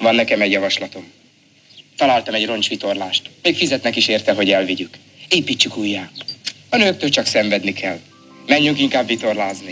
[0.00, 1.12] Van nekem egy javaslatom.
[1.96, 3.30] Találtam egy roncsvitorlást.
[3.42, 4.90] Még fizetnek is érte, hogy elvigyük.
[5.28, 6.10] Építsük újjá.
[6.70, 7.98] A nőktől csak szenvedni kell.
[8.46, 9.70] Menjünk inkább vitorlázni.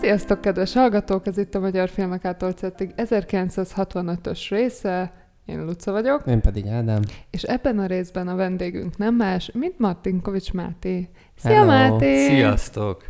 [0.00, 1.26] Sziasztok, kedves hallgatók!
[1.26, 5.12] Ez itt a Magyar Filmek által 1965-ös része.
[5.46, 6.22] Én Luca vagyok.
[6.26, 7.02] Én pedig Ádám.
[7.30, 11.08] És ebben a részben a vendégünk nem más, mint Martinkovics Máté.
[11.36, 11.66] Szia Hello.
[11.66, 12.26] Máté!
[12.26, 13.04] Sziasztok!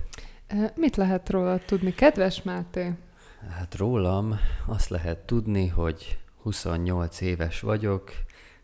[0.74, 2.90] Mit lehet róla tudni, kedves Máté?
[3.50, 8.12] Hát rólam azt lehet tudni, hogy 28 éves vagyok,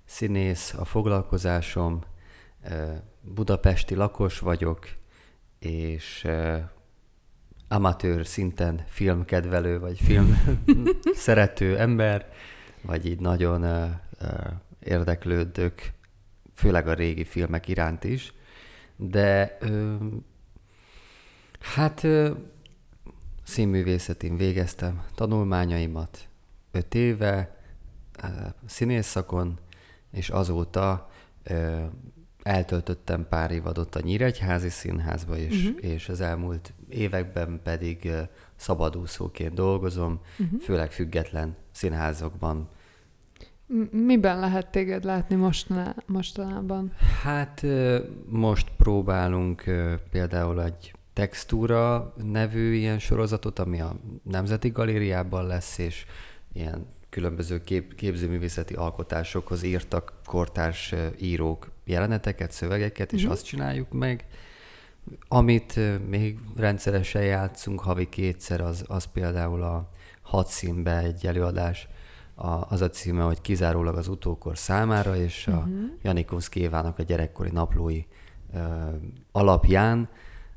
[0.04, 2.00] színész a foglalkozásom,
[3.20, 4.88] budapesti lakos vagyok,
[5.58, 6.28] és
[7.68, 10.58] amatőr szinten filmkedvelő, vagy film
[11.14, 12.32] szerető ember,
[12.80, 13.90] vagy így nagyon
[14.80, 15.92] érdeklődök,
[16.54, 18.32] főleg a régi filmek iránt is.
[18.96, 19.58] De
[21.60, 22.06] hát
[23.52, 26.28] színművészetén végeztem tanulmányaimat
[26.70, 27.56] öt éve,
[28.66, 29.58] színészszakon,
[30.10, 31.10] és azóta
[32.42, 35.84] eltöltöttem pár évadot a Nyíregyházi Színházba, és, uh-huh.
[35.84, 38.10] és az elmúlt években pedig
[38.56, 40.60] szabadúszóként dolgozom, uh-huh.
[40.60, 42.68] főleg független színházokban.
[43.90, 46.92] Miben lehet téged látni mostaná, mostanában?
[47.22, 47.66] Hát
[48.26, 49.64] most próbálunk
[50.10, 56.04] például egy Textúra nevű ilyen sorozatot, ami a Nemzeti Galériában lesz, és
[56.52, 63.18] ilyen különböző kép, képzőművészeti alkotásokhoz írtak kortárs írók jeleneteket, szövegeket, uh-huh.
[63.18, 63.32] és mhm.
[63.32, 64.26] azt csináljuk meg.
[65.28, 69.90] Amit még rendszeresen játszunk havi kétszer, az, az például a
[70.22, 71.88] hat színbe egy előadás,
[72.34, 75.62] a, az a címe, hogy kizárólag az utókor számára, és uh-huh.
[75.62, 75.84] a mhm.
[76.02, 78.04] Janikovszki Évának a gyerekkori naplói
[78.54, 78.58] ö,
[79.32, 80.08] alapján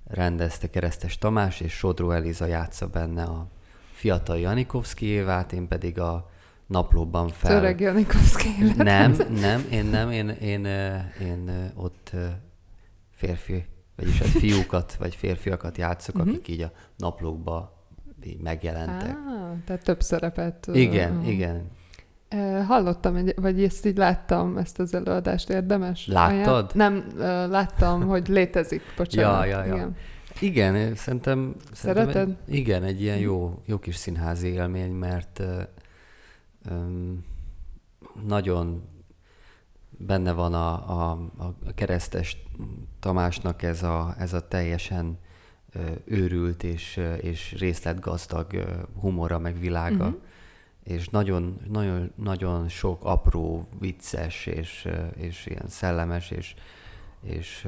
[0.07, 3.47] rendezte Keresztes Tamás, és Sodró Eliza játsza benne a
[3.91, 6.29] fiatal Janikovszki Évát, én pedig a
[6.67, 7.57] naplóban fel...
[7.57, 8.85] Öreg Janikovszki életet.
[8.85, 12.11] Nem, nem, én nem, én, én, én, én ott
[13.11, 13.65] férfi,
[13.95, 16.31] vagyis hát fiúkat, vagy férfiakat játszok, uh-huh.
[16.31, 17.83] akik így a naplókba
[18.23, 19.09] így megjelentek.
[19.09, 20.67] Ah, tehát több szerepet.
[20.73, 21.69] Igen, uh, igen.
[22.67, 26.07] Hallottam, vagy ezt így láttam, ezt az előadást, érdemes?
[26.07, 26.71] Láttad?
[26.73, 26.93] Aján?
[26.93, 27.03] Nem,
[27.49, 29.47] láttam, hogy létezik, bocsánat.
[29.47, 29.73] Ja, ja, ja.
[29.73, 29.95] Igen.
[30.39, 31.55] Igen, szerintem...
[31.71, 32.13] Szereted?
[32.13, 35.43] Szerintem, igen, egy ilyen jó, jó kis színházi élmény, mert
[36.69, 37.25] um,
[38.27, 38.83] nagyon
[39.89, 42.37] benne van a, a, a keresztes
[42.99, 45.17] Tamásnak ez a, ez a teljesen
[46.05, 48.47] őrült és, és részletgazdag
[48.99, 50.05] humora, meg világa.
[50.05, 50.21] Uh-huh
[50.85, 56.55] és nagyon, nagyon, nagyon sok apró, vicces, és, és ilyen szellemes, és,
[57.21, 57.67] és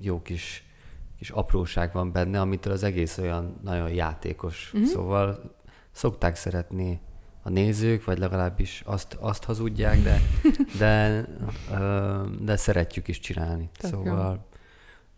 [0.00, 0.64] jó kis,
[1.18, 4.72] kis apróság van benne, amitől az egész olyan nagyon játékos.
[4.76, 4.86] Mm-hmm.
[4.86, 5.54] Szóval
[5.92, 7.00] szokták szeretni
[7.42, 10.20] a nézők, vagy legalábbis azt, azt hazudják, de,
[10.78, 11.24] de,
[12.40, 13.70] de szeretjük is csinálni.
[13.78, 14.46] Tök szóval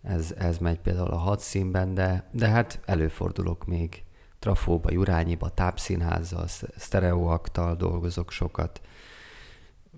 [0.03, 4.03] ez, ez megy például a hat színben, de, de hát előfordulok még
[4.41, 6.47] Trafóba, Jurányiba, tápszínházzal,
[6.77, 8.81] sztereoaktal dolgozok sokat,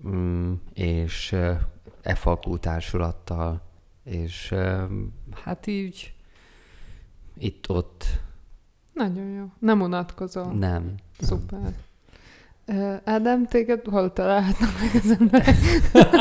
[0.07, 1.35] mm, és
[2.01, 3.61] EFAKU társulattal,
[4.03, 4.53] és
[5.43, 6.13] hát így
[7.37, 8.05] itt-ott.
[8.93, 9.45] Nagyon jó.
[9.59, 10.53] Nem unatkozol.
[10.53, 10.95] Nem.
[11.19, 11.73] Szuper.
[13.03, 15.55] Ádám, téged hol találhatnak meg az emberek?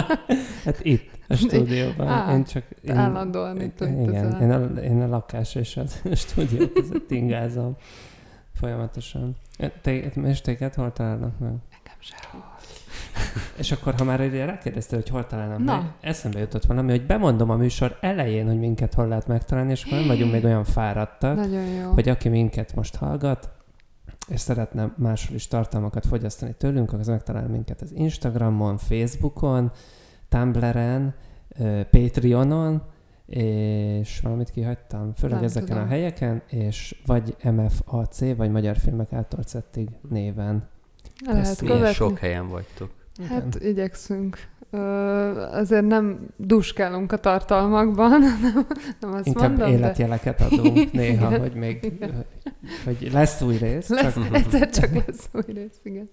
[0.65, 2.09] hát itt, a stúdióban.
[2.09, 2.65] Á, én csak...
[2.83, 5.85] Én, állandóan itt Igen, én a, én a lakás és a
[6.15, 7.77] stúdió között ingázom
[8.63, 9.37] folyamatosan.
[9.81, 11.51] Te, és téged hol találnak meg?
[11.51, 12.45] Engem sehol.
[13.63, 15.77] És akkor, ha már ugye rákérdeztél, hogy hol találnak Na.
[15.77, 19.85] meg, eszembe jutott valami, hogy bemondom a műsor elején, hogy minket hol lehet megtalálni, és
[19.85, 21.91] akkor nem vagyunk még olyan fáradtak, Nagyon jó.
[21.91, 23.51] hogy aki minket most hallgat,
[24.29, 29.73] és szeretne máshol is tartalmakat fogyasztani tőlünk, az megtalál minket az Instagramon, Facebookon,
[30.29, 31.15] Tumblr-en,
[31.91, 32.83] Patreonon,
[33.33, 35.83] és valamit kihagytam, főleg Nem ezeken tudom.
[35.83, 40.69] a helyeken, és vagy MFAC, vagy Magyar Filmek által szettig néven.
[41.27, 41.93] Lehet követni.
[41.93, 42.91] sok helyen vagytok.
[43.29, 43.69] Hát Igen.
[43.69, 44.39] igyekszünk.
[44.71, 44.79] Ö,
[45.51, 48.67] azért nem duskálunk a tartalmakban, nem,
[49.01, 50.45] nem azt Inkább mondom, életjeleket de...
[50.45, 52.25] adunk néha, igen, hogy még igen.
[52.85, 53.89] hogy lesz új rész.
[53.89, 54.35] Lesz, csak...
[54.35, 56.09] egyszer csak lesz új rész, igen.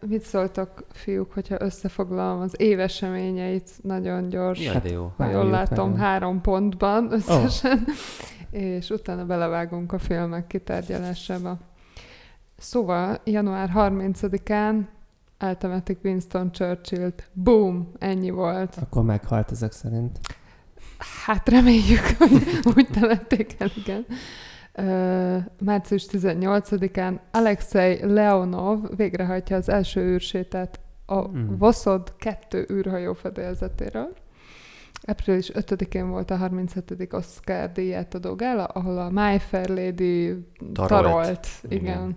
[0.00, 5.12] Mit szóltok, fiúk, hogyha összefoglalom az éveseményeit nagyon gyors, ja, de jó.
[5.16, 5.98] ha jól látom, meg.
[5.98, 8.60] három pontban összesen, oh.
[8.60, 11.58] és utána belevágunk a filmek kitárgyalásába.
[12.58, 14.86] Szóval január 30-án
[15.38, 17.28] eltemetik Winston Churchill-t.
[17.32, 17.92] Boom!
[17.98, 18.76] Ennyi volt.
[18.80, 20.20] Akkor meghalt ezek szerint.
[21.24, 22.42] Hát reméljük, hogy
[22.76, 24.06] úgy temették el, igen.
[25.60, 31.56] Március 18-án Alexei Leonov végrehajtja az első űrsétát a Mm.
[31.58, 34.14] Voszod 2 űrhajó fedélzetéről.
[35.06, 37.08] Április 5-én volt a 37.
[37.12, 41.02] Oscar díját adó gála, ahol a My Fair Lady Tarolt.
[41.02, 41.48] tarolt.
[41.68, 42.16] Igen.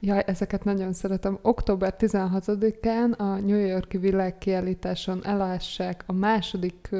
[0.00, 1.38] Jaj, ezeket nagyon szeretem.
[1.42, 6.90] Október 16-án a New Yorki világkiállításon elássák a második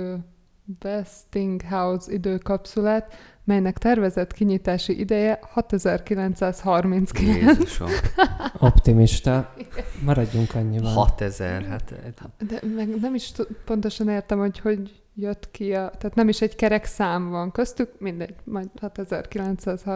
[0.85, 3.15] Westinghouse időkapszulát,
[3.47, 7.21] melynek tervezett kinyitási ideje 6939.
[7.21, 7.89] Jézusom.
[8.59, 9.55] Optimista.
[10.05, 10.93] Maradjunk annyiban.
[10.93, 11.95] 6000, hát
[12.49, 15.91] De meg nem is t- pontosan értem, hogy hogy jött ki a...
[15.99, 18.69] Tehát nem is egy kerek szám van köztük, mindegy, majd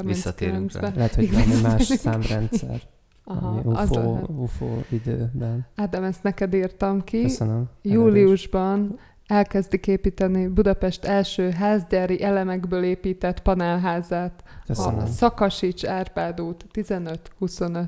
[0.02, 0.92] Visszatérünk 6939-ben.
[0.96, 2.80] Lehet, hogy valami más számrendszer.
[3.24, 4.28] Aha, az UFO, lehet.
[4.28, 5.66] UFO időben.
[5.76, 7.22] Ádám, ezt neked írtam ki.
[7.22, 7.64] Köszönöm.
[7.82, 8.98] Júliusban
[9.30, 14.42] elkezdik építeni Budapest első házgyári elemekből épített panelházát.
[14.66, 14.98] Köszönöm.
[14.98, 17.86] A Szakasics Árpád út 15-25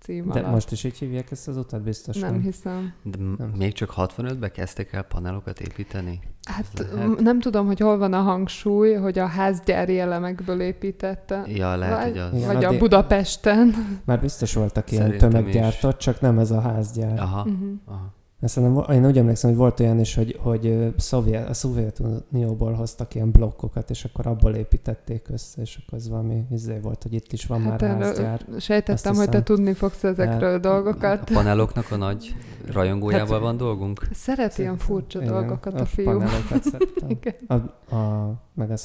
[0.00, 0.52] cím De alatt.
[0.52, 2.40] most is így hívják ezt az utat, biztos nem nem.
[2.40, 2.92] hiszem.
[3.02, 6.20] de m- még csak 65-ben kezdtek el panelokat építeni?
[6.44, 6.86] Hát
[7.18, 11.42] nem tudom, hogy hol van a hangsúly, hogy a házgyári elemekből építette.
[11.46, 12.32] Ja, lehet, vagy, hogy az...
[12.34, 12.46] Igen.
[12.54, 13.74] vagy a addig- Budapesten.
[14.04, 17.18] Már biztos voltak ilyen Szerintem tömeggyártott, csak nem ez a házgyár.
[17.18, 17.72] Aha, Mhm.
[17.84, 18.12] aha.
[18.42, 23.14] Ezt nem, én úgy emlékszem, hogy volt olyan is, hogy, hogy Szovjet, a Szovjetunióból hoztak
[23.14, 27.32] ilyen blokkokat, és akkor abból építették össze, és akkor az valami izé volt, hogy itt
[27.32, 28.46] is van Hát már házgyár.
[28.58, 29.44] sejtettem, Azt hogy te hiszem.
[29.44, 31.30] tudni fogsz ezekről a dolgokat.
[31.30, 32.34] A paneloknak a nagy
[32.72, 34.06] rajongójával Hát- van dolgunk?
[34.12, 36.04] Szeret ilyen furcsa Igen, dolgokat a a fiú.
[36.04, 37.08] panelokat szerettem.
[37.08, 37.34] Igen.
[37.46, 37.54] A,
[37.94, 38.76] a, meg a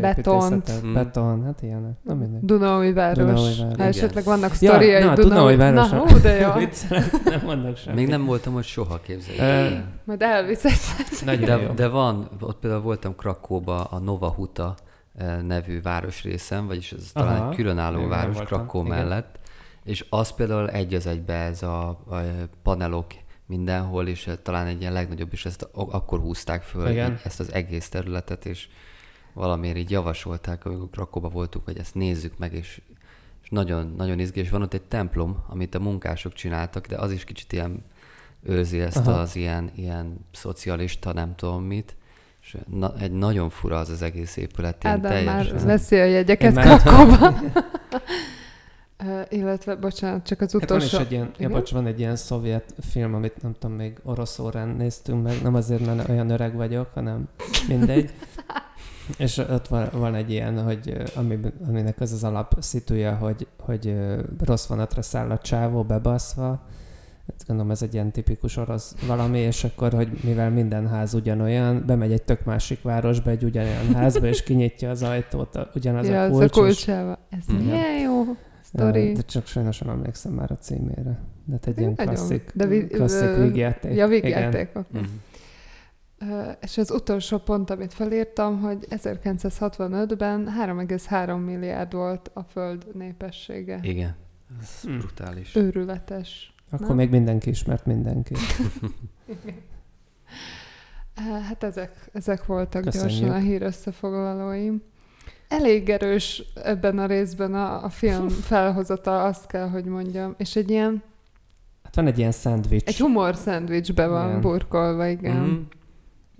[0.00, 0.52] Betont.
[0.52, 0.82] építészetet.
[0.84, 0.92] Mm.
[0.92, 1.96] Beton, hát ilyenek.
[2.02, 2.44] Na mindegy.
[2.44, 3.16] Dunaúj város.
[3.18, 3.76] Dunaújváros.
[3.76, 5.56] Ha esetleg vannak Ja, sztoriai na, Dunaúj...
[5.56, 5.90] Dunaújváros.
[5.90, 6.48] Na, hú, de jó.
[7.24, 7.98] Nem mondok semmit.
[7.98, 9.42] Még nem voltam ott soha, képzeljük.
[9.42, 9.92] El.
[10.04, 10.72] Majd elviszed.
[11.24, 11.72] De, jó.
[11.72, 14.74] de van, ott például voltam Krakóba, a Nova Huta
[15.46, 17.50] nevű városrészem, vagyis ez talán Aha.
[17.50, 18.36] egy különálló Igen, város.
[18.36, 18.96] Krakó Igen.
[18.96, 19.38] mellett,
[19.84, 21.96] és az például egy az egybe ez a, a
[22.62, 23.06] panelok
[23.46, 27.18] mindenhol, és talán egy ilyen legnagyobb, és ezt a- akkor húzták föl Igen.
[27.24, 28.68] ezt az egész területet, és
[29.36, 32.80] valamiért így javasolták, amikor Krakóba voltunk, hogy ezt nézzük meg, és,
[33.42, 34.50] és nagyon, nagyon izgés.
[34.50, 37.84] Van ott egy templom, amit a munkások csináltak, de az is kicsit ilyen
[38.42, 39.10] őrzi ezt Aha.
[39.12, 41.96] az ilyen, ilyen szocialista, nem tudom mit,
[42.42, 45.66] és na, egy nagyon fura az az egész épület, ilyen Ádám már teljesen.
[45.66, 47.34] veszi a jegyeket már- Krakóba.
[49.28, 50.96] Illetve, bocsánat, csak az Hát van utolsó...
[50.96, 54.38] is egy ilyen, ja, bocs, van egy ilyen szovjet film, amit nem tudom, még orosz
[54.38, 57.28] órán néztünk meg, nem azért, mert olyan öreg vagyok, hanem
[57.68, 58.10] mindegy.
[59.18, 61.38] És ott van, van egy ilyen, hogy ö, ami,
[61.68, 63.96] aminek az az alap szituja, hogy, hogy
[64.44, 66.60] rossz vonatra száll a csávó bebaszva,
[67.26, 71.82] Hát gondolom ez egy ilyen tipikus orosz valami, és akkor, hogy mivel minden ház ugyanolyan,
[71.86, 76.20] bemegy egy tök másik városba, egy ugyanolyan házba, és kinyitja az ajtót, a, ugyanaz ja,
[76.22, 76.50] a az kulcs, a és-
[76.84, 77.18] kulcsába.
[77.30, 77.62] Ez Mhm.
[77.64, 78.24] milyen jó
[78.62, 79.12] sztori.
[79.12, 81.18] de csak sajnos nem emlékszem már a címére.
[81.44, 82.14] De hát egy ilyen Nagyon.
[82.14, 83.94] klasszik, De vi- klasszik vígjáték.
[83.96, 84.08] Ja, Igen.
[84.22, 84.68] vígjáték.
[84.74, 84.98] oké.
[84.98, 85.04] Mhm.
[86.60, 93.78] És az utolsó pont, amit felírtam, hogy 1965-ben 3,3 milliárd volt a Föld népessége.
[93.82, 94.16] Igen.
[94.60, 94.98] Ez Hm.
[94.98, 95.54] brutális.
[95.54, 96.54] Őrületes.
[96.70, 96.96] Akkor Nem?
[96.96, 98.34] még mindenki ismert mindenki.
[101.48, 103.18] Hát ezek, ezek voltak Köszönjük.
[103.18, 104.82] gyorsan a hír összefoglalóim.
[105.48, 110.34] Elég erős ebben a részben a, a film felhozata, azt kell, hogy mondjam.
[110.38, 111.02] És egy ilyen,
[111.84, 112.86] Hát van egy ilyen szendvics.
[112.86, 114.40] egy humor szendvicsbe van Igen.
[114.40, 115.36] burkolva, igen.
[115.36, 115.54] Mhm.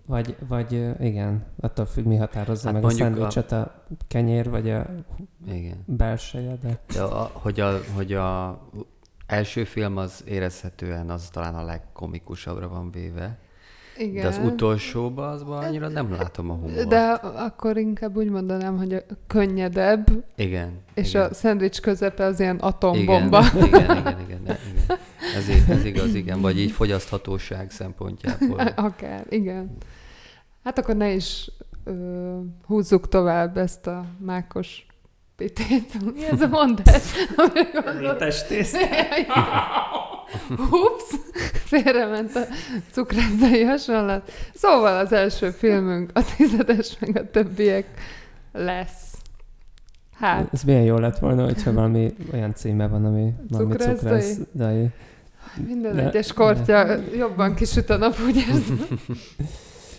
[0.08, 3.84] Vagy, vagy igen, attól függ, mi határozza Hát meg a mondjuk a- szendvicset, a...
[4.08, 4.86] kenyér vagy a
[5.48, 5.82] Igen.
[5.86, 6.78] belseje, de...
[6.94, 8.58] De a, hogy, a, hogy a
[9.26, 13.38] első film az érezhetően az talán a legkomikusabbra van véve.
[13.98, 14.22] igen.
[14.22, 16.88] De az utolsóban azban annyira nem látom a humort.
[16.88, 20.80] De akkor inkább úgy mondanám, hogy a könnyedebb, Igen.
[20.94, 21.30] és igen.
[21.30, 23.42] a szendvics közepe az ilyen atombomba.
[23.54, 24.98] Igen, igen, igen, igen, igen, igen.
[25.36, 26.40] Ez, ez igaz, igen.
[26.40, 28.60] Vagy így fogyaszthatóság szempontjából.
[28.76, 29.76] Akár, igen.
[30.64, 31.50] Hát akkor ne is
[31.84, 31.92] ö,
[32.66, 34.86] húzzuk tovább ezt a mákos
[35.36, 36.14] pitét.
[36.14, 37.02] Mi ez a mondás?
[38.18, 38.76] Testészt.
[40.50, 41.04] Ups,
[41.70, 42.40] félrement a
[42.92, 44.32] cukrászai hasonlat.
[44.54, 47.86] Szóval az első filmünk, a tizedes, meg a többiek
[48.52, 49.14] lesz.
[50.18, 53.96] Hát, Ez milyen jó lett volna, hogyha valami olyan címe van, ami valami Cukrászdai?
[54.20, 54.88] cukrászdai.
[55.66, 56.86] Minden De- egyes kortya
[57.16, 58.80] jobban kisüt a nap, úgy érzem.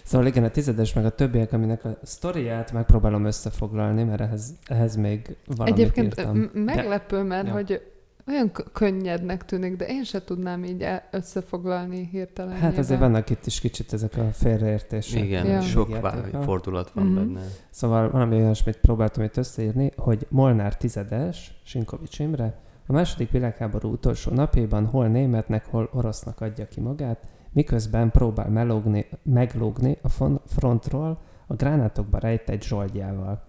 [0.03, 4.95] Szóval igen, a tizedes meg a többiek, aminek a sztoriát megpróbálom összefoglalni, mert ehhez, ehhez
[4.95, 6.49] még valamit Egyébként írtam.
[6.53, 7.53] meglepő, mert Ja.
[7.53, 7.81] hogy
[8.27, 12.55] olyan könnyednek tűnik, de én se tudnám így el- összefoglalni hirtelen.
[12.57, 15.23] Hát azért vannak itt is kicsit ezek a félreértések.
[15.23, 15.61] Igen, Ja.
[15.61, 16.31] sok Játéka.
[16.31, 17.15] vá- fordulat van Mhm.
[17.15, 17.41] benne.
[17.69, 24.31] Szóval valami olyasmit próbáltam itt összeírni, hogy Molnár tizedes, Sinkovics Imre, a második világháború utolsó
[24.31, 31.53] napjában hol németnek, hol orosznak adja ki magát, miközben próbál melógni, meglógni a frontról a
[31.53, 33.43] gránátokba rejtett zsoldjával.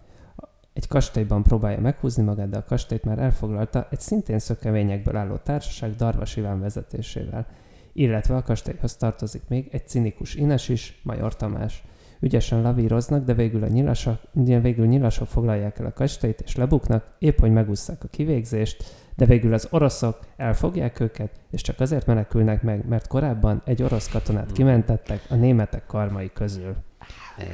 [0.73, 5.95] Egy kastélyban próbálja meghúzni magát, de a kastélyt már elfoglalta egy szintén szökevényekből álló társaság
[5.95, 7.47] Darvas Iván vezetésével.
[7.93, 11.85] Illetve a kastélyhoz tartozik még egy cinikus ines is, Major Tamás.
[12.21, 17.39] Ügyesen lavíroznak, de végül, a nyilasok, végül nyilasok foglalják el a kastélyt és lebuknak, épp
[17.39, 18.85] hogy megúszszák a kivégzést,
[19.19, 24.09] de végül az oroszok elfogják őket, és csak azért menekülnek meg, mert korábban egy orosz
[24.09, 26.75] katonát kimentettek a németek karmai közül.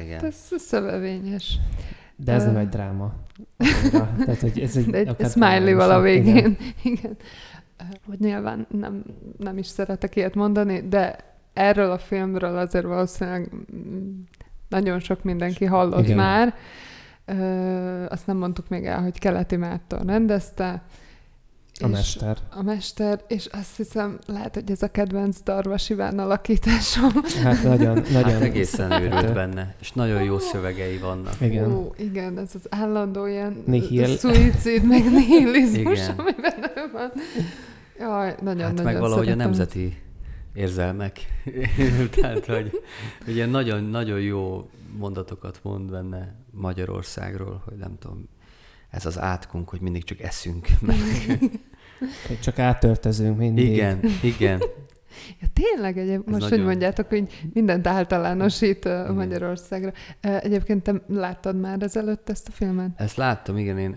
[0.01, 0.25] Igen.
[0.25, 1.59] Ez szövevényes.
[2.15, 3.13] De ez nem egy dráma.
[4.25, 6.35] Tehát, hogy ez egy, egy smiley-val a végén.
[6.35, 6.57] igen.
[6.83, 6.97] Igen.
[6.99, 7.17] igen.
[8.05, 9.03] Hogy nyilván nem,
[9.37, 11.15] nem is szeretek ilyet mondani, de
[11.53, 14.19] erről a filmről azért valószínűleg mm,
[14.69, 16.17] nagyon sok mindenki hallott Igen.
[16.17, 16.53] már.
[17.25, 20.83] Ö, azt nem mondtuk még el, hogy Keleti Márton rendezte.
[21.83, 22.37] A mester.
[22.49, 27.09] A mester, és azt hiszem, lehet, hogy ez a kedvenc Darvas Iván alakításom.
[27.43, 28.31] Hát nagyon, nagyon...
[28.31, 29.33] Hát egészen őrült szerethető.
[29.33, 31.41] benne, és nagyon jó szövegei vannak.
[31.41, 31.71] Igen.
[31.71, 34.17] Ó, igen, ez az állandó ilyen Nihil.
[34.17, 36.15] szuicid, meg nihilizmus, Igen.
[36.17, 37.11] ami benne van.
[37.99, 39.47] Jaj, nagyon, Hát nagyon meg valahogy a szeretem.
[39.47, 39.97] nemzeti
[40.53, 41.19] érzelmek.
[42.21, 42.81] Tehát, hogy
[43.27, 48.29] ugye nagyon, nagyon jó mondatokat mond benne Magyarországról, hogy nem tudom,
[48.95, 50.67] ez az átkunk, hogy mindig csak eszünk.
[50.81, 50.97] Meg.
[52.27, 53.67] Hogy Csak átöltözünk mindig.
[53.71, 54.61] Igen, igen.
[55.41, 59.13] Ja, tényleg, egyéb, most, nagyon- hogy mondjátok, hogy mindent általánosít Igen.
[59.13, 59.91] Magyarországra.
[60.21, 62.89] Egyébként te láttad már ezelőtt ezt a filmet?
[62.95, 63.95] Ezt láttam, igen, én,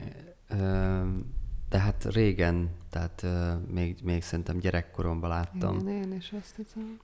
[1.68, 3.26] de hát régen, tehát
[3.74, 5.78] még, még szerintem gyerekkoromban láttam.
[5.78, 6.98] Igen, én is azt hiszem.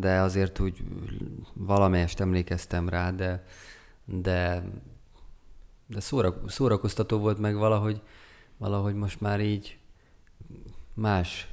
[0.00, 0.82] de azért úgy
[1.54, 3.44] valamelyest emlékeztem rá, de,
[4.04, 4.62] de,
[5.90, 8.00] de szóra, szórakoztató volt meg valahogy,
[8.56, 9.78] valahogy most már így
[10.94, 11.48] más.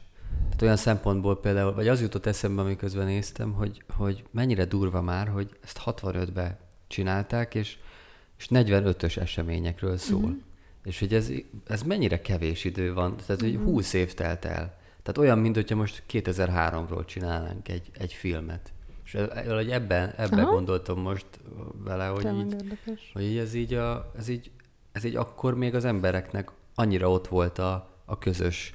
[0.46, 5.28] Tehát olyan szempontból például, vagy az jutott eszembe, amiközben néztem, hogy, hogy mennyire durva már,
[5.28, 7.78] hogy ezt 65-ben csinálták, és,
[8.38, 10.20] és 45-ös eseményekről szól.
[10.20, 10.28] Mhm.
[10.28, 10.40] Mm-hmm.
[10.84, 11.32] És hogy ez,
[11.68, 14.78] ez mennyire kevés idő van, tehát hogy 20 év telt el.
[15.04, 18.72] Tehát olyan, mint hogyha most 2003-ról csinálnánk egy, egy filmet.
[19.08, 20.52] És valahogy ebben, ebben Aha.
[20.52, 21.26] gondoltam most
[21.84, 23.12] vele, hogy Tényleg így, érdekes.
[23.14, 24.52] hogy így ez így, a, ez így,
[24.92, 28.74] ez így akkor még az embereknek annyira ott volt a, a közös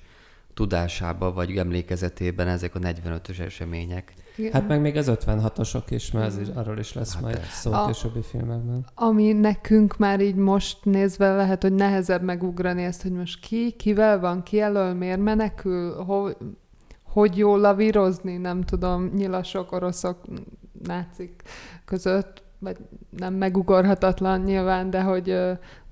[0.55, 4.15] tudásába, vagy emlékezetében ezek a 45-ös események.
[4.37, 4.53] Igen.
[4.53, 7.51] Hát meg még az 56-osok is, mert az is, arról is lesz Hát majd persze.
[7.53, 8.87] szó A- későbbi filmekben.
[8.95, 14.21] Ami nekünk már így most nézve lehet, hogy nehezebb megugrani ezt, hogy most ki, kivel
[14.21, 16.29] van, ki elől, miért menekül, ho,
[17.12, 20.16] hogy jó lavírozni, nem tudom, nyilasok, oroszok,
[20.83, 21.42] nácik
[21.85, 22.76] között, vagy
[23.11, 25.31] nem megugorhatatlan nyilván, de hogy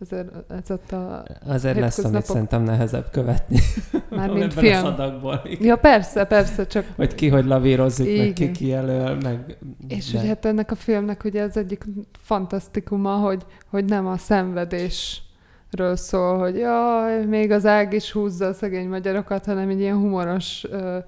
[0.01, 3.59] azért ez ott a, Azért lesz, amit szerintem nehezebb követni.
[4.11, 4.83] már mint film.
[4.83, 5.43] szadagból.
[5.45, 8.53] Ja, persze, persze, csak Hogy ki hogy lavírozik, meg ki Igen.
[8.53, 9.59] ki elől, meg...
[9.89, 11.85] És de- hogy hát ennek a filmnek ugye az egyik
[12.21, 14.17] fantasztikuma, hogy, hogy nem a
[15.71, 19.97] szenvedésről szól, hogy jaj, még az ág is húzza a szegény magyarokat, hanem egy ilyen
[19.97, 20.99] humoros ö,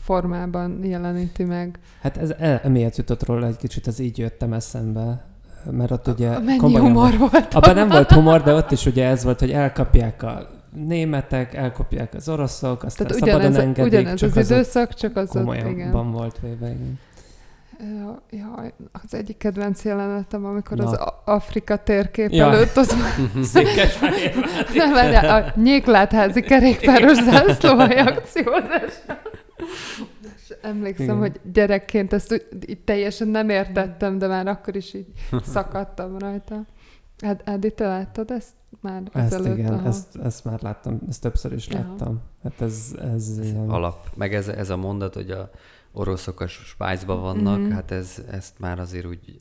[0.00, 1.78] formában jeleníti meg.
[2.02, 5.24] Hát ez e- emiatt jutott róla egy kicsit, az így jöttem eszembe,
[5.70, 7.54] mert ott ugye Mennyi komolyan- humor volt.
[7.54, 10.48] Abban nem volt humor, de ott is ugye ez volt, hogy elkapják a
[10.86, 15.16] németek, elkapják az oroszok, aztán Tehát szabadon ugyanez, engedik, ugyanez csak az az időszak, csak
[15.16, 16.10] az ott, igen.
[16.12, 16.98] volt véve, igen.
[17.80, 20.84] Ja, Jaj, az egyik kedvenc jelenetem, amikor Na.
[20.84, 22.46] az Afrika térkép Ja.
[22.52, 22.94] előtt ott
[23.44, 24.44] Székesfehérvár.
[24.74, 28.92] Nem, várjál, a nyéklátházi kerékpáros zászlóhely akciózás.
[30.36, 31.18] És emlékszem, Igen.
[31.18, 35.06] hogy gyerekként ezt úgy, így teljesen nem értettem, de már akkor is így
[35.52, 36.64] szakadtam rajta.
[37.24, 39.58] Hát, Edi, te láttad ezt már Ezt ezelőtt?
[39.58, 39.88] igen, Aha.
[39.88, 41.82] ezt, ezt már láttam, ezt többször is Aha.
[41.88, 42.20] láttam.
[42.42, 43.70] Hát ez, ez ilyen...
[43.70, 44.06] Alap.
[44.14, 45.50] Meg ez, ez a mondat, hogy a
[45.92, 47.70] oroszok a Svájcban vannak, Mhm.
[47.70, 49.40] hát ez, ezt már azért úgy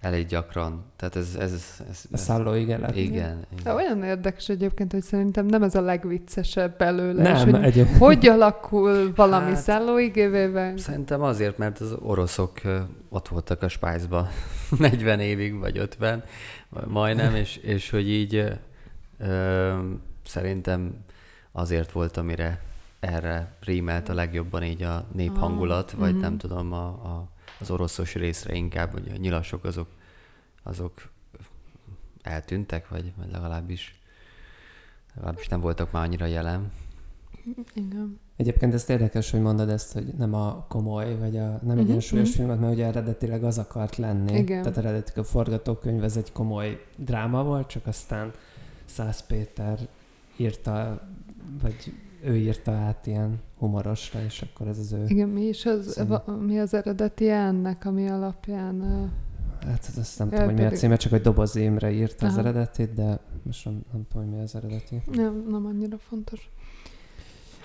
[0.00, 0.84] elég gyakran.
[0.96, 1.34] Tehát ez...
[1.38, 2.96] ez, ez, ez, A szállóigelet.
[2.96, 3.40] Igen.
[3.40, 3.74] De igen.
[3.74, 7.22] olyan érdekes egyébként, hogy szerintem nem ez a legviccesebb belőle.
[7.32, 7.88] és Nem, hogy egy...
[7.98, 10.76] hogy alakul valami Hát- szállóigévével?
[10.76, 12.60] Szerintem azért, mert az oroszok
[13.08, 14.28] ott voltak a Spájzban
[14.78, 16.24] 40 évig, vagy 50,
[16.86, 18.52] majdnem, és, és hogy így
[19.18, 19.72] ö,
[20.24, 20.94] szerintem
[21.52, 22.62] azért volt, amire
[23.00, 26.20] erre rímelt a legjobban így a néphangulat, vagy mhm.
[26.20, 27.28] nem tudom, a, a,
[27.60, 29.88] az oroszos részre inkább, hogy a nyilasok azok,
[30.62, 31.10] azok
[32.22, 34.00] eltűntek, vagy, vagy legalábbis,
[35.14, 36.72] legalábbis nem voltak már annyira jelen.
[37.74, 38.18] Igen.
[38.36, 41.88] Egyébként ez érdekes, hogy mondod ezt, hogy nem a komoly, vagy a nem egy Mhm,
[41.88, 42.36] ilyen súlyos mhm.
[42.36, 44.38] filmet, mert ugye eredetileg az akart lenni.
[44.38, 44.62] Igen.
[44.62, 48.32] Tehát eredetileg a forgatókönyv ez egy komoly dráma volt, csak aztán
[48.84, 49.78] Szász Péter
[50.36, 51.00] írta,
[51.62, 51.92] vagy
[52.24, 55.04] ő írta át ilyen humorosra, és akkor ez az ő...
[55.06, 56.06] Igen, mi is az, Szín.
[56.06, 59.10] va, mi az eredeti ennek, ami alapján...
[59.66, 62.26] Hát ez azt nem Ja, tudom, hogy mi a címe, csak hogy Doboz Imre írta
[62.26, 62.40] az Aha.
[62.40, 65.02] eredetit, de most nem, nem tudom, hogy mi az eredeti.
[65.12, 66.50] Nem, nem annyira fontos.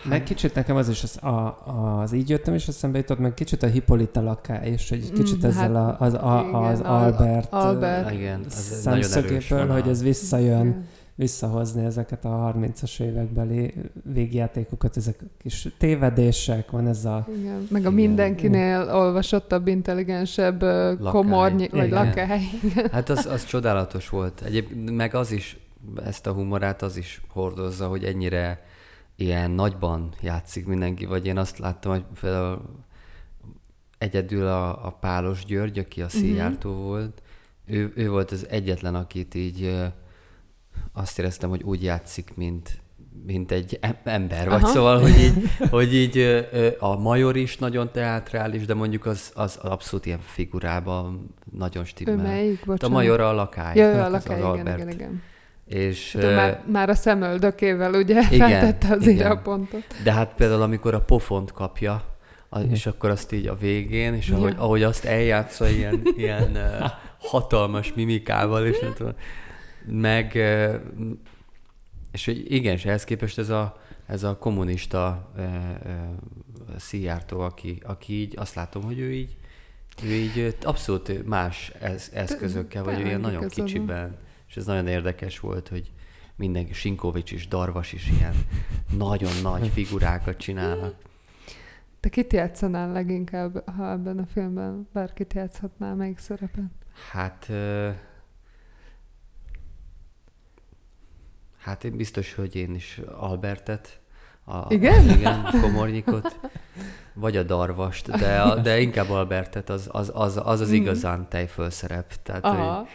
[0.10, 1.58] Meg kicsit nekem az is, az, a,
[2.02, 5.50] az így jöttem, és eszembe jutott, meg kicsit a Hippolyta laká is, hogy kicsit Mm,
[5.50, 8.12] ezzel hát a, az, a, az igen, Al- Albert, Albert.
[8.12, 10.86] Igen, az egy nagyon erős hogy ez visszajön, Igen.
[11.15, 13.74] Visszahozni ezeket a 30-as évekbeli
[14.13, 17.27] végjátékokat, ezek a kis tévedések, van ez a...
[17.38, 17.93] Igen, meg a Igen.
[17.93, 21.12] mindenkinél olvasottabb, intelligensebb Lakály.
[21.12, 22.05] komornyi, vagy Igen.
[22.05, 22.41] lakály.
[22.63, 22.89] Igen.
[22.91, 24.41] Hát az, az csodálatos volt.
[24.41, 25.58] Egyéb, meg az is,
[26.05, 28.65] ezt a humorát az is hordozza, hogy ennyire
[29.15, 32.62] ilyen nagyban játszik mindenki, vagy én azt láttam, hogy például
[33.98, 36.82] egyedül a, a Pálos György, aki a Szijjártó Mhm.
[36.82, 37.22] volt,
[37.65, 39.75] ő, ő volt az egyetlen, akit így
[40.94, 42.82] azt éreztem, hogy úgy játszik, mint,
[43.26, 44.72] mint egy em- ember, vagy Aha.
[44.72, 45.34] szóval, hogy így,
[45.70, 46.46] hogy így
[46.80, 52.16] a major is nagyon teátrális, de mondjuk az, az abszolút ilyen figurában nagyon Ő stimmel.
[52.16, 52.58] melyik?
[52.58, 52.84] Hát Bocsánat.
[52.84, 53.76] a major a lakály.
[53.78, 54.78] Ja, ő az a lakály, az igen, Albert.
[54.78, 55.22] igen, igen.
[55.68, 59.16] És, De már, már a szemöldökével ugye Igen, feltette az igen.
[59.26, 59.84] irapontot.
[60.04, 62.04] de hát például amikor a pofont kapja,
[62.50, 62.72] a, Mhm.
[62.72, 64.36] és akkor azt így a végén, és Ja.
[64.36, 66.58] ahogy, ahogy azt eljátsza ilyen, ilyen
[67.20, 69.14] hatalmas mimikával, és nem tudom,
[69.86, 70.36] meg,
[72.12, 75.32] és hogy igen, és ehhez képest ez a, ez a kommunista
[76.78, 79.38] Szijjártó, aki, aki így azt látom, hogy ő így
[80.04, 85.68] ő így abszolút más ez, eszközökkel, vagy ilyen nagyon kicsiben, és ez nagyon érdekes volt,
[85.68, 85.92] hogy
[86.36, 88.34] mindenki, Sinkovics is, Darvas is ilyen
[88.98, 90.96] nagyon nagy figurákat csinálnak.
[92.00, 96.72] Te kit játszanál leginkább, ha ebben a filmben bárkit játszhatnál, melyik szerepet?
[97.12, 97.52] Hát...
[101.63, 104.00] Hát én biztos, hogy én is Albertet.
[104.46, 105.10] A, Igen?
[105.10, 106.39] Igen, Komornyikot.
[107.13, 110.73] Vagy a Darvast, de, a, de inkább Albertet, az az, az, az, az Mhm.
[110.73, 112.13] igazán tejfölszerep.
[112.23, 112.88] Tehát, hogy Aha.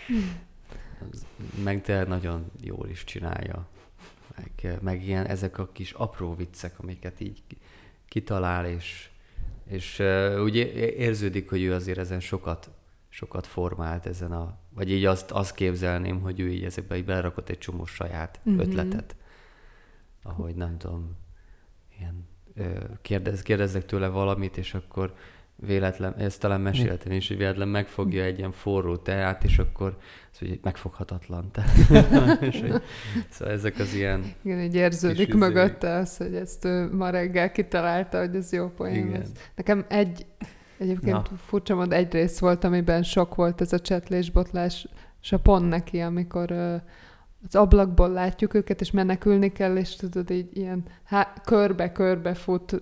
[1.64, 3.66] meg de nagyon jól is csinálja.
[4.36, 7.42] Meg, meg ilyen ezek a kis apró viccek, amiket így
[8.08, 9.08] kitalál, és,
[9.66, 10.56] és uh, úgy
[10.96, 12.70] érződik, hogy ő azért ezen sokat,
[13.08, 17.48] sokat formált ezen a, vagy így azt, azt képzelném, hogy ő így ezekbe így belerakott
[17.48, 18.58] egy csomó saját Mhm.
[18.58, 19.16] ötletet.
[20.22, 21.16] Ahogy nem tudom,
[21.98, 22.28] ilyen,
[23.02, 25.14] kérdez, kérdezzek tőle valamit, és akkor
[25.56, 29.96] véletlen, ezt talán meséltem is, hogy véletlen megfogja egy ilyen forró teát, és akkor
[30.32, 31.50] az, hogy megfoghatatlan.
[32.40, 32.82] És hogy,
[33.30, 37.52] szóval ezek az ilyen, Igen, így érződik Kis mögötte az, hogy ezt ő ma reggel
[37.52, 39.22] kitalálta, hogy ez jó poén.
[39.54, 40.26] Nekem egy,
[40.78, 41.36] egyébként Na.
[41.36, 44.88] furcsa mód, egy rész volt, amiben sok volt ez a csetlésbotlás,
[45.22, 46.52] és a pont neki, amikor
[47.46, 52.80] az ablakból látjuk őket, és menekülni kell, és tudod, így ilyen há- körbe-körbe fut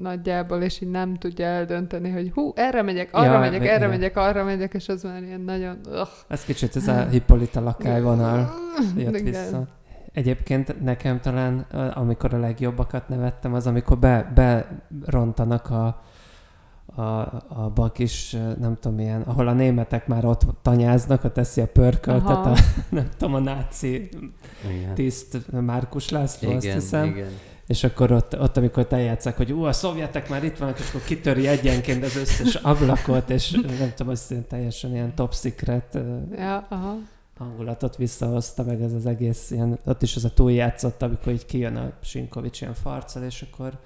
[0.00, 4.16] nagyjából, és így nem tudja eldönteni, hogy hú, erre megyek, arra Ja, megyek, erre megyek,
[4.16, 5.78] arra megyek, és az már ilyen nagyon...
[5.86, 6.08] Ugh.
[6.28, 8.50] Ez kicsit ez a Hippolyta lakály vonal
[8.96, 9.24] jött Igen.
[9.24, 9.66] vissza.
[10.12, 11.58] Egyébként nekem talán,
[11.94, 16.02] amikor a legjobbakat nevettem, az amikor be, berontanak a,
[16.98, 21.66] a, a bakis, nem tudom milyen, ahol a németek már ott tanyáznak, ott teszi a
[21.66, 22.50] pörköltet, Aha.
[22.50, 22.56] a,
[22.88, 24.08] nem tudom, a náci
[24.70, 27.04] igen, tiszt Márkus László, azt igen, hiszem.
[27.04, 27.30] igen.
[27.66, 31.02] És akkor ott, ott amikor eljátszák, hogy ú, a szovjetek már itt vannak, és akkor
[31.04, 35.98] kitöri egyenként az összes ablakot, és nem tudom, azt teljesen ilyen top secret
[36.36, 36.96] Ja, aha.
[37.38, 41.76] hangulatot visszahozta, meg ez az egész ilyen, ott is az a túljátszott, amikor így kijön
[41.76, 43.78] a Sinkovics ilyen farccal, és akkor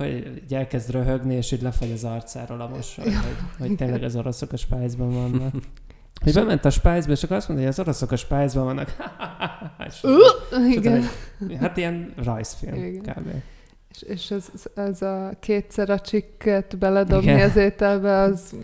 [0.00, 4.16] hogy így elkezd röhögni, és így lefagy az arcáról a mosoly, hogy, hogy tényleg az
[4.16, 5.54] oroszok a spájzban vannak.
[6.22, 8.96] Hogy bement a spájzba, és akkor azt mondja, hogy az oroszok a spájzban vannak.
[9.88, 10.04] és
[10.70, 11.02] Igen.
[11.60, 13.02] hát ilyen rajzfilm Igen.
[13.02, 13.28] kb.
[13.94, 17.48] És, és ez, ez a kétszer a csikket beledobni Igen.
[17.48, 18.54] az ételbe, az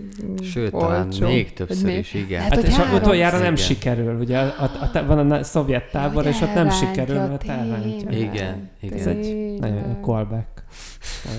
[0.42, 0.86] Sőt, olcsó.
[0.86, 2.40] talán még többször még- is, igen.
[2.40, 3.56] Hát, Hát, és három- utoljára nem Igen.
[3.64, 7.48] sikerül, ugye a, a, a, van a szovjet tábor, Hogy és ott nem sikerül, mert
[7.48, 8.10] elrántja.
[8.10, 8.98] Igen, igen.
[8.98, 10.62] Ez egy nagyon callback.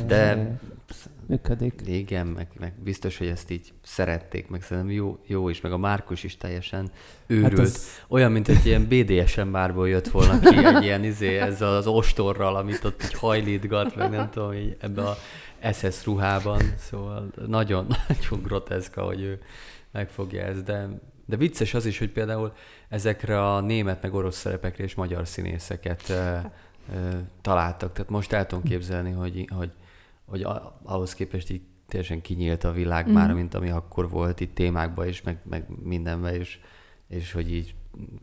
[0.07, 0.59] De-
[1.27, 1.81] Működik.
[1.85, 5.77] Igen, meg, meg biztos, hogy ezt így szerették, meg szerintem jó, jó is, meg a
[5.77, 6.91] Márkus is teljesen
[7.27, 7.57] őrült.
[7.57, 11.75] Hát ez, Olyan, mint egy ilyen BDSM bárból jött volna ki egy ilyen izé, ezzel
[11.75, 15.17] az ostorral, amit ott így hajlítgat, meg nem tudom, így ebbe a
[15.73, 17.87] SS ruhában, szóval nagyon,
[18.19, 19.39] nagyon groteszka, hogy ő
[19.91, 20.87] megfogja ezt, de,
[21.25, 22.53] de vicces az is, hogy például
[22.89, 26.43] ezekre a német meg orosz szerepekre és magyar színészeket eh,
[26.95, 27.09] ö,
[27.41, 27.93] találtak.
[27.93, 29.71] Tehát most el tudom képzelni, hogy, hogy,
[30.27, 33.13] hogy a- ahhoz képest így teljesen kinyílt a világ mm.
[33.13, 36.59] már, mint ami akkor volt itt témákban is, meg, meg mindenben is,
[37.07, 37.75] és hogy így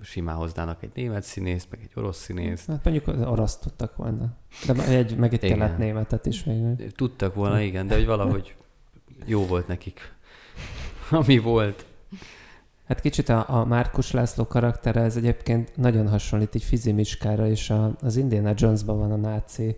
[0.02, 2.66] simán hoznának egy német színészt, meg egy orosz színészt.
[2.66, 4.36] Hát mondjuk az orosz tudtak volna.
[4.66, 6.76] De egy, meg egy kelet-németet is végül.
[6.92, 8.56] Tudtak volna, igen, de hogy valahogy
[9.24, 10.00] jó volt nekik,
[11.10, 11.86] ami volt.
[12.84, 17.96] Hát kicsit a, a Márkus László karaktere, ez egyébként nagyon hasonlít így Fizimiskára, és a,
[18.00, 19.76] az Indiana Jonesban van a náci.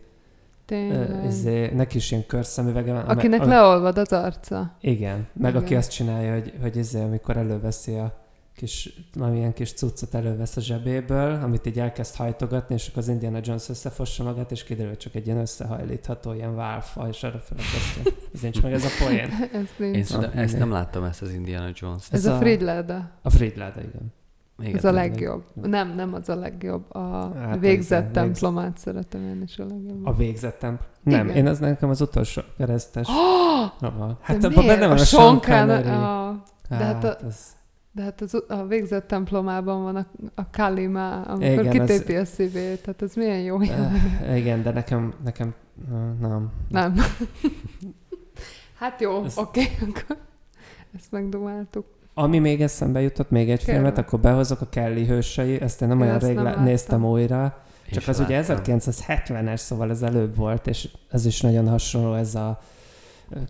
[0.66, 1.24] Tényleg.
[1.26, 3.02] Izé, neki is ilyen körszemüvege van.
[3.02, 4.76] Akinek a, leolvad az arca.
[4.80, 5.62] Igen, meg Igen.
[5.62, 8.24] aki azt csinálja, hogy, hogy izé, amikor előveszi a
[8.56, 13.38] kis, valamilyen kis cuccot elővesz a zsebéből, amit így elkezd hajtogatni, és akkor az Indiana
[13.42, 18.12] Jones összefossa magát, és kiderül, hogy csak egy ilyen összehajlítható, ilyen válfa, és arra felakasztja.
[18.34, 19.28] Ez nincs meg ez a poén.
[19.52, 20.06] Ez Én nincs.
[20.06, 22.12] szerintem Ah, ezt nem láttam, ezt az Indiana Jones-t.
[22.12, 23.10] Ez, ez a a- Fridleda.
[23.22, 24.12] A Fridláda, igen.
[24.58, 25.42] Igen, Ez a legjobb.
[25.54, 26.94] Nem, nem az a legjobb.
[26.94, 30.06] A Hát, végzett a templomát szeretem én is a legjobb.
[30.06, 30.78] A végzettem.
[31.02, 31.36] Nem, Igen.
[31.36, 33.08] én az nekem az utolsó keresztes.
[33.80, 34.18] Aha.
[34.20, 34.78] Hát De abban miért?
[34.78, 37.54] benne van a, a sonkán, a, de hát a- az,
[37.92, 42.16] de hát az, a végzett templomában van a, a Kalima, amikor Igen, Igen, az- kitépi
[42.16, 43.56] a szívét, tehát ez milyen jó.
[43.56, 45.54] uh, igen, de nekem, nekem
[45.90, 46.50] uh, nem.
[46.68, 46.94] Nem.
[48.78, 50.16] hát jó, Ez- oké, akkor
[50.96, 51.86] ezt megdumáltuk.
[52.18, 53.74] Ami még eszembe jutott, még egy Kell.
[53.74, 57.58] filmet, akkor behozok a Kelly hősei, ezt én nem Én olyan rég nem néztem újra,
[57.90, 58.76] csak az ugye láttam.
[58.78, 62.58] 1970-es, szóval ez előbb volt, és ez is nagyon hasonló, ez a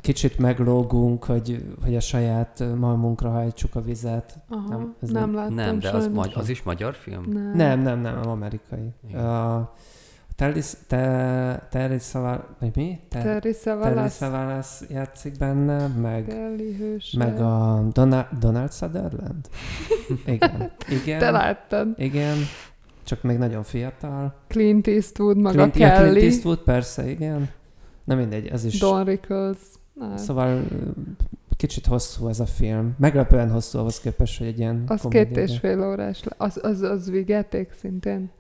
[0.01, 4.39] kicsit meglógunk, hogy, hogy a saját malmunkra hajtsuk a vizet.
[4.49, 7.25] Aha, Nem, ez nem nem- láttam Nem, de az, magy- az is magyar film?
[7.33, 7.53] Nem.
[7.55, 8.93] Nem, nem, nem, amerikai.
[9.09, 9.25] Igen.
[9.25, 9.73] A
[10.37, 10.61] Terry,
[11.71, 12.99] te, Szaval, vagy mi?
[13.09, 16.35] Te, Terry Terry Savalas, Savalas játszik benne, meg,
[17.17, 19.49] meg a Donald, Donald Sutherland.
[20.27, 20.71] Igen.
[21.03, 21.19] Igen.
[21.19, 21.89] Te láttad.
[21.97, 22.37] Igen.
[23.05, 24.35] Csak még nagyon fiatal.
[24.49, 27.49] Clint Eastwood, maga Clint, ja, Kelly, Clint Eastwood, persze, igen.
[28.05, 28.79] Na mindegy, ez is.
[28.79, 29.59] Don Rickles.
[29.93, 30.63] Na, Szóval
[31.57, 32.95] kicsit hosszú ez a film.
[32.99, 36.25] Meglepően hosszú ahhoz képest, hogy egy ilyen az komédia, két és fél órás.
[36.25, 38.31] le- Az, az, az vigyáték szintén.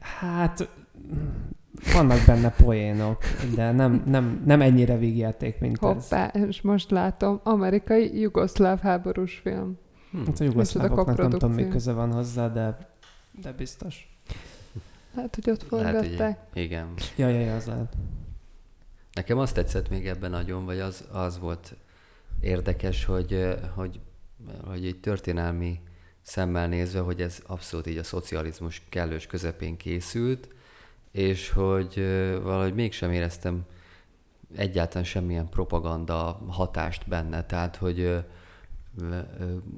[0.00, 0.68] Hát
[1.92, 3.22] vannak benne poénok,
[3.54, 5.80] de nem, nem, nem ennyire vígjáték, mint ez.
[5.80, 9.78] Hoppá, és most látom, amerikai jugoszláv háborús film.
[10.10, 10.24] Hm.
[10.24, 12.78] Hát a jugoszlávoknak nem tudom, mi köze van hozzá, de,
[13.42, 14.16] de biztos.
[15.14, 16.38] Hát, hogy ott Lehet, hogy forgatták.
[16.54, 16.86] igen.
[17.16, 17.96] Ja, ja, ja, az lehet.
[19.12, 21.76] Nekem azt tetszett még ebben nagyon, vagy az, az volt
[22.40, 24.00] érdekes, hogy, hogy,
[24.66, 25.80] hogy egy történelmi
[26.22, 30.48] szemmel nézve, hogy ez abszolút így a szocializmus kellős közepén készült,
[31.18, 31.94] és hogy
[32.42, 33.64] valahogy mégsem éreztem
[34.56, 38.24] egyáltalán semmilyen propaganda hatást benne, tehát hogy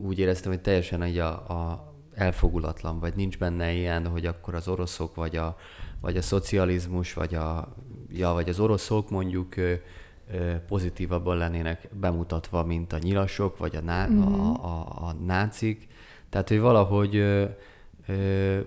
[0.03, 4.69] úgy éreztem, hogy teljesen így a, a elfogulatlan, vagy nincs benne ilyen, hogy akkor az
[4.69, 5.57] oroszok, vagy a,
[6.01, 7.75] vagy a szocializmus, vagy, a,
[8.11, 9.55] ja, vagy az oroszok mondjuk
[10.67, 14.23] pozitívabban lennének bemutatva, mint a nyilasok, vagy a, ná, Mhm.
[14.33, 15.89] a, a, a nácik.
[16.29, 17.45] Tehát, hogy valahogy ö,
[18.07, 18.61] ö,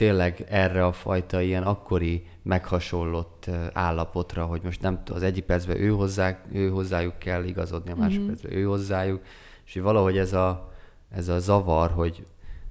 [0.00, 5.88] tényleg erre a fajta ilyen akkori meghasonlott állapotra, hogy most nem az egyik percben ő,
[5.88, 8.26] hozzá, ő hozzájuk kell igazodni, a másik Mhm.
[8.26, 9.22] percben ő hozzájuk,
[9.66, 10.72] és hogy valahogy ez a,
[11.10, 12.26] ez a zavar, hogy,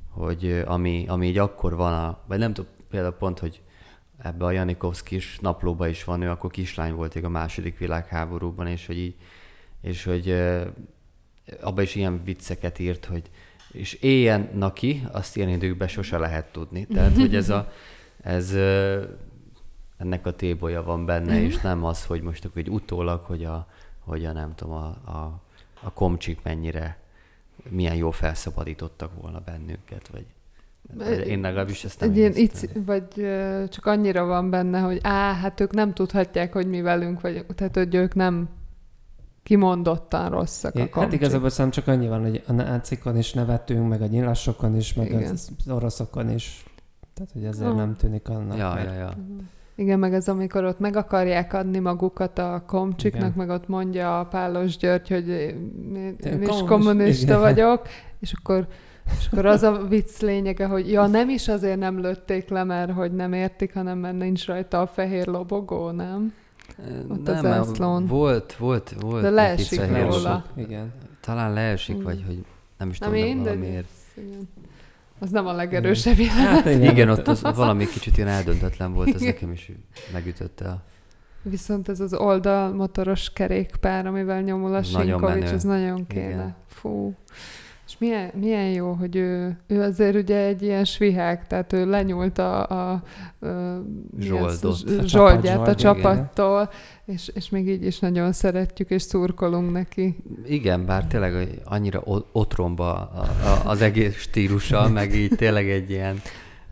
[0.10, 3.62] hogy ami, ami így akkor van, a, vagy nem tudom, például pont, hogy
[4.18, 8.98] ebbe a Janikovszkis naplóba is van, ő akkor kislány volt a második világháborúban, és hogy
[8.98, 9.16] így,
[9.82, 10.32] és hogy
[11.62, 13.30] abban is ilyen vicceket írt, hogy
[13.72, 16.86] és éljen naki, azt ilyen időkben sose lehet tudni.
[16.86, 17.72] Tehát, hogy ez a,
[18.22, 18.54] ez
[19.98, 23.68] ennek a tébolya van benne, és nem az, hogy most akkor egy utólag, hogy a,
[24.00, 25.42] hogy a nem tudom, a, a,
[25.82, 26.98] a komcsik mennyire,
[27.70, 30.26] milyen jó felszabadítottak volna bennünket, vagy
[31.28, 32.70] én legalábbis ezt nem Egy ilyen éreztem.
[32.74, 33.08] ic, vagy
[33.70, 37.56] csak annyira van benne, hogy á, hát ők nem tudhatják, hogy mi velünk vagyunk.
[37.56, 38.50] Tehát, hogy ők nem
[39.44, 43.90] kimondottan rosszak a É, hát igazából szerintem csak annyi van, hogy a nácikon is nevetünk,
[43.90, 45.32] meg a nyilasokon is, meg Igen.
[45.32, 46.64] az, az oroszokon is.
[47.14, 47.76] Tehát, hogy ezért Ah.
[47.76, 48.58] nem tűnik annak.
[48.58, 49.14] Ja, mert- ja, ja.
[49.76, 53.34] Igen, meg ez, amikor ott meg akarják adni magukat a komcsiknak, Igen.
[53.36, 57.40] meg ott mondja a Pálos György, hogy én, én is kommunis- kommunista igen.
[57.40, 57.82] vagyok,
[58.20, 58.68] és akkor,
[59.20, 62.92] és akkor az a vicc lényege, hogy ja, nem is azért nem lőtték le, mert
[62.92, 66.34] hogy nem értik, hanem mert nincs rajta a fehér lobogó, nem?
[67.10, 68.06] Ott nem, mert zászlón.
[68.06, 69.22] volt, volt, volt.
[69.22, 70.46] De leesik róla.
[70.56, 70.94] Igen.
[71.22, 72.04] Talán leesik, Mm.
[72.04, 72.46] vagy hogy
[72.78, 73.88] nem is Nem tudom, de valamiért.
[74.18, 74.50] igen.
[75.20, 76.64] Az nem a legerősebb jelenet.
[76.64, 79.72] Hát igen, Igen, ott az valami kicsit ilyen eldöntetlen volt, ez nekem is
[80.14, 80.66] megütötte.
[80.68, 80.82] a-
[81.42, 85.54] Viszont ez az oldalmotoros kerékpár, amivel nyomul a nagyon Sinkovics, menő.
[85.56, 86.26] ez nagyon kéne.
[86.30, 86.56] Igen.
[86.68, 87.16] Fú.
[88.00, 92.70] Milyen, milyen jó, hogy ő, ő azért ugye egy ilyen svihák, tehát ő lenyúlt a,
[92.70, 93.02] a, a
[93.40, 93.82] az?
[94.20, 94.64] Zsoldot.
[95.00, 96.14] A Zsoldját a csapat Zsolt, igen.
[96.16, 96.70] csapattól,
[97.06, 100.18] és, és még így is nagyon szeretjük, és szurkolunk neki.
[100.46, 105.90] Igen, bár tényleg hogy annyira otromba a, a, az egész stílusa, meg így tényleg egy
[105.90, 106.22] ilyen,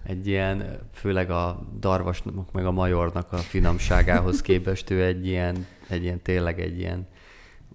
[0.03, 6.03] egy ilyen, főleg a darvasnak, meg a majornak a finomságához képest ő egy ilyen, egy
[6.03, 7.07] ilyen tényleg egy ilyen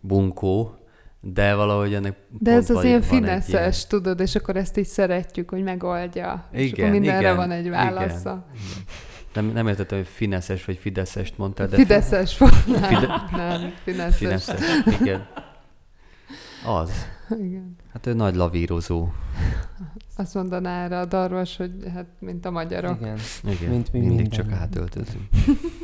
[0.00, 0.76] bunkó,
[1.24, 5.62] de valahogy ennek De ez az ilyen fineszes, tudod, és akkor ezt így szeretjük, hogy
[5.62, 6.44] megoldja.
[6.52, 8.46] és Igen, akkor mindenre igen, van egy válasza.
[8.54, 8.84] Igen.
[9.34, 12.66] Nem, nem értettem, hogy fineszes vagy fideszest mondtál, de Fideszes volt.
[12.66, 14.16] Nem, Fide- nem, fineszes.
[14.16, 14.60] fineszes.
[15.00, 15.26] Igen.
[16.66, 16.90] Az.
[17.38, 17.76] Igen.
[17.92, 19.08] Hát ő nagy lavírozó.
[20.16, 23.00] Azt mondaná erre a darvas, hogy hát mint a magyarok.
[23.00, 23.18] Igen.
[23.44, 23.70] Igen.
[23.70, 24.38] Mint mi Mindig minden.
[24.38, 25.28] csak átöltözünk.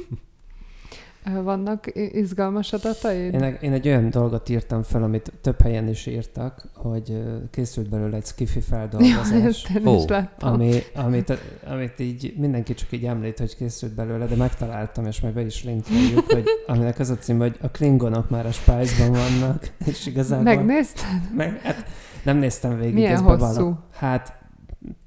[1.42, 3.34] Vannak izgalmas adataid?
[3.34, 7.88] Én, egy- én egy olyan dolgot írtam fel, amit több helyen is írtak, hogy készült
[7.88, 10.52] belőle egy skifi Ja, feldolgozás, ezt én Ó, is láttam.
[10.52, 15.34] ami, amit, amit így mindenki csak így említ, hogy készült belőle, de megtaláltam, és majd
[15.34, 19.72] be is linkeljük, hogy aminek az a cím, hogy a klingonok már a Spice-ban vannak,
[19.86, 20.44] és igazából...
[20.44, 21.34] Megnézted?
[21.36, 21.84] Meg, hát
[22.22, 22.94] nem néztem végig.
[22.94, 23.28] Milyen hosszú?
[23.38, 23.78] bevallom.
[23.92, 24.32] Hát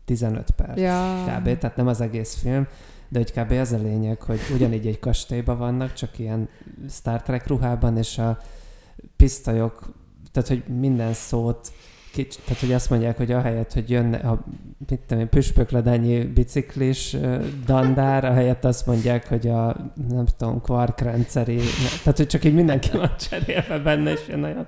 [0.05, 0.79] 15 perc.
[0.79, 1.13] Ja.
[1.25, 1.57] Kb.
[1.57, 2.67] Tehát nem az egész film,
[3.11, 3.51] de hogy kb.
[3.51, 6.49] az a lényeg, hogy ugyanígy egy kastélyban vannak, csak ilyen
[6.89, 8.37] Star Trek ruhában, és a
[9.15, 9.93] pisztolyok,
[10.31, 11.71] tehát hogy minden szót,
[12.11, 14.45] kics, tehát hogy azt mondják, hogy ahelyett, hogy jönne a
[14.89, 17.17] mit tudom én, püspökledányi biciklis
[17.65, 21.59] dandár, ahelyett azt mondják, hogy a nem tudom, quark rendszeri,
[22.03, 24.65] tehát hogy csak így mindenki van cserélve benne, és ilyen nagyon,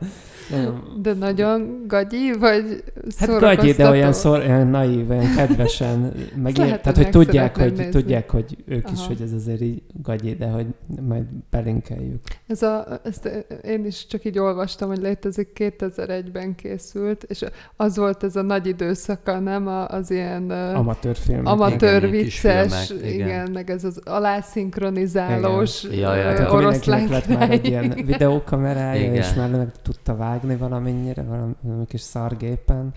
[0.56, 2.84] nagyon De nagyon gagyi, vagy
[3.18, 7.74] Hát gagyi, de olyan, szor, olyan naív, olyan kedvesen, meg ilyen, tehát hogy tudják, hogy,
[7.74, 7.92] nézni.
[7.92, 9.08] tudják, hogy ők is, Aha.
[9.08, 10.66] hogy ez azért így gagyi, de hogy
[11.08, 12.22] majd belinkeljük.
[12.48, 17.44] Ez a, ezt én is csak így olvastam, hogy létezik 2001-ben készült, és
[17.76, 21.46] az volt ez a nagy időszaka, nem a, az ilyen Amatőr film.
[21.46, 23.28] amatőr Igen, vicces, filmek, igen.
[23.28, 23.52] igen.
[23.52, 25.84] meg ez az alászinkronizálós.
[25.84, 26.52] Ja, ja, ja.
[26.52, 29.16] Oroszlán mindenkinek lett már egy ilyen videókamerája, Igen.
[29.16, 32.94] és már meg tudta vágni valamennyire, valami, valami kis szargépen.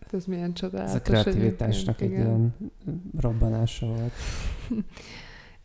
[0.00, 0.94] Hát ez milyen csodálatos.
[0.94, 2.54] Ez a kreativitásnak egy ilyen
[3.20, 4.12] robbanása volt.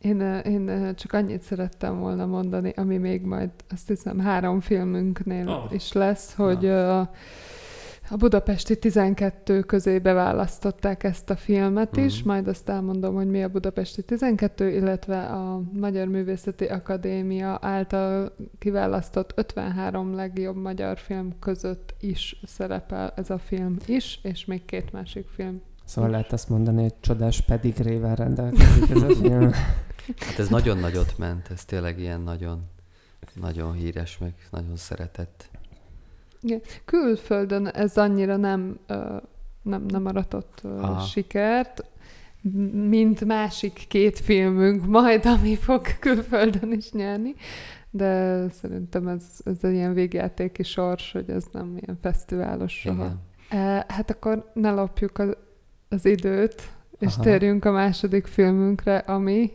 [0.04, 5.48] Én, én ö, csak annyit szerettem volna mondani, ami még majd azt hiszem három filmünknél
[5.48, 5.74] oh.
[5.74, 7.02] is lesz, hogy ö,
[8.14, 12.28] a Budapesti 12 közé beválasztották ezt a filmet is, Mhm.
[12.28, 19.32] majd azt elmondom, hogy mi a Budapesti 12, illetve a Magyar Művészeti Akadémia által kiválasztott
[19.36, 25.28] 53 legjobb magyar film között is szerepel ez a film is, és még két másik
[25.28, 25.62] film.
[25.86, 29.52] Szóval lehet azt mondani, hogy csodás pedigrével rendelkezik ez a film.
[30.18, 32.62] Hát ez nagyon nagyot ment, ez tényleg ilyen nagyon,
[33.42, 35.50] nagyon híres, meg nagyon szeretett.
[36.86, 38.80] Külföldön ez annyira nem,
[39.62, 41.00] nem, nem aratott Aha.
[41.06, 41.84] sikert,
[42.90, 47.36] mint másik két filmünk majd, ami fog külföldön is nyerni,
[47.90, 53.06] de szerintem ez, ez egy ilyen végjátéki sors, hogy ez nem ilyen fesztiválos soha.
[53.50, 53.84] Igen.
[53.88, 55.38] Hát akkor ne lopjuk az,
[55.90, 56.62] az időt,
[57.00, 57.24] és Aha.
[57.24, 59.52] térjünk a második filmünkre, ami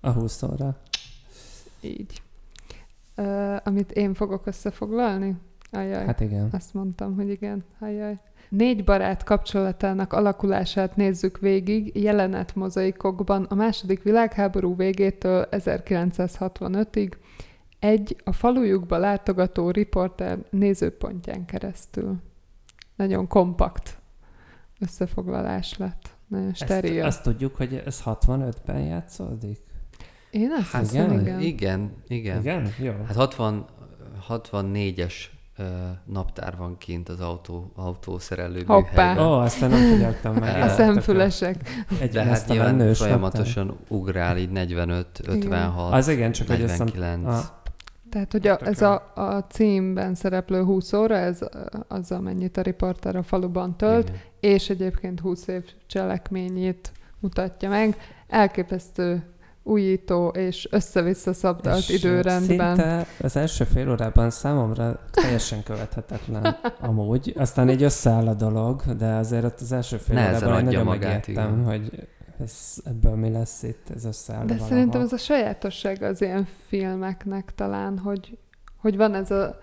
[0.00, 0.76] A 20 óra.
[1.80, 2.22] így.
[3.14, 5.34] E, amit én fogok összefoglalni?
[5.70, 6.06] Ajaj.
[6.06, 6.48] Hát igen.
[6.52, 7.64] Azt mondtam, hogy igen.
[7.78, 8.18] Ajaj.
[8.48, 17.12] Négy barát kapcsolatának alakulását nézzük végig jelenet mozaikokban a második világháború végétől 1965-ig,
[17.78, 22.16] egy a falujukba látogató riporter nézőpontján keresztül.
[22.96, 23.98] Nagyon kompakt
[24.78, 26.14] összefoglalás lett.
[26.26, 26.98] Nagyon steril.
[26.98, 29.58] Ezt, azt tudjuk, hogy ez 65-ben játszódik?
[30.30, 31.20] Én azt Hát hiszem, igen.
[31.20, 31.40] igen.
[31.40, 32.40] Igen, igen.
[32.40, 32.68] Igen?
[32.78, 32.92] Jó.
[33.06, 33.66] Hát 60,
[34.28, 35.14] 64-es
[35.58, 35.64] ö,
[36.04, 39.26] naptár van kint az autó, autószerelő Hoppá.
[39.26, 40.62] Ó, aztán nem figyeltem meg.
[40.62, 41.56] A szemfülesek.
[42.00, 46.70] Egy De hát nyilván nős folyamatosan ugrál, így 45, 56, Az igen, csak hogy azt
[46.70, 47.34] hiszem- 49.
[47.34, 47.44] Ah,
[48.10, 51.40] Tehát, hogy a, ez a, a címben szereplő 20 óra, ez
[51.88, 54.20] az, amennyit a riporter a faluban tölt, Igen.
[54.40, 57.96] és egyébként 20 év cselekményét mutatja meg.
[58.28, 59.22] Elképesztő
[59.66, 62.74] újító és össze-vissza szabdalt és időrendben.
[62.74, 67.34] Szinte az első fél órában számomra teljesen követhetetlen amúgy.
[67.36, 71.28] Aztán így összeáll a dolog, de azért ott az első fél Nehezen órában nagyon magát,
[71.28, 71.64] igen.
[71.64, 72.08] hogy
[72.40, 74.68] ez, ebből mi lesz itt, ez összeáll De valahol.
[74.68, 78.38] szerintem ez a sajátosság az ilyen filmeknek talán, hogy,
[78.76, 79.58] hogy van ez a...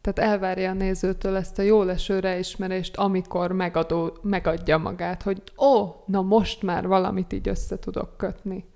[0.00, 6.02] Tehát elvárja a nézőtől ezt a jó leső reismerést, amikor megadó, megadja magát, hogy ó,
[6.06, 8.70] na most már valamit így össze tudok kötni.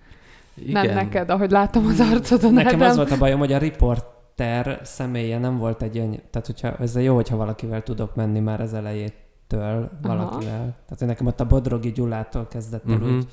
[0.64, 3.58] Nem neked, ahogy látom az arcodon, Nekem az volt a bajom, hogy a
[4.34, 8.60] ter személye nem volt egy olyan, tehát hogyha, ez jó, hogyha valakivel tudok menni már
[8.60, 10.58] az elejétől valakivel.
[10.58, 13.16] Tehát hogy nekem ott a Bodrogi Gyulától kezdett el Mhm.
[13.16, 13.28] úgy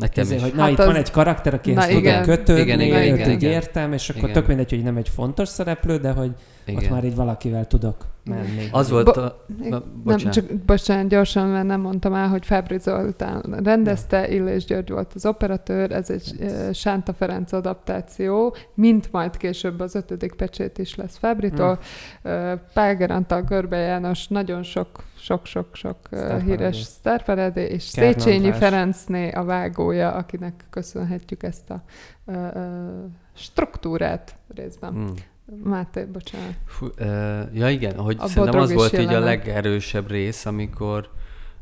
[0.00, 0.46] Nekem Ezért, is.
[0.46, 2.22] hogy na, Hát itt az- van egy karakter, akihez Na, igen.
[2.22, 3.52] kötődni, Igen, igen, igen, így igen.
[3.52, 4.34] értem, és akkor Igen.
[4.34, 6.30] tök mindegy, hogy nem egy fontos szereplő, de hogy
[6.64, 6.82] Igen.
[6.84, 8.68] ott már így valakivel tudok menni.
[8.72, 9.44] Az volt Bo- a...
[9.62, 10.32] Na, Nem, bocsánat.
[10.34, 15.26] csak bocsánat, gyorsan, mert nem mondtam el, hogy Fábri Zoltán rendezte, Illés György volt az
[15.26, 21.16] operatőr, ez egy uh, Sánta Ferenc adaptáció, mint majd később az ötödik pecsét is lesz
[21.18, 21.78] Fábritól.
[22.24, 24.88] Uh, Páger Antal, Görbe János, nagyon sok
[25.20, 25.96] sok-sok-sok
[26.44, 28.52] híres sztárparadé, és Kern Széchenyi.
[28.52, 31.82] Ferencné a vágója, akinek köszönhetjük ezt a
[32.24, 32.62] uh, uh,
[33.34, 34.92] struktúrát részben.
[34.92, 35.14] Hmm.
[35.62, 36.54] Máté, bocsánat.
[36.66, 41.10] Fú, uh, ja igen, hogy A szerintem az volt így a legerősebb rész, amikor,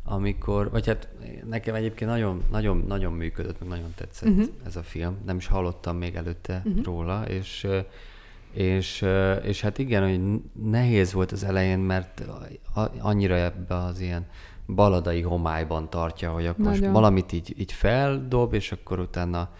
[0.05, 1.09] amikor, vagy hát
[1.49, 4.47] nekem egyébként nagyon, nagyon, nagyon működött, meg nagyon tetszett uh-huh.
[4.67, 5.17] ez a film.
[5.27, 6.85] Nem is hallottam még előtte uh-huh.
[6.85, 7.79] róla, és, ö,
[8.53, 9.05] és,
[9.43, 12.23] és hát igen, hogy nehéz volt az elején, mert
[13.01, 14.27] annyira ebbe az ilyen
[14.67, 16.95] baladai homályban tartja, hogy akkor most Nagyon.
[16.95, 19.51] valamit így, így feldob, és akkor utána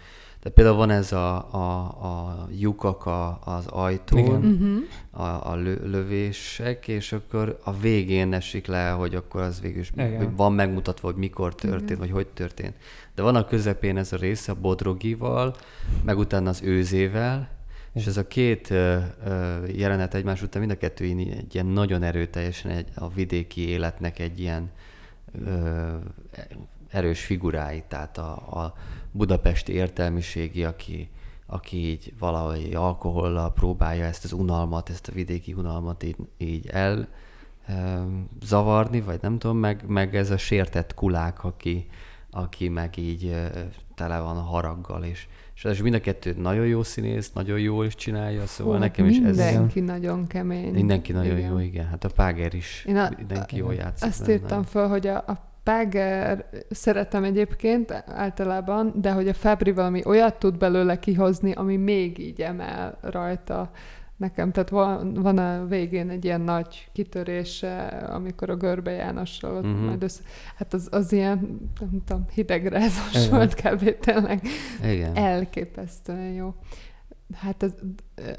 [0.41, 4.43] de például van ez a, a, a lyukak a, az ajtón, Igen.
[4.43, 5.27] Uh-huh.
[5.27, 9.91] a, a lö, lövések, és akkor a végén esik le, hogy akkor az végül is
[9.93, 10.35] Igen.
[10.35, 11.97] van megmutatva, hogy mikor történt, Igen.
[11.97, 12.75] vagy hogy történt.
[13.15, 15.55] De van a közepén ez a rész a Bodrogival,
[16.03, 17.49] meg utána az őzével,
[17.93, 22.03] és ez a két ö, ö, jelenet egymás után mind a kettő egy ilyen nagyon
[22.03, 24.71] erőteljesen egy, a vidéki életnek egy ilyen
[26.89, 28.31] erős figurái, tehát a,
[28.63, 28.73] a
[29.11, 31.09] budapesti értelmiségi, aki,
[31.45, 37.07] aki így valahogy alkohollal próbálja ezt az unalmat, ezt a vidéki unalmat így, így el
[38.41, 41.89] zavarni, vagy nem tudom, meg, meg ez a sértett kulák, aki,
[42.31, 43.35] aki meg így
[43.95, 45.27] tele van haraggal, és,
[45.59, 49.05] és az mind a kettő nagyon jó színész, nagyon jól is csinálja, szóval Hú, nekem
[49.05, 49.37] is ez...
[49.37, 50.73] Mindenki nagyon kemény.
[50.73, 51.49] Mindenki nagyon Igen.
[51.49, 51.87] jó, igen.
[51.87, 54.07] Hát a Páger is, Én a- mindenki jól játszik.
[54.07, 54.31] Azt benne.
[54.33, 60.39] írtam föl, hogy a, a Páger szeretem egyébként általában, de hogy a Fabri valami olyat
[60.39, 63.71] tud belőle kihozni, ami még így emel rajta
[64.19, 64.51] nekem.
[64.51, 69.83] Tehát van, van a végén egy ilyen nagy kitörése, amikor a Görbe Jánossal ott Mhm.
[69.83, 70.21] majd össze...
[70.55, 73.29] Hát az, az ilyen, nem tudom, hidegrázos Igen.
[73.29, 73.99] volt kb.
[73.99, 74.41] tényleg.
[74.83, 75.15] Igen.
[75.15, 76.53] Elképesztően jó.
[77.35, 77.71] Hát ez,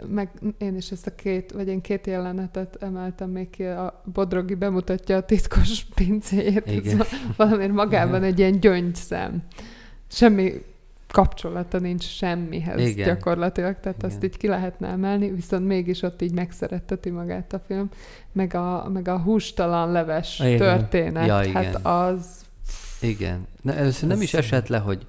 [0.09, 4.55] meg én is ezt a két, vagy én két jelenetet emeltem még ki, a Bodrogi
[4.55, 6.97] bemutatja a titkos pincéjét, ez Igen.
[6.97, 8.25] va- valamiért magában Igen.
[8.33, 9.43] egy ilyen gyöngyszem.
[10.09, 10.53] Semmi
[11.13, 13.07] kapcsolata nincs semmihez Igen.
[13.07, 14.29] gyakorlatilag, tehát azt Igen.
[14.31, 17.89] így ki lehetne emelni, viszont mégis ott így megszeretteti magát a film,
[18.33, 20.57] meg a, meg a hústalan leves Igen.
[20.57, 21.75] történet, Ja, hát igen.
[21.75, 22.27] az
[23.01, 23.47] Igen.
[23.63, 25.07] Na, először nem Ez- is esett le, hogy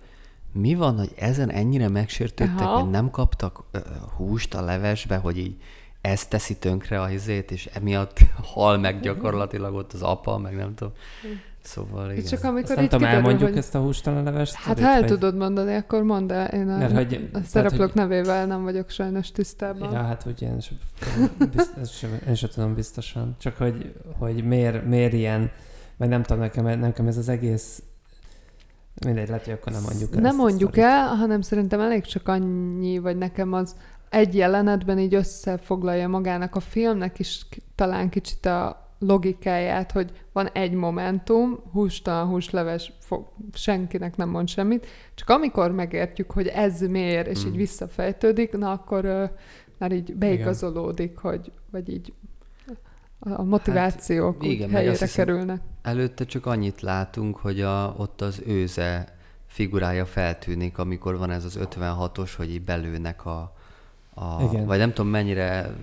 [0.53, 2.79] mi van, hogy ezen ennyire megsértődtek, Aha.
[2.79, 3.79] hogy nem kaptak ö,
[4.15, 5.55] húst a levesbe, hogy így
[6.01, 8.17] ezt teszi tönkre a izét, és emiatt
[8.53, 10.93] hal meg gyakorlatilag ott az apa, meg nem tudom.
[11.63, 12.23] Szóval igen.
[12.23, 13.57] csak Azt amikor nem így tudom, kiderül, elmondjuk hogy...
[13.57, 14.53] ezt a hústalan levest?
[14.53, 16.47] Hát ha el tudod mondani, akkor mondd el.
[16.47, 19.91] Én a, Mert hogy- a tehát, szereplők hogy- nevével nem vagyok sajnos tisztában.
[19.91, 20.77] Ja, hát ugye én sem,
[21.51, 23.35] bizt, ezt sem, én sem tudom biztosan.
[23.39, 25.51] Csak hogy, hogy miért, miért ilyen,
[25.97, 27.83] meg nem tudom, nekem, nekem ez az egész
[29.05, 32.97] mindegy, lehet, hogy akkor nem mondjuk el Nem mondjuk el, hanem szerintem elég csak annyi,
[32.97, 33.75] vagy nekem az
[34.09, 37.45] egy jelenetben így összefoglalja magának a filmnek is
[37.75, 44.87] talán kicsit a logikáját, hogy van egy momentum, hústalan húsleves, fog, senkinek nem mond semmit,
[45.15, 47.47] csak amikor megértjük, hogy ez miért, és Mm.
[47.47, 49.23] így visszafejtődik, na akkor ö,
[49.77, 52.13] már így beigazolódik, hogy, vagy így
[53.19, 55.61] a motivációk Hát, igen, helyére hiszem- kerülnek.
[55.81, 59.15] Előtte csak annyit látunk, hogy a, ott az őze
[59.47, 63.53] figurája feltűnik, amikor van ez az 56-os, hogy így belőnek a,
[64.15, 64.65] a Igen.
[64.65, 65.73] vagy nem tudom mennyire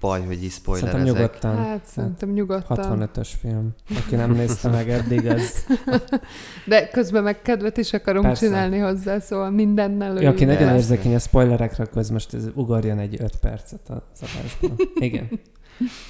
[0.00, 1.14] baj, hogy így Szerintem spoilerezek.
[1.14, 1.56] nyugodtan.
[1.56, 3.08] Hát szerintem nyugodtan.
[3.14, 3.74] 65-ös film.
[4.04, 5.66] Aki nem nézte meg eddig, az...
[6.66, 8.46] De közben meg kedvet is akarunk Persze.
[8.46, 12.98] Csinálni hozzá, szóval mindennel Ja, aki nagyon érzékeny a spoilerekre, akkor ez most ez ugorjon
[12.98, 14.76] egy 5 percet a szabásban.
[14.94, 15.28] Igen.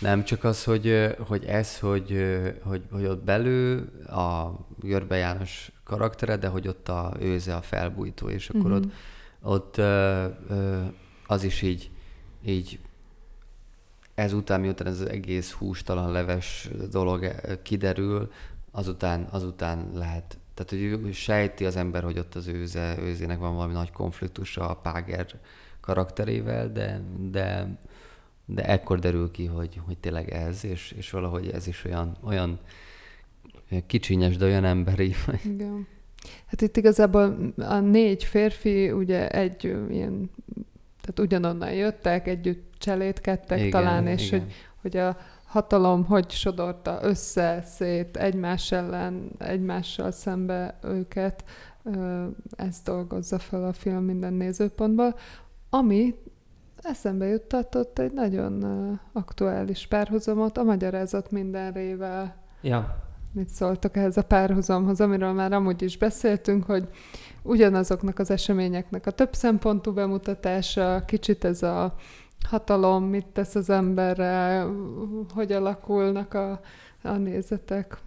[0.00, 2.26] Nem, csak az, hogy, hogy ez, hogy,
[2.64, 4.46] hogy, hogy ott belül a
[4.80, 8.74] Görbe János karaktere, de hogy ott a őze a felbújtó, és akkor Mhm.
[8.74, 8.84] ott,
[9.42, 10.76] ott ö, ö,
[11.26, 11.90] az is így,
[12.44, 12.78] így
[14.14, 18.30] ezután, miután ez az egész hústalan leves dolog ö, kiderül,
[18.70, 23.72] azután, azután lehet, tehát hogy sejti az ember, hogy ott az őze, őzének van valami
[23.72, 25.26] nagy konfliktusa a Páger
[25.80, 27.00] karakterével, de,
[27.30, 27.78] de,
[28.44, 32.60] de ekkor derül ki, hogy, hogy tényleg ez, és, és valahogy ez is olyan, olyan
[33.86, 35.14] kicsinyes, de olyan emberi.
[35.44, 35.86] Igen.
[36.46, 40.30] Hát itt igazából a négy férfi, ugye egy ilyen
[41.06, 44.40] tehát ugyanonnan jöttek, együtt cselédkedtek Igen, talán, és igen.
[44.40, 51.44] hogy, hogy a hatalom hogy sodorta össze, szét, egymás ellen, egymással szembe őket,
[52.56, 55.14] ezt dolgozza fel a film minden nézőpontból,
[55.70, 56.14] ami
[56.82, 58.64] eszembe juttatott egy nagyon
[59.12, 62.36] aktuális párhuzamot, a magyarázat mindenrével.
[62.62, 66.88] Ja, Mit szóltok ehhez a párhuzamhoz, amiről már amúgy is beszéltünk, hogy
[67.46, 71.94] ugyanazoknak az eseményeknek a több szempontú bemutatása, kicsit ez a
[72.48, 74.64] hatalom, mit tesz az emberre,
[75.34, 76.60] hogy alakulnak a,
[77.02, 77.98] a nézetek.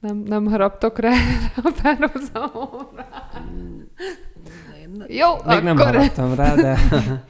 [0.00, 1.12] Nem, nem haraptok rá
[1.56, 3.06] a párhuzamomra.
[5.06, 5.94] Jó, még nem akkor...
[5.94, 6.78] hallottam rá, de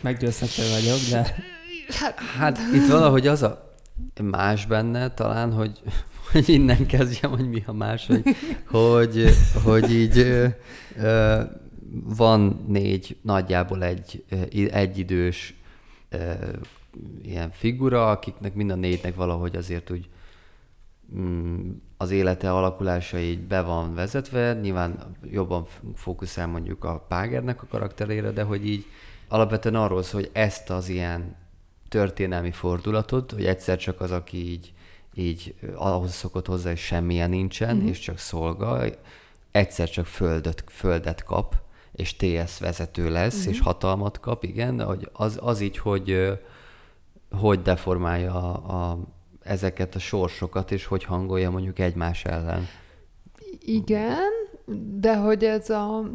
[0.00, 1.34] meggyőzhető vagyok, de
[2.38, 3.71] Hát itt valahogy az a
[4.22, 5.80] más benne talán, hogy,
[6.32, 8.22] hogy innen kezdjem, hogy mi a más, hogy,
[8.66, 9.28] hogy,
[9.64, 10.46] hogy így ö,
[10.96, 11.42] ö,
[12.16, 14.24] van négy nagyjából egy,
[14.70, 15.54] egyidős
[16.08, 16.32] ö,
[17.22, 20.08] ilyen figura, akiknek mind a négynek valahogy azért úgy
[21.16, 27.66] mm, az élete alakulása így be van vezetve, nyilván jobban fókuszál mondjuk a Págernek a
[27.66, 28.86] karakterére, de hogy így
[29.28, 31.36] alapvetően arról szól, hogy ezt az ilyen
[31.92, 34.72] történelmi fordulatot, hogy egyszer csak az, aki így,
[35.14, 37.86] így ahhoz szokott hozzá, hogy semmilyen nincsen, mm-hmm.
[37.86, 38.84] és csak szolga,
[39.50, 41.54] egyszer csak földet, földet kap,
[41.92, 43.50] és TS vezető lesz, mm-hmm.
[43.50, 46.38] és hatalmat kap, igen, de hogy az, az így, hogy
[47.30, 48.98] hogy deformálja a, a,
[49.42, 52.66] ezeket a sorsokat, és hogy hangolja mondjuk egymás ellen.
[53.60, 54.30] Igen,
[55.00, 56.10] de hogy ez a...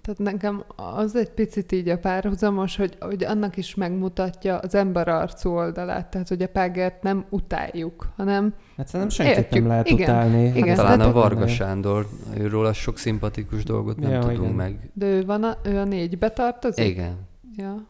[0.00, 5.08] Tehát nekem az egy picit így a párhuzamos, hogy, hogy annak is megmutatja az ember
[5.08, 9.60] arcú oldalát, tehát hogy a Págert nem utáljuk, hanem hát szerintem senkit Értjük.
[9.60, 10.08] nem lehet Igen.
[10.10, 10.44] utálni.
[10.46, 10.66] Igen.
[10.68, 14.52] Hát Talán a Varga Sándor, őről a sok szimpatikus dolgot nem Ja, tudunk igen.
[14.54, 14.90] meg.
[14.94, 16.84] de ő, van a, ő a négybe tartozik?
[16.86, 17.16] Igen.
[17.56, 17.86] Ja.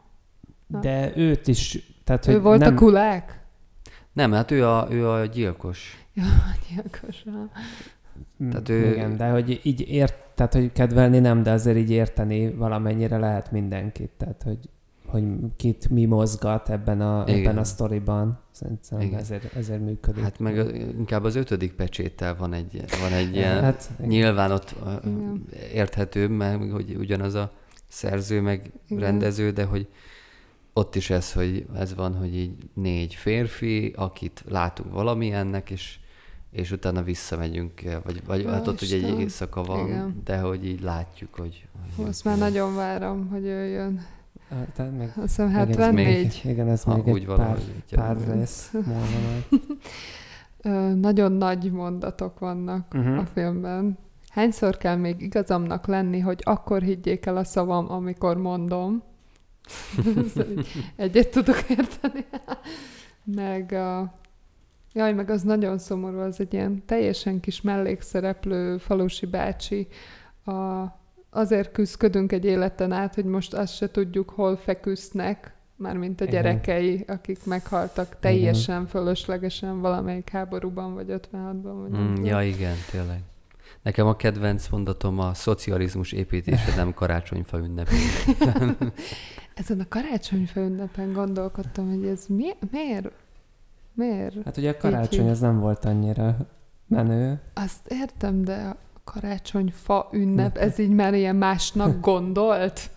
[0.80, 3.40] De őt is, tehát Ő hogy volt nem, a kulák?
[4.12, 5.96] Nem, hát ő a, ő a gyilkos.
[6.14, 6.24] Ja,
[6.68, 7.32] gyilkosan.
[7.32, 7.44] Mm,
[8.50, 12.54] Tehát ő- Igen, de hogy így ért, tehát hogy kedvelni nem, de azért így érteni
[12.54, 14.58] valamennyire lehet mindenkit, tehát hogy,
[15.06, 15.24] hogy
[15.56, 17.40] kit mi mozgat ebben a, Igen.
[17.40, 18.38] ebben a sztoriban.
[18.50, 19.18] Szerintem Igen.
[19.18, 20.22] ezért, ezért működik.
[20.22, 20.56] Hát meg
[20.98, 25.44] inkább az ötödik pecséttel van egy, van egy ilyen, Hát, nyilván ott Igen.
[25.74, 27.52] érthetőbb, mert hogy ugyanaz a
[27.88, 29.02] szerző, meg Igen.
[29.02, 29.88] rendező, de hogy
[30.72, 35.98] ott is ez, hogy ez van, hogy így négy férfi, akit látunk valamilyennek, és,
[36.52, 40.20] és utána visszamegyünk, vagy, vagy hát ott ugye egy éjszaka van, Igen.
[40.24, 41.66] de hogy így látjuk, hogy...
[41.96, 44.06] hogy Azt már nagyon várom, hogy jöjjön.
[44.50, 46.40] Hát, tehát még, Azt hiszem még ez 74.
[46.44, 48.72] még, igen, ez Ha, még egy valahogy pár, pár rész
[50.94, 53.18] nagyon nagy mondatok vannak Mhm.
[53.18, 53.98] a filmben.
[54.28, 59.02] Hányszor kell még igazamnak lenni, hogy akkor higgyék el a szavam, amikor mondom?
[60.58, 62.24] Így Egyet tudok érteni.
[63.24, 64.12] meg a...
[64.94, 69.88] Jaj, meg az nagyon szomorú, az egy ilyen teljesen kis mellékszereplő falusi bácsi.
[70.44, 70.84] A,
[71.30, 76.42] azért küzdködünk egy életen át, hogy most azt se tudjuk, hol feküsznek, mármint a Igen.
[76.42, 83.20] gyerekei, akik meghaltak teljesen fölöslegesen valamelyik háborúban, vagy 56-ban, vagy Mm, ja, igen, tényleg.
[83.82, 87.88] Nekem a kedvenc mondatom a szocializmus építése nem karácsonyfa ünnep.
[89.54, 93.10] Ezen a karácsonyfa ünnepen gondolkodtam, hogy ez mi, miért?
[93.94, 94.44] Miért?
[94.44, 96.36] Hát ugye a karácsony az nem volt annyira
[96.86, 97.40] menő.
[97.54, 102.90] Azt értem, de a karácsonyfa ünnep, ez így már ilyen másnak gondolt?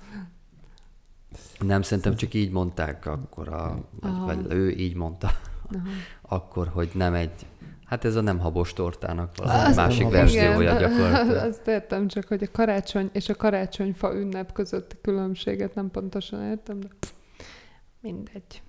[1.60, 4.26] Nem, szerintem csak így mondták akkor, a, vagy, Aha.
[4.26, 5.32] vagy ő így mondta
[5.72, 5.88] Aha.
[6.22, 7.46] akkor, hogy nem egy,
[7.86, 11.44] hát ez a nem habos tortának valami Az másik verziója gyakorlatilag.
[11.50, 16.80] Azt értem, csak hogy a karácsony és a karácsonyfa ünnep közötti különbséget nem pontosan értem,
[16.80, 16.88] de
[18.02, 18.62] mindegy.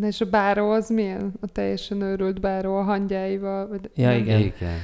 [0.00, 1.32] Na és a báró az milyen?
[1.40, 3.68] A teljesen őrült báró a hangyáival?
[3.68, 4.40] Vagy Ja, igen.
[4.40, 4.78] Igen.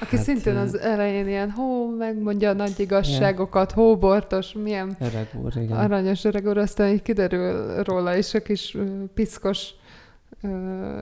[0.00, 5.52] Aki Hát, szintén az elején ilyen, hó, megmondja a nagy igazságokat, hóbortos, milyen Öreg úr,
[5.56, 5.76] igen.
[5.76, 8.76] aranyos öreg úr, aztán így kiderül róla is a kis
[9.14, 9.70] piszkos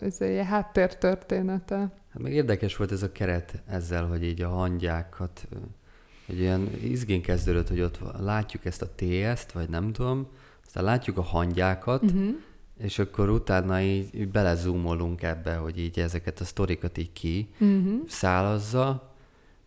[0.01, 1.77] izé, háttértörténete.
[2.13, 5.49] Hát meg érdekes volt ez a keret ezzel, hogy így a hangyákat,
[6.27, 10.27] hogy olyan izgén kezdődött, hogy ott látjuk ezt a TS-t, vagy nem tudom,
[10.67, 12.29] aztán látjuk a hangyákat, Uh-huh.
[12.83, 18.01] És akkor utána így, így belezoomolunk ebbe, hogy így ezeket a sztorikat így ki, Uh-huh.
[18.09, 19.13] szálazza,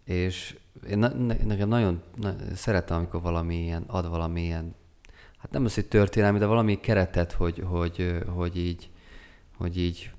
[0.05, 0.57] és
[0.89, 4.75] én ne, ne, nekem nagyon na, szeretem, amikor valami ilyen, ad valami ilyen,
[5.37, 8.89] hát nem az, hogy történelmi, de valami keretet, hogy, hogy, hogy így,
[9.57, 10.11] hogy így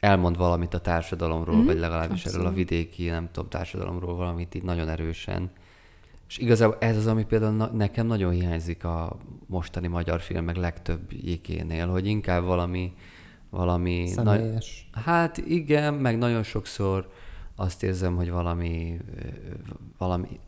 [0.00, 2.68] elmond valamit a társadalomról, Mhm, vagy legalábbis erről a abszolút.
[2.68, 5.50] vidéki, nem tudom, társadalomról valamit így nagyon erősen.
[6.28, 9.16] És igazából ez az, ami például na- nekem nagyon hiányzik a
[9.46, 12.92] mostani magyar filmek legtöbb jékénél, hogy inkább valami,
[13.50, 14.88] valami Személyes.
[14.92, 17.12] Hát igen, meg nagyon sokszor
[17.56, 18.98] azt érzem, hogy valami,
[19.98, 20.40] valami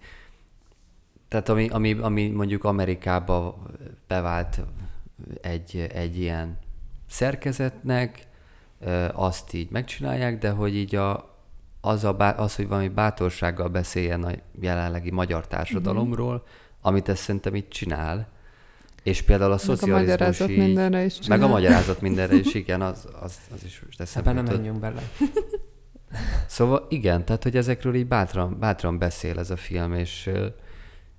[1.31, 3.63] tehát ami, ami, ami mondjuk Amerikába
[4.07, 4.61] bevált
[5.41, 6.59] egy, egy ilyen
[7.07, 8.27] szerkezetnek,
[9.13, 11.30] azt így megcsinálják, de hogy így a,
[11.81, 16.45] az, a, bá- az, hogy valami bátorsággal beszéljen a jelenlegi magyar társadalomról,
[16.81, 18.29] amit ezt szerintem így csinál,
[19.03, 21.43] és például a Meg a szocializmus magyarázat így, mindenre is meg csinál.
[21.43, 25.03] a magyarázat mindenre is, igen, az, az, az is most eszembe Ebben nem menjünk bele.
[26.47, 30.31] Szóval igen, tehát hogy ezekről így bátran, bátran beszél ez a film, és,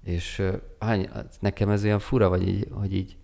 [0.03, 0.41] és
[0.79, 1.09] hány,
[1.39, 3.17] nekem ez olyan fura, vagy így, hogy így,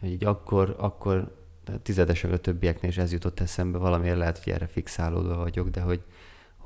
[0.00, 1.36] hogy így akkor, akkor
[1.82, 6.00] tizedesen a többieknél is ez jutott eszembe, valamiért lehet, hogy erre fixálódva vagyok, de hogy,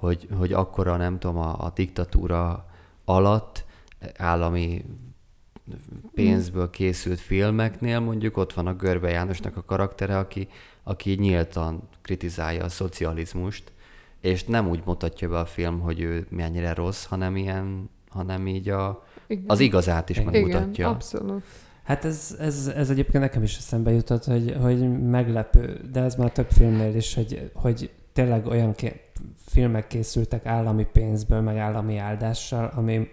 [0.05, 2.67] hogy, hogy akkora, nem tudom, a, a diktatúra
[3.05, 3.65] alatt
[4.17, 4.85] állami
[6.15, 10.49] pénzből készült filmeknél mondjuk ott van a Görbe Jánosnak a karaktere, aki,
[10.83, 13.73] aki nyíltan kritizálja a szocializmust,
[14.21, 18.69] és nem úgy mutatja be a film, hogy ő mennyire rossz, hanem ilyen, hanem így
[18.69, 19.45] a, Igen.
[19.47, 20.33] az igazát is Igen.
[20.33, 20.71] megmutatja.
[20.71, 21.45] Igen, abszolút.
[21.83, 26.33] Hát ez, ez, ez egyébként nekem is eszembe jutott, hogy, hogy meglepő, de ez már
[26.33, 29.11] több filmnél is, hogy, hogy tényleg olyan ké-
[29.47, 33.09] filmek készültek állami pénzből, meg állami áldással, ami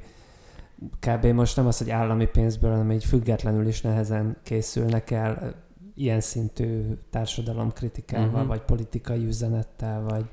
[1.00, 1.26] kb.
[1.26, 5.54] most nem az, hogy állami pénzből, hanem így függetlenül is nehezen készülnek el
[5.96, 8.48] ilyen szintű társadalomkritikával, uh-huh.
[8.48, 10.26] vagy politikai üzenettel, vagy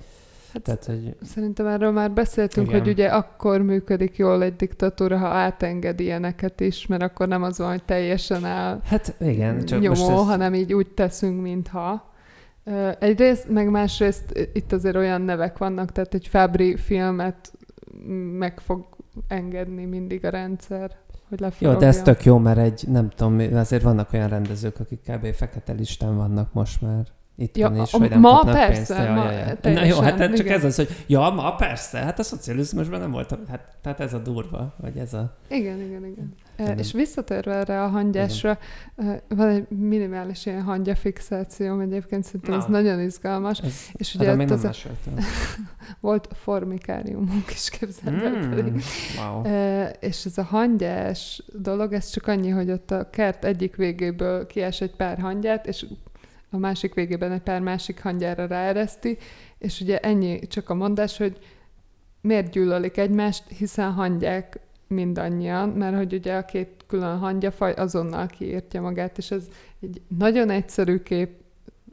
[0.52, 2.80] Hát tehát, hogy Szerintem erről már beszéltünk, Igen.
[2.80, 7.58] hogy ugye akkor működik jól egy diktatúra, ha átenged ilyeneket is, mert akkor nem az
[7.58, 12.07] van, hogy teljesen áll hát igen, csak nyomó, most ez, hanem így úgy teszünk, mintha.
[12.98, 17.52] Egyrészt, meg másrészt itt azért olyan nevek vannak, tehát egy Fábri filmet
[18.38, 18.86] meg fog
[19.28, 20.90] engedni mindig a rendszer,
[21.28, 21.78] hogy Jó, leforogja.
[21.78, 25.34] de ez tök jó, mert egy, nem tudom, azért vannak olyan rendezők, akik kb.
[25.34, 27.04] fekete listán vannak most már.
[27.36, 28.88] Itt Ja, is, a- hogy nem ma persze, pénzt.
[28.90, 29.44] Ja, ma ja, ja.
[29.44, 30.56] Na jó, teljesen, hát csak igen.
[30.58, 34.18] ez az, hogy ja, ma persze, hát a szocializmusban nem volt, hát, tehát ez a
[34.18, 35.36] durva, vagy ez a...
[35.48, 36.34] Igen, igen, igen.
[36.66, 36.78] Nem.
[36.78, 38.58] És visszatérve erre a hangyásra,
[38.96, 42.70] e, van egy minimális ilyen hangya fixációm egyébként, szerintem ez Na.
[42.70, 43.58] nagyon izgalmas.
[43.60, 44.72] Ez, És ugye nem az a,
[46.00, 48.82] volt formikáriumunk is képzeld el Mm, pedig.
[49.18, 49.44] wow.
[49.44, 54.46] E, és ez a hangyás dolog, ez csak annyi, hogy ott a kert egyik végéből
[54.46, 55.86] kies egy pár hangyát, és
[56.50, 59.18] a másik végében egy pár másik hangyára ráereszti,
[59.58, 61.38] és ugye ennyi csak a mondás, hogy
[62.20, 64.58] miért gyűlölik egymást, hiszen hangyák
[64.88, 69.48] mindannyian, mert hogy ugye a két külön hangyafaj azonnal kiírtja magát, és ez
[69.80, 71.30] egy nagyon egyszerű kép,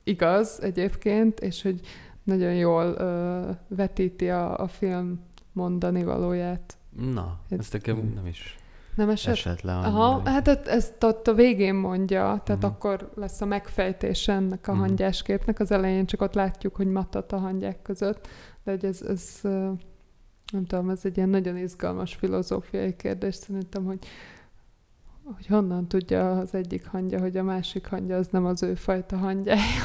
[0.03, 1.79] igaz egyébként, és hogy
[2.23, 5.19] nagyon jól ö, vetíti a, a film
[5.51, 6.77] mondani valóját.
[7.13, 8.57] Na, Ez- ez nekem nem is
[8.95, 9.33] Nem esett?
[9.33, 9.73] esett le.
[9.73, 12.71] Aha, hogy- hát ezt ott a végén mondja, tehát Mhm.
[12.71, 14.79] akkor lesz a megfejtés ennek a Mhm.
[14.81, 15.59] hangyásképnek.
[15.59, 18.27] Az elején csak ott látjuk, hogy matat a hangyák között,
[18.63, 19.41] de hogy ez, ez
[20.51, 23.99] nem tudom, ez egy ilyen nagyon izgalmas filozófiai kérdés szerintem, hogy
[25.33, 29.17] hogy honnan tudja az egyik hangya, hogy a másik hangya az nem az ő fajta
[29.17, 29.83] hangyája.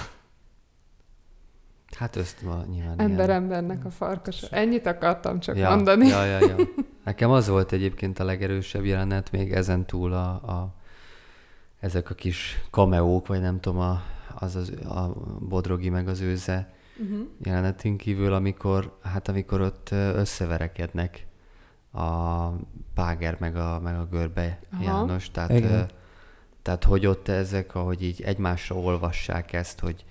[1.96, 4.42] Hát ezt ma nyilván Ember ilyen- embernek a farkas.
[4.42, 6.06] Ennyit akartam csak ja, mondani.
[6.06, 6.56] Ja, ja, ja.
[7.04, 10.74] Nekem az volt egyébként a legerősebb jelenet, még ezen túl a, a
[11.80, 14.02] ezek a kis kameók, vagy nem tudom, a,
[14.34, 17.26] az, az a Bodrogi meg az őze Uh-huh.
[17.42, 21.26] jelenetén kívül, amikor, hát amikor ott összeverekednek
[21.92, 22.48] a
[22.94, 24.82] Páger meg a, meg a Görbe Aha.
[24.82, 25.90] János, tehát, Igen.
[26.62, 30.04] tehát hogy ott ezek, ahogy így egymásra olvassák ezt, hogy,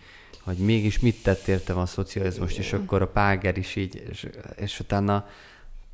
[0.44, 4.80] hogy mégis mit tett értem a szocializmust, és akkor a Páger is így, és, és
[4.80, 5.28] utána,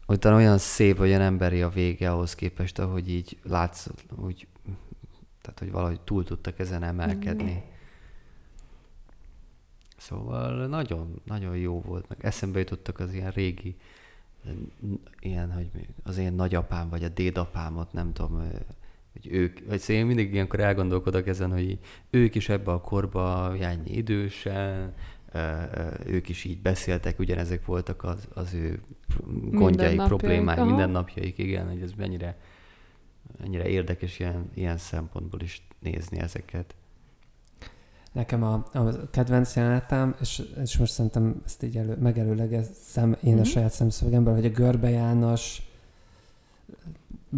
[0.08, 4.48] utána olyan szép, olyan emberi a vége ahhoz képest, ahogy így látsz, úgy,
[5.42, 7.64] tehát hogy valahogy túl tudtak ezen emelkedni.
[10.06, 13.76] Szóval nagyon, nagyon jó volt, meg eszembe jutottak az ilyen régi,
[15.20, 15.70] ilyen, hogy
[16.04, 18.52] az én nagyapám, vagy a dédapámot, nem tudom,
[19.12, 21.80] hogy ők, vagy szóval én mindig ilyenkor elgondolkodok ezen, hogy
[22.10, 24.94] ők is ebbe a korba járni idősen,
[26.06, 28.82] ők is így beszéltek, ugyanezek voltak az, az ő
[29.26, 30.66] Mindennapjaik, problémái, aha.
[30.66, 32.38] mindennapjaik, igen, hogy ez mennyire,
[33.40, 36.76] mennyire érdekes ilyen, ilyen szempontból is nézni ezeket.
[38.16, 43.36] Nekem a, a kedvenc jelenetem, és, és most szerintem ezt így elő, megelőlegezem én a
[43.36, 43.44] Mhm.
[43.46, 45.62] saját szemszögemből, hogy a Görbe János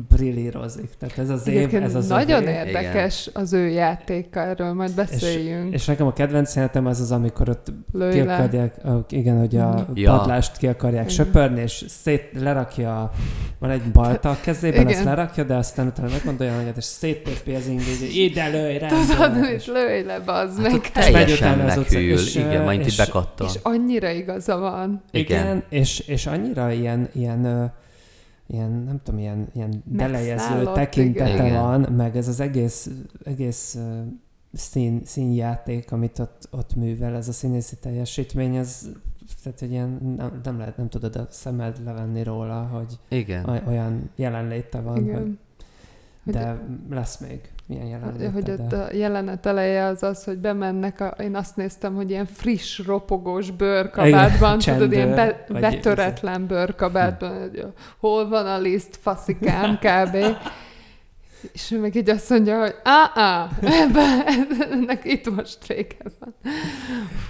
[0.09, 0.89] brillírozik.
[0.99, 2.51] Tehát ez az év, ez az nagyon övé.
[2.51, 5.73] érdekes az ő játéka, erről majd beszéljünk.
[5.73, 8.33] És nekem a kedvenc jelenetem az az, amikor ott Lőj ki le.
[8.35, 8.75] akarják,
[9.09, 9.87] igen, hogy a.
[9.93, 10.17] Ja.
[10.17, 11.15] padlást ki akarják Igen.
[11.25, 13.11] söpörni, és szét lerakja,
[13.59, 14.93] van egy balta a kezében, Igen.
[14.93, 18.87] ezt lerakja, de aztán utána meggondolja magát, és széttépi az ingét, hogy ide lőj, rá.
[18.87, 20.91] Tudod, és lőj le, bazd Hát meg.
[20.91, 23.47] teljesen az utca- és, igen, majd és- itt bekattan.
[23.47, 25.03] És annyira igaza van.
[25.11, 25.63] Igen, Igen.
[25.69, 27.71] és, és annyira ilyen, ilyen,
[28.47, 31.61] ilyen, nem tudom, ilyen, ilyen belejező tekintete igen.
[31.61, 32.89] van, meg ez az egész,
[33.23, 33.79] egész
[34.53, 38.89] szín, színjáték, amit ott, ott művel, ez a színészi teljesítmény, ez
[39.43, 43.49] tehát, hogy ilyen, nem, nem lehet, nem tudod a szemed levenni róla, hogy Igen.
[43.49, 45.39] oly- olyan jelenléte van, hogy, Igen.
[46.23, 48.31] Hogy- de lesz még ilyen jelenléte.
[48.31, 52.25] Hogy ott a jelenet eleje az az, hogy bemennek, a, én azt néztem, hogy ilyen
[52.25, 57.65] friss, ropogós bőrkabátban, Igen, tudod, ilyen be, betöretlen bőrkabátban, hogy
[57.99, 60.17] hol van a liszt, faszikám, kb.
[61.51, 64.21] És ő meg így azt mondja, hogy á, ebben,
[64.71, 66.35] ennek itt most vége van.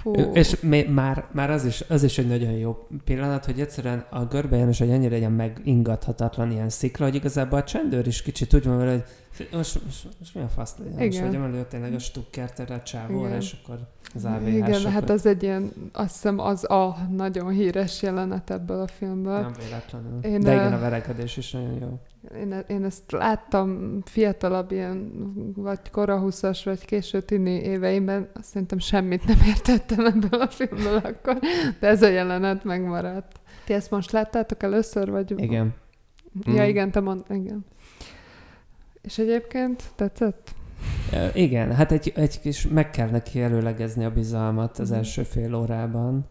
[0.02, 0.12] Fú.
[0.32, 0.56] És
[0.88, 4.80] már, már az, is, az is egy nagyon jó pillanat, hogy egyszerűen a Görbe János
[4.80, 8.90] egy annyira ilyen megingathatatlan ilyen szikla, hogy igazából a csendőr is kicsit úgy van vele,
[8.90, 10.92] hogy most, most, most mi a fasz legyen?
[10.92, 11.24] Most Igen.
[11.24, 13.78] vegyem elő tényleg a stukkert erre a csávóra, és akkor
[14.14, 14.54] az AVH.
[14.54, 19.40] Igen, hát az egy ilyen, azt hiszem az a nagyon híres jelenet ebből a filmből.
[19.40, 20.22] Nem véletlenül.
[20.22, 22.00] Én, De igen, a verekedés is nagyon jó.
[22.36, 25.12] Én, én ezt láttam fiatalabb ilyen,
[25.56, 30.96] vagy kora 20 vagy késő tini éveimben, azt szerintem semmit nem értettem ebből a filmből
[30.96, 31.38] akkor,
[31.80, 33.40] de ez a jelenet megmaradt.
[33.64, 35.34] Ti ezt most láttátok először, vagy?
[35.42, 35.74] Igen.
[36.44, 36.68] Ja, Mm.
[36.68, 37.64] igen, te mond, igen.
[39.02, 40.50] És egyébként tetszett?
[41.34, 44.98] Igen, hát egy, egy kis, meg kell neki előlegezni a bizalmat az Mhm.
[44.98, 46.26] első fél órában,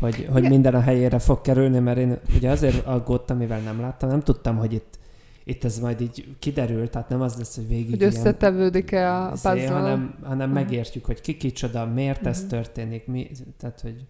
[0.00, 4.08] hogy, hogy minden a helyére fog kerülni, mert én ugye azért aggódtam, mivel nem láttam,
[4.08, 4.98] nem tudtam, hogy itt,
[5.44, 9.48] itt ez majd így kiderül, tehát nem az lesz, hogy végig Hogy összetevődik-e a izé,
[9.50, 9.70] puzzle?
[9.70, 10.58] hanem, hanem Mhm.
[10.58, 12.48] megértjük, hogy ki kicsoda, miért ez Mhm.
[12.48, 14.06] történik, mi, tehát hogy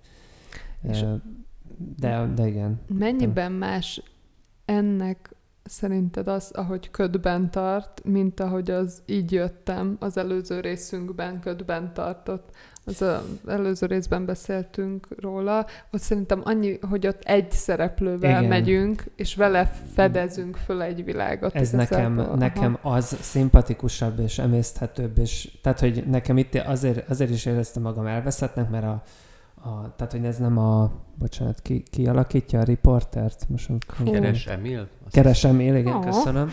[0.90, 1.04] És-
[1.96, 2.80] de, de igen.
[2.98, 4.02] Mennyiben más
[4.64, 11.94] ennek szerinted az, ahogy ködben tart, mint ahogy az így jöttem az előző részünkben ködben
[11.94, 12.50] tartott.
[12.84, 18.44] Az a, előző részben beszéltünk róla, hogy szerintem annyi, hogy ott egy szereplővel Igen.
[18.44, 21.54] Megyünk, és vele fedezünk föl egy világot.
[21.54, 27.46] Ez nekem, nekem az szimpatikusabb és emészthetőbb, és tehát, hogy nekem itt azért, azért is
[27.46, 29.02] éreztem magam elveszettnek, mert a,
[29.64, 33.46] a tehát, hogy ez nem a, bocsánat, ki, ki alakítja a riportert?
[33.48, 34.10] Most Fú.
[34.10, 34.88] Keres Emil?
[35.04, 36.00] Azt Keresem én, igen, Ó.
[36.00, 36.50] köszönöm.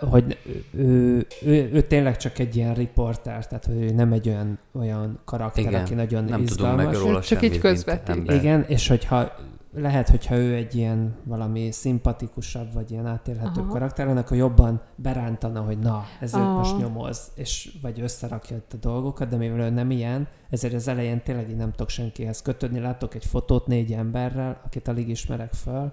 [0.00, 4.28] Hogy ő, ő, ő, ő, tényleg csak egy ilyen riporter, tehát hogy ő nem egy
[4.28, 6.84] olyan, olyan karakter, Igen, aki nagyon Nem tudunk izgalmas.
[6.84, 8.30] meg róla Csak így közvetít.
[8.30, 9.32] Igen, és hogyha
[9.72, 13.72] lehet, hogyha ő egy ilyen valami szimpatikusabb, vagy ilyen átélhetőbb Aha.
[13.72, 16.58] karakter, akkor jobban berántana, hogy na, ezért Aha.
[16.58, 20.88] most nyomoz, és vagy összerakja itt a dolgokat, de mivel ő nem ilyen, ezért az
[20.88, 22.80] elején tényleg így nem tudok senkihez kötődni.
[22.80, 25.92] Látok egy fotót négy emberrel, akit alig ismerek föl,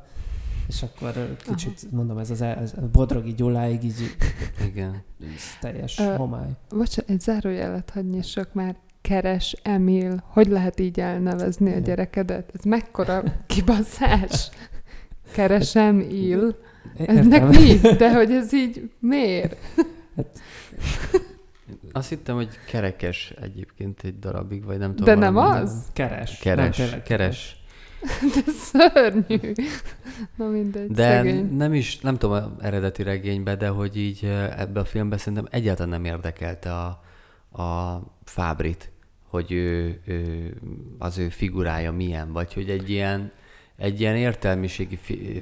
[0.67, 4.15] és akkor kicsit, mondom, ez az el, ez a Bodrogi Gyuláig így
[4.65, 5.03] Igen.
[5.19, 6.49] ez teljes Ö, homály.
[6.69, 8.75] Bocsánat, egy zárójelet hadd nyissak már.
[9.07, 10.23] Keres Emil.
[10.27, 12.51] Hogy lehet így elnevezni a gyerekedet?
[12.57, 14.49] Ez mekkora kibaszás?
[15.31, 16.55] Keresem Il.
[16.97, 17.75] Ennek mi?
[17.97, 19.55] De hogy ez így miért?
[21.91, 25.19] Azt hittem, hogy kerekes egyébként egy darabig, vagy nem tudom.
[25.19, 25.85] De nem az?
[25.93, 26.37] Keres.
[26.37, 27.55] Keres, Nem, keres.
[28.33, 29.53] De szörnyű.
[30.35, 31.55] Na mindegy, De szegény.
[31.55, 35.47] nem is, nem tudom a eredeti regénybe, de hogy így eh, ebbe a filmben szerintem
[35.51, 37.01] egyáltalán nem érdekelte a,
[37.61, 38.91] a Fábrit,
[39.27, 40.53] hogy ő, ő,
[40.97, 43.31] az ő figurája milyen, vagy hogy egy ilyen,
[43.77, 45.41] egy ilyen értelmiségi fi,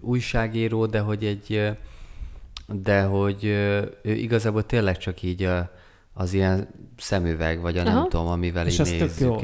[0.00, 1.70] újságíró, de hogy egy,
[2.72, 5.58] de hogy ő igazából tényleg csak így ö,
[6.12, 8.08] az ilyen szemüveg, vagy a nem Aha.
[8.08, 9.40] tudom, amivel És így nézzük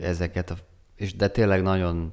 [0.00, 0.56] ezeket, a,
[0.96, 2.12] és de tényleg nagyon,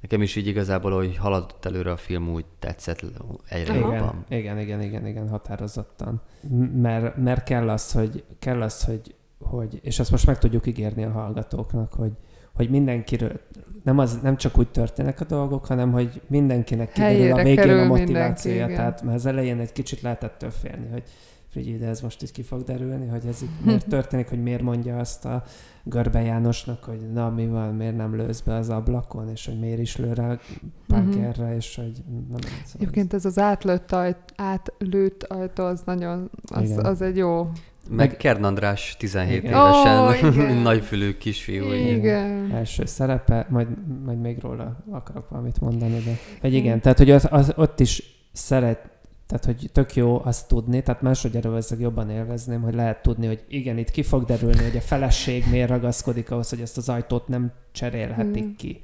[0.00, 3.04] nekem is így igazából, hogy haladott előre a film, úgy tetszett
[3.48, 3.80] egyre Aha.
[3.80, 4.24] jobban.
[4.28, 6.22] Igen, igen, igen, igen, igen, határozottan.
[6.40, 10.66] M- Mert, mert kell az, hogy, kell az, hogy, hogy, és azt most meg tudjuk
[10.66, 12.12] ígérni a hallgatóknak, hogy,
[12.54, 13.40] hogy mindenkiről,
[13.82, 17.84] nem, az, nem csak úgy történnek a dolgok, hanem hogy mindenkinek kiderül a végén a
[17.84, 18.66] motivációja.
[18.66, 21.02] tehát mert az elején egy kicsit lehetett félni, hogy
[21.50, 24.62] figyelj, de ez most így ki fog derülni, hogy ez itt miért történik, hogy miért
[24.62, 25.42] mondja azt a
[25.84, 29.78] Görbe Jánosnak, hogy na mi van, miért nem lősz be az ablakon, és hogy miért
[29.78, 30.38] is lő rá
[30.86, 36.62] Parkerre, és hogy nem, szóval Egyébként ez az átlőtt, ajt, átlőtt ajtó, az nagyon, az,
[36.62, 36.84] Igen.
[36.84, 37.50] az egy jó.
[37.88, 39.52] Meg Meg- Kern András 17 Igen.
[39.52, 40.12] évesen, Ó,
[40.42, 40.56] igen.
[40.56, 41.72] nagyfülű kisfiú.
[41.72, 41.86] így.
[41.96, 42.50] Igen.
[42.54, 43.68] első szerepe, majd,
[44.04, 48.02] majd még róla akarok valamit mondani, de hogy igen, tehát hogy az, az, ott is
[48.32, 48.88] szeret,
[49.26, 53.44] tehát hogy tök jó azt tudni, tehát másodjára valószínűleg jobban élvezném, hogy lehet tudni, hogy
[53.48, 57.28] igen, itt ki fog derülni, hogy a feleség miért ragaszkodik ahhoz, hogy ezt az ajtót
[57.28, 58.54] nem cserélhetik Mm.
[58.56, 58.80] ki.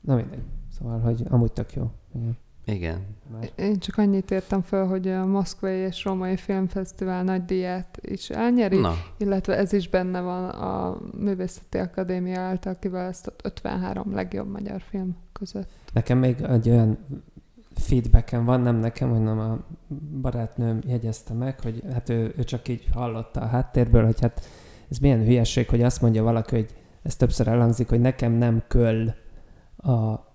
[0.00, 0.42] Na mindegy.
[0.78, 1.90] Szóval, hogy amúgy tök jó.
[2.14, 2.36] Igen.
[2.64, 3.00] Igen.
[3.32, 8.30] Más- Én csak annyit értem föl, hogy a Moszkvai és Római Filmfesztivál nagy díját is
[8.30, 14.80] elnyeri, Na, illetve ez is benne van a Művészeti Akadémia által kiválasztott 53 legjobb magyar
[14.80, 15.68] film között.
[15.92, 16.98] Nekem még egy olyan
[17.74, 19.58] feedbackem van, nem nekem, hanem a
[20.20, 24.46] barátnőm jegyezte meg, hogy hát ő, ő csak így hallotta a háttérből, hogy hát
[24.90, 29.14] ez milyen hülyeség, hogy azt mondja valaki, hogy ez többször elhangzik, hogy nekem nem köl
[29.76, 30.30] a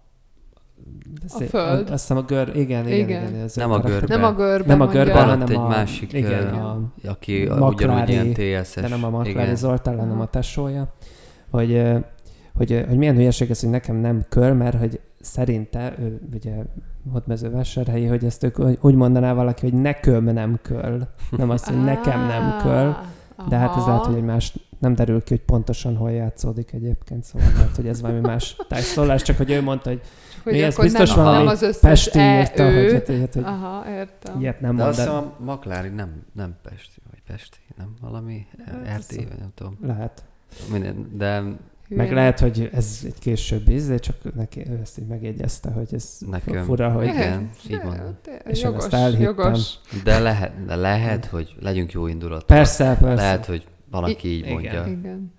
[1.28, 1.89] A föld.
[1.89, 3.28] Azt hiszem a gör, igen, igen, igen.
[3.28, 3.49] Igen.
[3.55, 4.15] Nem a görbe.
[4.15, 5.03] Nem a görbe Nem a mondja.
[5.03, 8.73] görbe, Van hanem egy a, másik, igen, a, aki Maklári, ugyanúgy ilyen TSS.
[8.75, 9.55] de nem a Maklári Igen.
[9.55, 10.93] Zoltán, hanem a tesója,
[11.51, 11.82] hogy,
[12.53, 16.53] hogy, hogy milyen hülyeség ez, hogy nekem nem köl, mert hogy szerinte, ő ugye
[17.11, 21.07] Hódmezővásárhelyi, hogy ezt ők úgy mondaná valaki, hogy nekem nem köl,
[21.38, 22.97] nem azt, hogy nekem nem köl,
[23.49, 27.23] de hát ez lehet, hogy egy más, nem derül ki, hogy pontosan hol játszódik egyébként,
[27.23, 30.01] szóval lehet, hogy ez valami más tájszólás, csak hogy ő mondta, hogy
[30.49, 32.83] hogy mi, ez akkor biztos nem, nem az összes Pesti e, írta, ő.
[32.91, 34.39] hogy, hát, hogy Aha, értem.
[34.41, 38.45] ilyet nem De mond, azt hiszem a Maklári nem, nem Pesti, vagy Pesti, nem valami
[38.65, 39.77] Hát, RT, vagy nem tudom.
[39.81, 40.23] lehet.
[40.71, 41.41] Minden, de
[41.87, 42.01] Hülye.
[42.03, 45.87] Meg lehet, hogy ez egy későbbi íz, de csak neki ő ezt így megjegyezte, hogy
[45.93, 47.79] ez Nekem- fura, hogy Igen, így
[48.21, 49.21] te- És én Jogos, ezt elhittem.
[49.23, 49.73] jogos.
[50.03, 52.43] de lehet, de lehet, hogy legyünk jó indulat.
[52.43, 53.23] persze, persze.
[53.23, 54.51] Lehet, hogy valaki így Igen.
[54.51, 54.85] mondja.
[54.85, 55.33] Igen.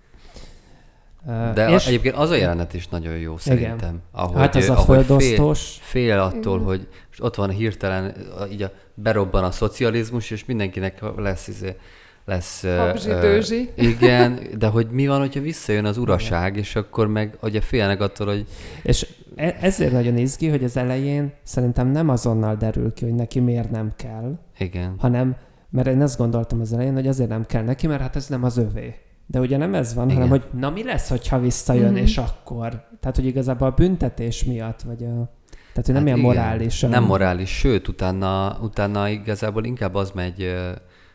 [1.27, 4.01] Uh, De és, egyébként az a jelenet is nagyon jó szerintem.
[4.13, 6.67] Ahogy, hát az a ahogy fél, fél attól, Igen.
[6.67, 8.15] hogy és ott van hirtelen,
[8.53, 11.77] így a, berobban a szocializmus, és mindenkinek lesz, izé,
[12.25, 12.63] lesz...
[12.63, 13.71] Habzsi, dőzsi.
[13.77, 18.27] Igen, de hogy mi van, hogyha visszajön az uraság, és akkor meg ugye félnek attól,
[18.27, 18.47] hogy
[18.83, 19.07] és
[19.37, 23.71] e- ezért nagyon izgi, hogy az elején szerintem nem azonnal derül ki, hogy neki miért
[23.71, 25.37] nem kell, igen, hanem,
[25.71, 28.45] mert én azt gondoltam az elején, hogy azért nem kell neki, mert hát ez nem
[28.45, 28.95] az övé.
[29.31, 30.23] De ugye nem ez van, Igen.
[30.23, 31.97] hanem hogy na mi lesz, hogyha visszajön, Mhm.
[32.03, 32.69] és akkor.
[33.01, 35.37] Tehát, hogy igazából a büntetés miatt, vagy a...
[35.73, 36.21] Tehát, hogy nem Hát ilyen igen.
[36.31, 36.81] morális.
[36.81, 40.55] nem morális, sőt, utána, utána igazából inkább az megy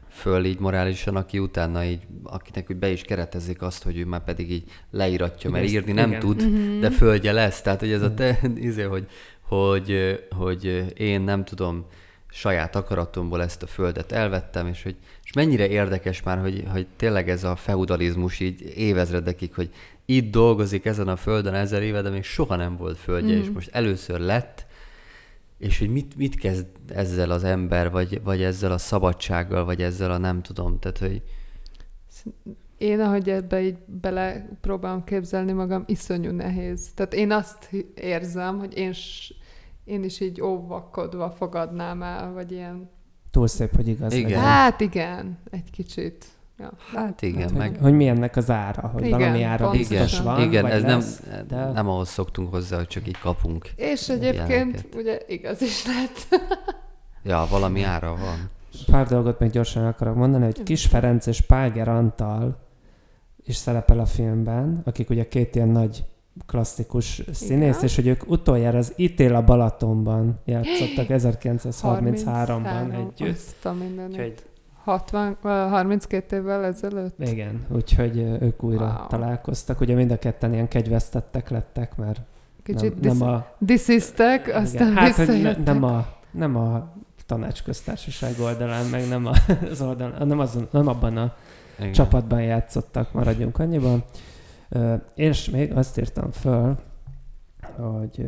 [0.10, 4.24] föl így morálisan, aki utána így, akinek úgy be is keretezik azt, hogy ő már
[4.24, 6.20] pedig így leíratja, mert Igen, írni nem igen.
[6.20, 6.80] tud, Mhm.
[6.80, 7.62] de földje lesz.
[7.62, 9.08] Tehát, hogy ez a te, izé, hogy,
[9.48, 11.86] hogy, hogy én nem tudom,
[12.34, 17.30] saját akaratomból ezt a földet elvettem, és hogy és mennyire érdekes már, hogy, hogy tényleg
[17.30, 19.70] ez a feudalizmus így évezredekig, hogy
[20.06, 23.44] itt dolgozik ezen a földön ezer éve, de még soha nem volt földje, Mhm.
[23.44, 24.66] és most először lett,
[25.58, 30.12] és hogy mit, mit kezd ezzel az ember, vagy, vagy ezzel a szabadsággal, vagy ezzel
[30.12, 31.22] a nem tudom, tehát hogy
[32.78, 36.90] Én, ahogy ebbe így bele próbálom képzelni magam, iszonyú nehéz.
[36.96, 38.94] Tehát én azt érzem, hogy én,
[39.86, 42.90] én is így óvakodva fogadnám el, vagy ilyen...
[43.32, 44.24] Túl szép, hogy igaz Igen.
[44.30, 44.42] legyen.
[44.44, 46.26] Hát igen, egy kicsit.
[46.58, 46.72] Ja.
[46.94, 49.98] hát igen, Hát, meg hogy, hogy mi ennek az ára, hogy Igen, valami ára pontosan.
[49.98, 53.18] biztos van, igen, vagy ez lesz, nem, de- nem ahhoz szoktunk hozzá, hogy csak így
[53.20, 53.70] kapunk.
[53.76, 54.96] És egyébként Ilyeneket.
[54.96, 56.28] ugye igaz is lett.
[57.26, 58.50] Ja, valami ára van.
[58.92, 62.58] Pár dolgot még gyorsan akarok mondani, hogy Kis Ferenc és Páger Antal
[63.46, 66.04] is szerepel a filmben, akik ugye két ilyen nagy
[66.46, 67.84] klasszikus színész, Igen.
[67.84, 73.36] és hogy ők utoljára az Ítél a Balatonban játszottak 1933-ban együtt.
[73.36, 74.12] Azt a mindenit.
[74.12, 74.44] Úgyhogy
[74.84, 77.20] 60, vagy 32 évvel ezelőtt.
[77.20, 79.08] igen, úgyhogy ők újra Wow.
[79.08, 79.82] találkoztak.
[79.82, 82.22] Ugye mind a ketten ilyen kegyvesztettek lettek, mert
[82.64, 83.46] Kicsit nem, disz, nem a...
[83.60, 86.94] disziztek, aztán igen, hát, hogy ne, nem a, nem a
[87.26, 89.32] tanácsköztársaság oldalán, meg nem, a,
[89.72, 91.34] az oldalán, nem, azon, nem abban a
[91.80, 91.92] Igen.
[91.92, 94.04] csapatban játszottak, maradjunk annyiban.
[95.16, 96.78] És még azt írtam föl,
[97.78, 98.26] hogy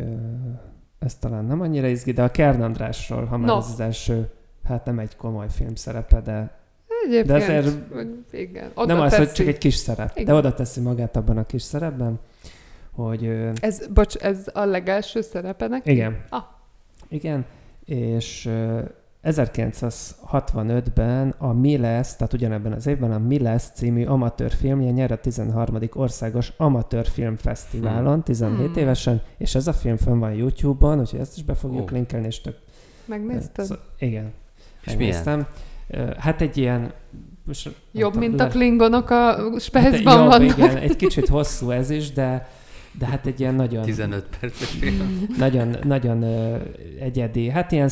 [1.00, 3.58] ez talán nem annyira izgi, de a Kern Andrásról, ha már No.
[3.58, 4.30] ez az első,
[4.64, 6.64] hát nem egy komoly film szerepe, de
[7.06, 7.78] Egyébként, De azért-
[8.32, 8.72] igen.
[8.74, 9.36] Oda nem az, hogy teszi.
[9.36, 10.26] csak egy kis szerep, Igen.
[10.26, 12.20] de oda teszi magát abban a kis szerepben,
[12.92, 13.26] hogy
[13.60, 15.92] Ez, bocs, ez a legelső szerepe neki?
[15.92, 16.44] igen, Ah,
[17.10, 17.46] igen,
[17.86, 18.50] és
[19.26, 25.12] 1965-ben a Mi lesz, tehát ugyanebben az évben a Mi lesz című amatőr filmje nyer
[25.12, 25.78] a 13.
[25.94, 28.78] országos amatőr filmfesztiválon, 17 Hmm.
[28.82, 31.96] évesen, és ez a film fönn van YouTube-on, úgyhogy ezt is be fogjuk Ó.
[31.96, 32.58] linkelni, és tök...
[33.06, 33.66] megnézted?
[33.66, 34.32] Szó- igen.
[34.86, 34.98] És milyen?
[34.98, 35.48] megnéztem.
[35.88, 36.92] Ö, Hát egy ilyen...
[37.46, 40.58] Most, Jobb, tudom, mint a le- klingonok a hát, spejzban jobb, vannak.
[40.58, 42.48] igen, egy kicsit hosszú ez is, de,
[43.00, 43.84] de hát egy ilyen nagyon...
[43.84, 45.26] 15 perces film.
[45.38, 46.58] nagyon, nagyon ö,
[47.00, 47.50] egyedi.
[47.50, 47.90] Hát ilyen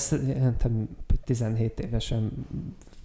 [0.57, 0.89] tudom,
[1.23, 2.45] 17 évesen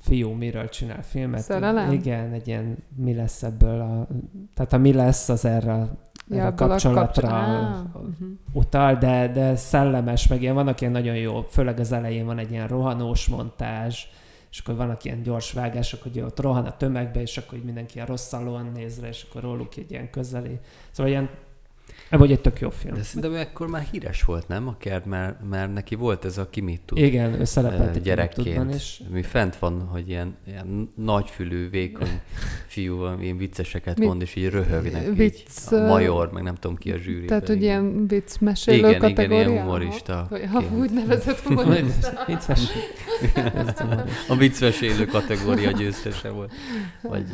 [0.01, 1.41] fiú miről csinál filmet.
[1.41, 1.93] Szerelem?
[1.93, 4.07] Igen, egy ilyen mi lesz ebből a...
[4.55, 5.91] Tehát a mi lesz az erre a
[6.31, 8.31] erre a kapcsolatra kapcs- Á, mhm.
[8.53, 12.51] utal, de, de szellemes, meg ilyen vannak ilyen nagyon jó, főleg az elején van egy
[12.51, 14.05] ilyen rohanós montázs,
[14.51, 18.07] és akkor vannak ilyen gyors vágások, hogy ott rohan a tömegbe, és akkor mindenki ilyen
[18.07, 20.59] rosszalóan néz rá, és akkor róluk egy ilyen közeli.
[20.91, 21.31] Szóval ilyen,
[22.11, 22.95] vagy egy tök jó film.
[22.95, 24.69] De szerintem ekkor már híres volt, nem?
[24.69, 28.03] A kert, mert, mert neki volt ez a ki mit tud Igen, ő szerepelt egy
[28.03, 28.75] gyerekként.
[28.75, 29.01] Is.
[29.11, 32.21] Mi fent van, hogy ilyen, ilyen nagyfülű, vékony
[32.67, 35.07] fiú, ilyen vicceseket Mi- mond, és így röhögnek.
[35.07, 37.27] így Vicc, a ö, major, meg nem tudom ki a zsűri.
[37.27, 39.49] Tehát, hogy ilyen vicc mesélő Igen, igen, kategória?
[39.49, 42.27] ilyen humorista Vagy ha úgy nevezett humorista.
[44.29, 46.53] A viccmesélő kategória győztese volt.
[47.03, 47.25] Vagy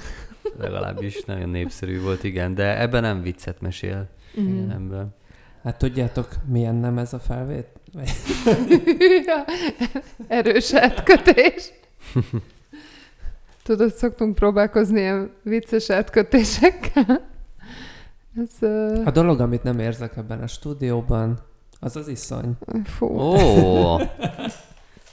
[0.59, 2.55] legalábbis nagyon népszerű volt, igen.
[2.55, 4.09] De ebben nem viccet mesél.
[4.35, 4.71] Mhm.
[4.71, 5.15] Ebben.
[5.63, 7.67] Hát tudjátok, milyen nem ez a felvét?
[10.29, 11.71] Erős átkötés.
[13.63, 17.33] Tudod, szoktunk próbálkozni ilyen vicces átkötésekkel.
[18.43, 21.39] Ez, uh, A dolog, amit nem érzek ebben a stúdióban,
[21.81, 22.57] az az iszony.
[22.85, 23.99] fú, Ó,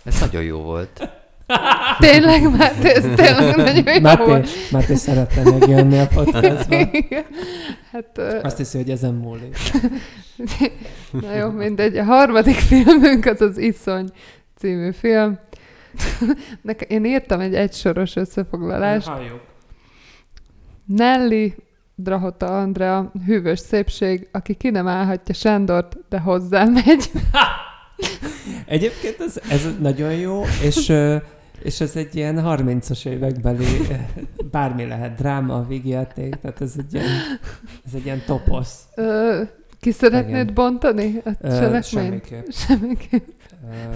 [0.03, 1.09] ez nagyon jó volt.
[1.99, 4.49] Tényleg, már ez tényleg nagyon jó Máté, volt.
[4.72, 6.76] Máté szeretne megjönni a podcastba.
[7.91, 9.58] Hát, Azt hiszi, hogy ezen múlik.
[11.22, 11.97] na jó, mindegy.
[11.97, 14.10] A harmadik filmünk az az Iszony
[14.58, 15.39] című film.
[16.62, 19.08] Nekem, én írtam egy egysoros összefoglalást.
[19.08, 19.41] Halljuk.
[20.86, 21.56] Nelly,
[21.95, 27.12] Drahota Andrea, hűvös szépség, aki ki nem állhatja Sándort, de hozzá megy.
[28.66, 30.91] Egyébként ez, ez nagyon jó, és,
[31.64, 33.93] és ez egy ilyen 30-as évekbeli, ö,
[34.51, 37.05] bármi lehet, dráma, vígjáték, tehát ez egy ilyen,
[37.86, 38.80] ez egy ilyen toposz.
[38.95, 39.41] Ö,
[39.80, 40.53] ki szeretnéd Igen.
[40.53, 41.84] bontani a cselekményt?
[41.86, 42.45] semmiképp.
[42.49, 43.28] Semmiképp.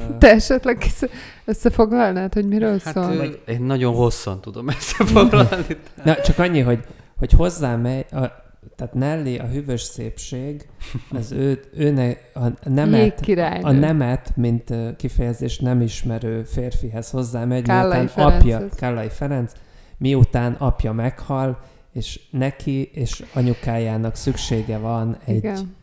[0.09, 1.09] Ö, Te esetleg kisz-
[1.45, 3.13] összefoglalnád, hogy miről Hát szól?
[3.15, 5.77] ö, én nagyon hosszan tudom összefoglalni.
[6.03, 6.79] Na, csak annyi, hogy,
[7.17, 8.23] hogy hozzá megy, a,
[8.75, 10.67] tehát Nelly, a hűvös szépség,
[11.09, 13.29] az ő, őne, a nemet,
[13.61, 18.79] a nemet, mint kifejezés nem ismerő férfihez hozzámegy, Kállai miután apja, Ferenchez.
[18.79, 19.51] Kállai Ferenc,
[19.97, 21.59] miután apja meghal,
[21.93, 25.75] és neki és anyukájának szüksége van egy Igen.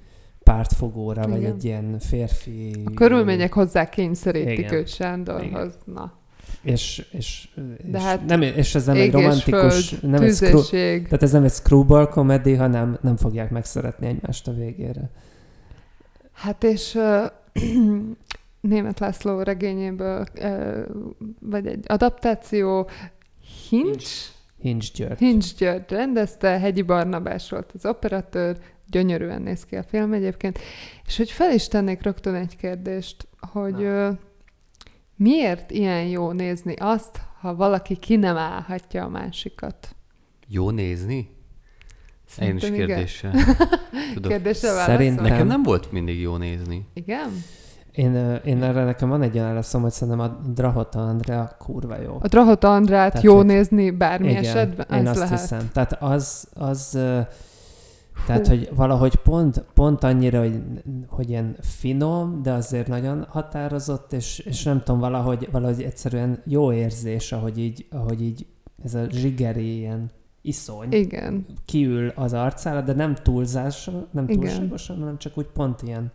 [0.43, 1.53] pártfogóra, vagy Igen.
[1.53, 2.83] egy ilyen férfi...
[2.85, 4.74] A körülmények hozzá kényszerítik Igen.
[4.74, 5.78] őt Sándorhoz.
[5.85, 6.20] Na.
[6.63, 7.49] És, és,
[7.85, 11.33] De és, hát nem, és ez nem egy romantikus, föld, nem egy screw, tehát ez
[11.33, 15.11] nem egy screwball komedi, hanem nem fogják megszeretni egymást a végére.
[16.33, 17.25] Hát és uh,
[18.61, 20.85] Német László regényéből, uh,
[21.41, 22.89] vagy egy adaptáció,
[23.69, 24.09] Hincs?
[24.59, 25.19] Hincs György.
[25.19, 30.59] Hincs György rendezte, Hegyi Barnabás volt az operatőr, gyönyörűen néz ki a film egyébként,
[31.07, 34.09] és hogy fel is tennék rögtön egy kérdést, hogy uh,
[35.23, 39.97] miért ilyen jó nézni azt, ha valaki ki nem állhatja a másikat?
[40.49, 41.14] Jó nézni?
[41.14, 41.27] Én
[42.27, 42.87] is Szerintem igen.
[42.87, 43.33] kérdéssel.
[44.14, 44.31] Tudok.
[44.33, 44.95] Kérdésre válaszol?
[44.95, 46.87] Szerintem- Nekem nem volt mindig jó nézni.
[46.95, 47.31] Igen?
[47.93, 52.18] Én, én erre nekem van egy olyan válaszom, hogy szerintem a Drahota Andrea kurva jó.
[52.20, 54.87] A Drahota Andrát Tehát, jó hogy- nézni bármi esetben?
[54.91, 55.41] én Ez azt lehet.
[55.41, 55.70] hiszem.
[55.73, 56.99] Tehát az, az
[58.27, 60.62] tehát, hogy valahogy pont, pont annyira, hogy,
[61.07, 66.73] hogy ilyen finom, de azért nagyon határozott, és, és nem tudom, valahogy, valahogy egyszerűen jó
[66.73, 68.47] érzés, ahogy így, ahogy így
[68.85, 70.11] ez a zsigeri ilyen
[70.43, 71.47] iszony Igen.
[71.64, 76.12] kiül az arcára, de nem túlzással, nem túlságosan, hanem csak úgy pont ilyen,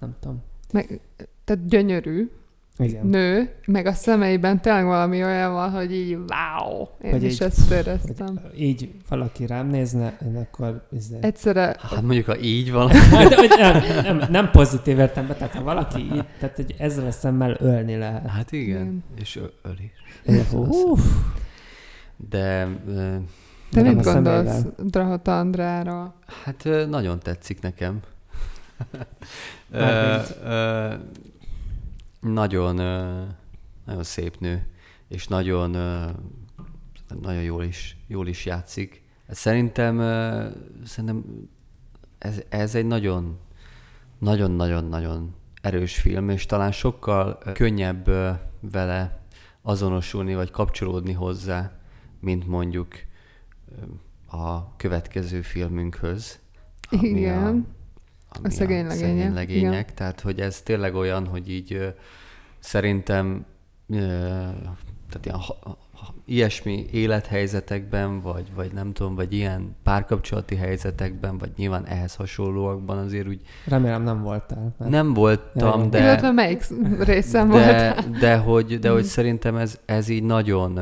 [0.00, 0.42] nem tudom.
[0.72, 1.00] Meg,
[1.44, 2.30] tehát gyönyörű
[2.78, 3.06] Igen.
[3.06, 7.42] nő, meg a szemeiben tényleg valami olyan van, hogy így wow, én Hogy is így-
[7.42, 8.40] ezt éreztem.
[8.56, 10.86] Így valaki rám nézne, én akkor...
[10.90, 11.16] Izé...
[11.20, 16.00] Egyszerre Hát mondjuk, ha így van, hogy nem, nem, nem pozitív értelemben, tehát ha valaki
[16.00, 18.26] így, tehát hogy ezzel a szemmel ölni lehet.
[18.26, 19.04] hát igen, Igen.
[19.20, 20.52] és öl is.
[20.52, 21.00] Uff,
[22.30, 22.68] De
[23.70, 24.62] te mit gondolsz.
[24.78, 26.14] Drahota Andráról?
[26.44, 28.00] hát nagyon tetszik nekem.
[29.70, 30.36] Mármint?
[32.24, 32.74] Nagyon,
[33.84, 34.66] nagyon szép nő,
[35.08, 35.70] és nagyon,
[37.20, 39.02] nagyon jól is, jól is játszik.
[39.28, 40.48] Szerintem, ö,
[40.84, 41.48] szerintem
[42.18, 43.38] ez, ez egy nagyon,
[44.18, 48.10] nagyon-nagyon-nagyon erős film, és talán sokkal könnyebb
[48.60, 49.22] vele
[49.62, 51.72] azonosulni, vagy kapcsolódni hozzá,
[52.20, 52.94] mint mondjuk
[54.26, 56.38] a következő filmünkhöz.
[56.90, 57.66] ami Igen.
[58.38, 59.32] Ami A szegény legények, szegény igen.
[59.32, 59.94] legények.
[59.94, 61.86] Tehát, hogy ez tényleg olyan, hogy így ö,
[62.58, 63.44] szerintem
[63.88, 63.96] ö,
[65.08, 71.50] tehát ilyen, ha, ha, ilyesmi élethelyzetekben, vagy, vagy nem tudom, vagy ilyen párkapcsolati helyzetekben, vagy
[71.56, 74.74] nyilván ehhez hasonlóakban azért úgy remélem nem voltál.
[74.78, 75.98] mert- nem voltam, de...
[75.98, 76.64] Illetve melyik
[77.10, 77.54] részem de,
[77.94, 78.18] volt?
[78.18, 79.08] de hogy, de hogy Mhm.
[79.08, 80.72] szerintem ez, ez így nagyon,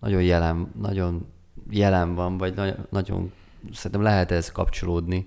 [0.00, 1.26] nagyon jelen, nagyon
[1.70, 3.32] jelen van, vagy nagyon, nagyon
[3.72, 5.26] szerintem lehet ez kapcsolódni.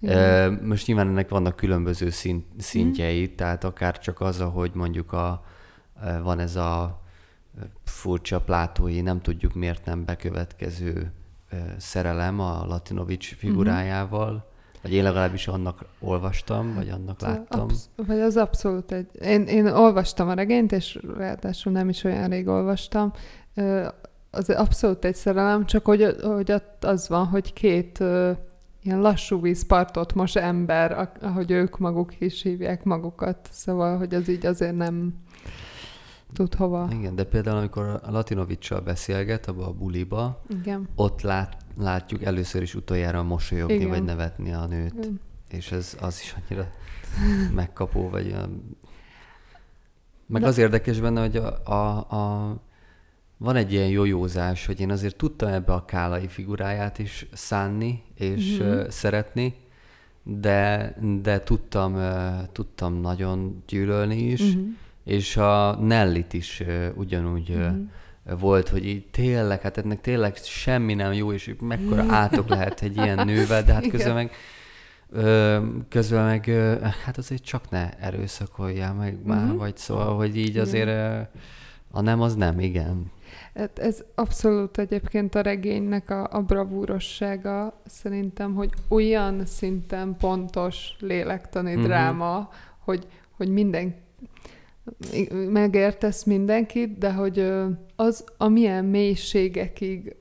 [0.00, 0.52] Igen.
[0.52, 5.44] Most nyilván ennek vannak különböző szint, szintjei, tehát akár csak az, hogy mondjuk a,
[6.22, 7.00] van ez a
[7.84, 11.12] furcsa plátói, nem tudjuk miért nem bekövetkező
[11.76, 14.50] szerelem a Latinovics figurájával,
[14.82, 17.60] vagy én legalábbis annak olvastam, vagy annak láttam.
[17.60, 19.08] Absz- vagy az abszolút egy...
[19.20, 23.12] Én, én olvastam a regényt, és ráadásul nem is olyan rég olvastam.
[24.30, 28.02] Az abszolút egy szerelem, csak hogy, hogy az van, hogy két
[28.86, 33.48] ilyen lassú vízpartot most ember, a- ahogy ők maguk is hívják magukat.
[33.52, 35.14] Szóval, hogy az így azért nem
[36.32, 36.88] tud hova.
[36.92, 40.88] Igen, de például amikor a Latinovicsal beszélget abba a buliba, Igen.
[40.94, 43.88] ott lát, látjuk először is utoljára mosolyogni, Igen.
[43.88, 44.94] vagy nevetni a nőt.
[44.94, 45.20] Igen.
[45.50, 46.68] És ez az is annyira
[47.54, 48.76] megkapó, vagy olyan...
[50.26, 52.56] Meg De- az érdekes benne, hogy a, a, a,
[53.38, 58.58] van egy ilyen jójózás, hogy én azért tudtam ebbe a kálai figuráját is szánni, és
[58.58, 58.68] Mhm.
[58.68, 59.54] uh, szeretni,
[60.22, 61.96] de, de tudtam,
[62.52, 64.60] tudtam nagyon gyűlölni is, Mhm.
[65.04, 66.62] és a Nellit is
[66.94, 68.38] ugyanúgy Mhm.
[68.40, 72.96] volt, hogy így tényleg, hát ennek tényleg semmi nem jó, és mekkora átok lehet egy
[72.96, 74.30] ilyen nővel, de hát közben meg
[75.10, 75.58] ö,
[75.88, 76.74] közben meg ö,
[77.04, 79.56] hát azért csak ne erőszakoljál meg már, Mhm.
[79.56, 81.18] vagy szóval, hogy így azért ö,
[81.90, 83.10] a nem az nem, igen.
[83.56, 91.70] Hát ez abszolút egyébként a regénynek a, a bravúrossága szerintem, hogy olyan szinten pontos lélektani
[91.70, 91.78] Mhm.
[91.78, 91.94] uh-huh.
[91.94, 93.94] dráma, hogy, hogy minden
[95.48, 97.52] megértesz mindenkit, de hogy
[97.96, 100.16] az, amilyen mélységekig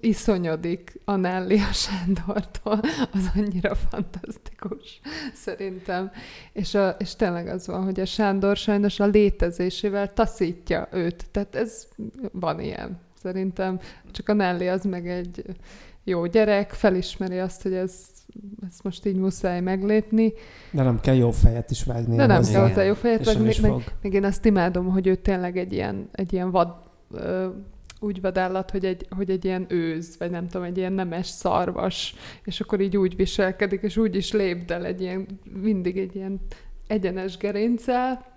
[0.00, 2.80] iszonyodik a Nelly a Sándortól,
[3.12, 5.00] az annyira fantasztikus,
[5.34, 6.10] szerintem.
[6.52, 11.30] És, a, és tényleg az van, hogy a Sándor sajnos a létezésével taszítja őt.
[11.30, 11.86] Tehát ez
[12.32, 12.98] van ilyen.
[13.22, 15.44] Szerintem csak a Nelly az meg egy
[16.04, 17.94] jó gyerek, felismeri azt, hogy ez,
[18.68, 20.32] ezt most így muszáj meglépni,
[20.70, 22.16] De nem kell jó fejet is vágni.
[22.16, 22.52] de nem hozzá.
[22.52, 23.72] kell hozzá jó fejet, És meg, meg,
[24.02, 26.74] meg, én azt imádom, hogy ő tényleg egy ilyen, egy ilyen vad,
[28.00, 32.14] úgy vadállat, hogy egy, hogy egy ilyen őz, vagy nem tudom, egy ilyen nemes szarvas,
[32.44, 36.40] és akkor így úgy viselkedik, és úgy is lépdel egy ilyen, mindig egy ilyen
[36.86, 38.34] egyenes gerinccel,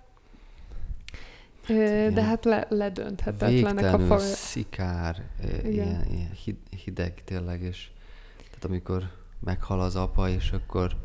[1.68, 2.14] Ö, igen.
[2.14, 4.18] de hát le, ledönthetetlenek a faj.
[4.18, 5.72] szikár, Igen.
[5.72, 7.88] ilyen, ilyen hid- hideg tényleg, és
[8.36, 10.96] tehát amikor meghal az apa, és akkor,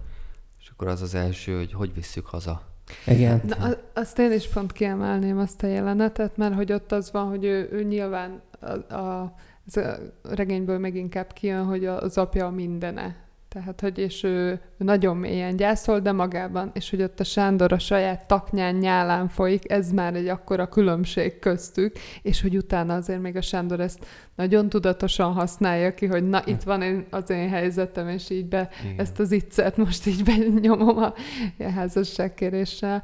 [0.60, 2.75] és akkor az az első, hogy hogy visszük haza.
[3.08, 3.42] Igen.
[3.48, 7.44] Na, azt én is pont kiemelném azt a jelenetet, mert hogy ott az van, hogy
[7.44, 9.34] ő, ő nyilván a, a, a
[10.24, 13.16] regényből meg inkább kijön, hogy az apja a mindene.
[13.56, 17.80] Tehát, hogy és ő, nagyon mélyen gyászol, de magában, és hogy ott a Sándor a
[17.80, 23.36] saját taknyán nyálán folyik, ez már egy akkora különbség köztük, és hogy utána azért még
[23.36, 28.10] a Sándor ezt nagyon tudatosan használja ki, hogy na, itt van én, az én helyzetem,
[28.10, 29.00] és így be, Igen.
[29.00, 31.14] ezt az iccet most így benyomom a
[31.76, 33.04] házasságkéréssel.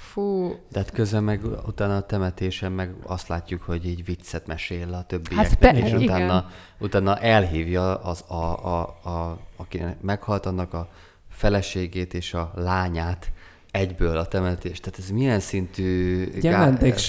[0.00, 4.94] Fú, De hát közben meg utána a temetésen meg azt látjuk, hogy így viccet mesél
[4.94, 6.02] a többieknek, Hát és igen.
[6.02, 10.88] utána, utána elhívja az, a, a, a, aki meghalt annak a
[11.28, 13.32] feleségét és a lányát
[13.70, 14.80] egyből a temetés.
[14.80, 16.50] Tehát ez milyen szintű Ugye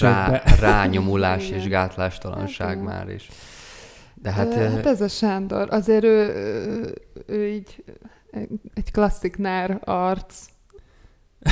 [0.00, 3.28] rá, rányomulás és gátlástalanság Hát már is.
[4.14, 5.68] De hát, hát, ez a Sándor.
[5.70, 6.94] Azért ő, ő,
[7.26, 7.84] ő így
[8.74, 10.34] egy klasszik nár arc.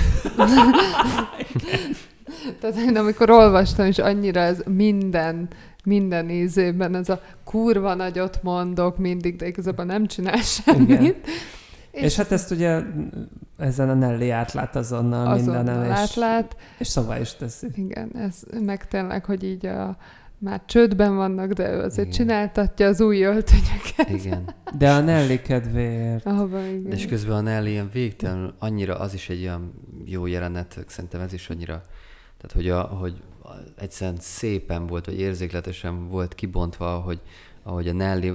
[2.60, 5.48] Tehát én amikor olvastam, és annyira ez minden,
[5.84, 11.00] minden ízében, ez a kurva nagyot mondok mindig, de igazából nem csinál semmit.
[11.00, 11.14] Igen.
[11.90, 12.80] És hát ezt ugye
[13.58, 16.56] ezen a Nelly átlát azonnal, mindenen, azonnal és, átlát.
[16.78, 17.66] és szóval is teszi.
[17.74, 19.96] Igen, ez meg tényleg, hogy így a,
[20.40, 22.18] már csődben vannak, de ő azért Igen.
[22.18, 24.08] csináltatja az új öltönyöket.
[24.08, 24.54] igen.
[24.78, 26.26] De a Nelly kedvéért.
[26.26, 26.92] Ahova, igen.
[26.92, 29.72] És közben a Nelly ilyen végtelenül, annyira, az is egy olyan
[30.04, 31.82] jó jelenet, szerintem ez is annyira,
[32.36, 33.22] tehát hogy, a, hogy
[33.78, 37.20] egyszerűen szépen volt, vagy érzékletesen volt kibontva, hogy
[37.62, 38.32] ahogy a Nelly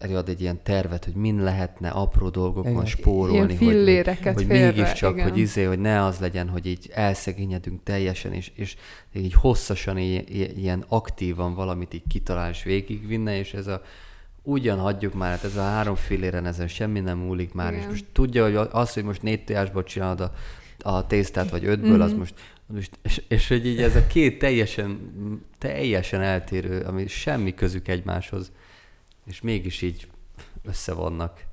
[0.00, 2.86] előad egy ilyen tervet, hogy min lehetne apró dolgokon Igen.
[2.86, 5.28] spórolni, Ilyen hogy, hogy mégiscsak, igen.
[5.28, 8.76] hogy izé, hogy ne az legyen, hogy így elszegényedünk teljesen, és, és
[9.12, 13.82] így hosszasan, i- i- ilyen aktívan valamit így kitalál és végigvinne, és ez a
[14.42, 17.90] ugyan hagyjuk már, hát ez a három filléren ezen semmi nem múlik már, és Igen.
[17.90, 20.32] most tudja, hogy az, hogy most négy tojásból csinálod a,
[20.78, 22.00] a tésztát, vagy ötből, Mhm.
[22.00, 22.34] az most,
[22.66, 24.98] most és, és, hogy így ez a két teljesen,
[25.58, 28.52] teljesen eltérő, ami semmi közük egymáshoz,
[29.30, 30.10] és mégis így
[30.62, 31.44] össze vannak,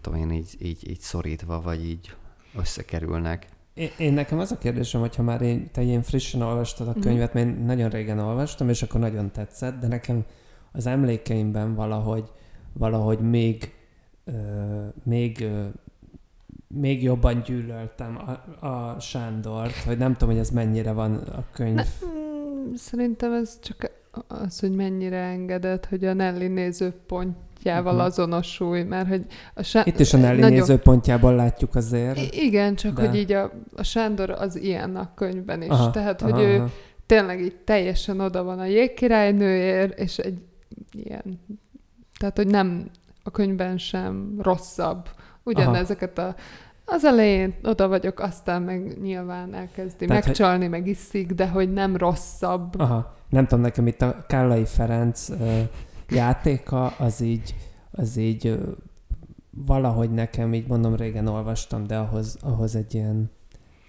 [0.00, 2.14] tudom én, így, így, így szorítva, vagy így
[2.56, 3.46] összekerülnek.
[3.74, 7.00] Én, én nekem az a kérdésem, hogyha már én, te ilyen frissen olvastad a Mhm.
[7.00, 10.24] könyvet, mert én nagyon régen olvastam, és akkor nagyon tetszett, de nekem
[10.72, 12.30] az emlékeimben valahogy
[12.72, 13.74] valahogy még,
[14.24, 14.32] ö,
[15.04, 15.66] még, ö,
[16.68, 18.18] még jobban gyűlöltem
[18.60, 21.86] a, a Sándort, hogy nem tudom, hogy ez mennyire van a könyv.
[22.76, 23.90] Szerintem ez csak
[24.28, 28.02] az, hogy mennyire engedett, hogy a Nelly nézőpontjával Mhm.
[28.02, 29.24] azonosulj, mert hogy
[29.54, 32.18] a Sá- Itt is a Nelly nagyon- nézőpontjából látjuk azért.
[32.18, 35.68] I- Igen, csak De- hogy így a, a Sándor az ilyen a könyvben is.
[35.68, 36.68] Aha, Tehát, aha, hogy ő aha.
[37.06, 40.38] tényleg így teljesen oda van a jégkirálynőért, és egy
[40.92, 41.40] ilyen,
[42.18, 42.90] tehát, hogy nem
[43.22, 45.08] a könyvben sem rosszabb.
[45.42, 46.34] Ugyanezeket a
[46.90, 51.96] az elején oda vagyok, aztán meg nyilván elkezdi Tehát, megcsalni, meg iszik, de hogy nem
[51.96, 52.80] rosszabb.
[52.80, 53.16] Aha.
[53.28, 55.60] Nem tudom, nekem itt a Kállai Ferenc ö,
[56.08, 57.54] játéka, az így,
[57.90, 58.56] az így ö,
[59.50, 63.30] valahogy nekem, így mondom, régen olvastam, de ahhoz, ahhoz egy ilyen,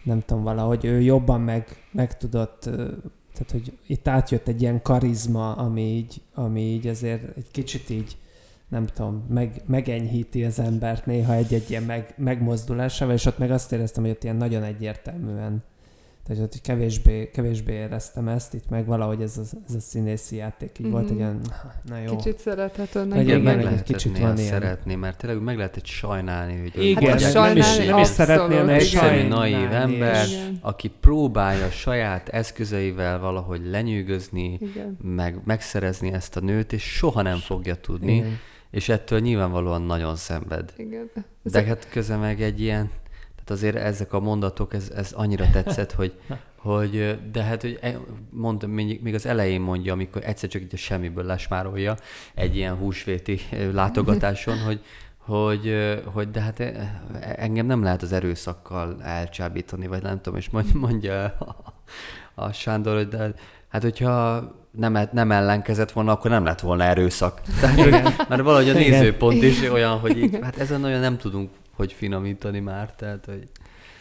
[0.04, 2.88] nem tudom, valahogy ő jobban meg, meg tudott, ö,
[3.34, 8.18] tehát, hogy itt átjött egy ilyen karizma, ami így, ami így azért egy kicsit így,
[8.72, 13.72] nem tudom, meg, megenyhíti az embert néha egy-egy ilyen meg, megmozdulásával, és ott meg azt
[13.72, 15.64] éreztem, hogy ott ilyen nagyon egyértelműen
[16.28, 20.80] tehát hogy kevésbé, kevésbé éreztem ezt, itt meg valahogy ez a, ez a színészi játék
[20.80, 20.92] így mm-hmm.
[20.96, 21.14] volt Mhm.
[21.14, 21.42] egy olyan,
[21.88, 22.16] na jó.
[22.16, 23.18] Kicsit szerethetőnek.
[23.18, 24.50] Egy- Igen, igen, meg egy lehetett kicsit van ilyen.
[24.50, 28.48] szeretni, mert tényleg meg lehetett sajnálni, hogy Igen, Hát nem sajnálni is, nem is szeretném,
[28.48, 28.76] hanem igen.
[28.76, 30.28] Egyszerű, naív ember.
[30.28, 30.58] Igen.
[30.62, 34.98] aki próbálja saját eszközeivel valahogy lenyűgözni, Igen.
[35.02, 38.38] meg megszerezni ezt a nőt, és soha nem fogja tudni, Igen.
[38.72, 40.74] És ettől nyilvánvalóan nagyon szenved.
[40.78, 41.10] Igen.
[41.44, 42.90] De hát közben meg egy ilyen,
[43.36, 46.14] tehát azért ezek a mondatok, ez, ez annyira tetszett, hogy,
[46.56, 48.00] hogy de hát, hogy e-
[48.30, 51.96] mondtam, még, még az elején mondja, amikor egyszer csak így a semmiből lesmárolja
[52.36, 53.40] egy ilyen húsvéti
[53.74, 54.82] látogatáson, hogy,
[55.18, 56.60] hogy, hogy de hát
[57.22, 61.74] engem nem lehet az erőszakkal elcsábítani, vagy nem tudom, és mond- mondja a,
[62.34, 63.34] a Sándor, hogy de
[63.68, 67.42] hát hogyha nem, nem ellenkezett volna, akkor nem lett volna erőszak.
[67.62, 67.92] Tehát, hogy,
[68.30, 68.90] mert valahogy a Igen.
[68.90, 71.50] nézőpont is olyan, hogy így, hát ezen nagyon nem tudunk
[71.82, 73.48] hogy finomítani már, tehát, hogy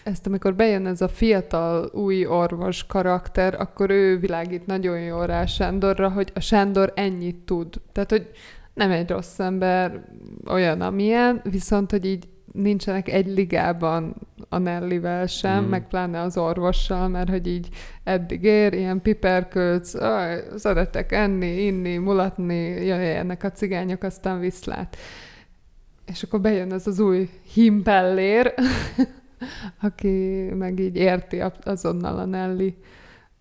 [0.03, 5.47] Ezt amikor bejön ez a fiatal új orvos karakter, akkor ő világít nagyon jól rá
[5.47, 7.81] Sándorra, hogy a Sándor ennyit tud.
[7.93, 8.31] Tehát, hogy
[8.75, 10.05] nem egy rossz ember,
[10.47, 14.15] olyan, amilyen, viszont, hogy így nincsenek egy ligában
[14.49, 15.69] a Nellivel sem, Mm.
[15.69, 17.69] meg pláne az orvossal, mert hogy így
[18.05, 24.97] eddig ér, ilyen piperkölc, aj, szeretek enni, inni, mulatni, jöjjenek a cigányok, aztán viszlát.
[26.07, 28.55] És akkor bejön ez az új himpellér,
[29.89, 32.77] aki meg így érti azonnal a Nelly,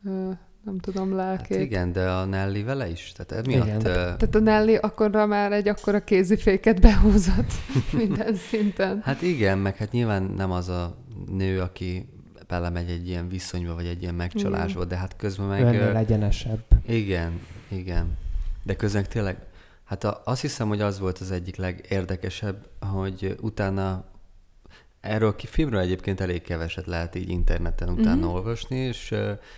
[0.06, 0.30] ö,
[0.70, 1.60] nem tudom, hát lelkét.
[1.60, 3.86] igen, de a Nelly vele is, tehát emiatt, Igen.
[3.86, 7.52] ö, Tehát a Nelly akkorra már egy akkora kéziféket behúzott
[8.04, 9.02] minden szinten.
[9.04, 10.96] hát igen, meg hát nyilván nem az a
[11.32, 12.10] nő, aki
[12.48, 15.62] belemegy egy ilyen viszonyba, vagy egy ilyen megcsalásba, de hát közben meg...
[15.62, 16.64] ennél ö, legyenesebb.
[16.88, 18.18] Igen, igen.
[18.64, 19.38] De közben tényleg,
[19.86, 24.04] hát a, azt hiszem, hogy az volt az egyik legérdekesebb, hogy utána
[25.02, 28.20] erről a filmről egyébként elég keveset lehet így interneten utána Mhm.
[28.24, 28.36] uh-huh.
[28.36, 29.12] olvasni, és,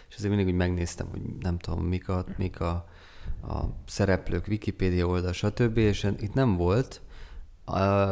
[0.10, 2.70] és azért mindig úgy megnéztem, hogy nem tudom, mik a, mik a,
[3.48, 5.78] a szereplők, Wikipédia oldal, stb.
[5.78, 7.02] És itt nem volt,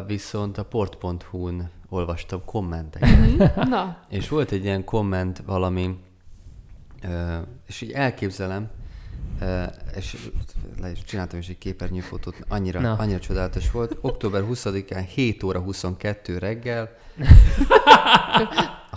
[0.07, 3.55] viszont a port.hu-n olvastam kommenteket.
[3.55, 5.97] Na, És volt egy ilyen komment valami,
[7.67, 8.69] és így elképzelem,
[9.95, 10.29] és
[10.81, 12.93] le is csináltam is egy képernyőfotót, annyira, Na.
[12.93, 13.97] annyira csodálatos volt.
[14.01, 16.97] Október 20-án 7 óra 22 reggel.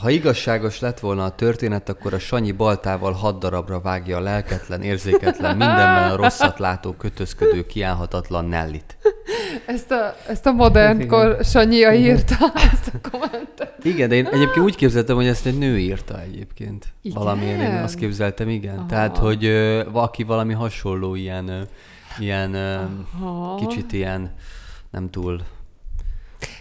[0.02, 4.82] Ha igazságos lett volna a történet, akkor a Sanyi baltával hat darabra vágja a lelketlen,
[4.82, 8.96] érzéketlen, mindenben a rosszat látó, kötözködő, kiállhatatlan Nellit.
[9.66, 11.08] ezt a, ezt a modern Igen.
[11.08, 12.36] kor Sanyia írta,
[12.72, 13.74] ezt a kommentet.
[13.82, 16.86] Igen, de én egyébként úgy képzeltem, hogy ezt egy nő írta egyébként.
[17.02, 17.18] Igen?
[17.18, 18.76] Valamilyen, én azt képzeltem, igen.
[18.76, 18.86] Aha.
[18.86, 21.60] Tehát, hogy ö, aki valami hasonló ilyen, ö,
[22.18, 22.76] ilyen ö,
[23.56, 24.34] kicsit ilyen
[24.90, 25.40] nem túl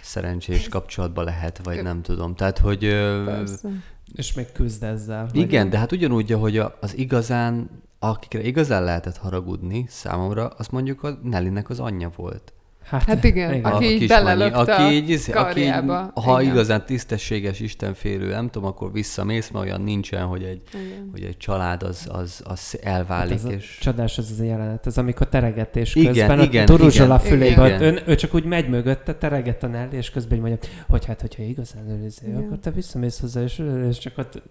[0.01, 2.35] szerencsés kapcsolatban lehet, vagy nem tudom.
[2.35, 3.69] Tehát, hogy ö, Persze.
[4.15, 5.25] És még küzd ezzel.
[5.25, 7.69] hogy- igen, de hát ugyanúgy, ahogy a- az igazán,
[7.99, 12.53] akikre igazán lehetett haragudni számomra, az mondjuk a Nellynek az anyja volt.
[12.99, 13.71] Hát igen, igen.
[13.71, 16.11] aki A így belelökte aki a így, izé- aki így, karjába.
[16.15, 16.53] ha Igen.
[16.53, 21.09] igazán tisztességes, istenfélő, nem tudom, akkor visszamész, mert olyan nincsen, hogy egy, Igen.
[21.11, 23.77] hogy egy család az, az, az elválik, Hát ez a, és...
[23.81, 27.79] Csodás ez az a jelenet, ez amikor teregetés Igen, közben igen, a Duruzsola igen, fülébe,
[27.81, 31.21] ön, ő csak úgy megy mögötte, tereget a Nelly, és közben így mondja, hogy hát,
[31.21, 32.35] hogyha igazán Igen.
[32.35, 34.41] akkor te visszamész hozzá, és, és csak ott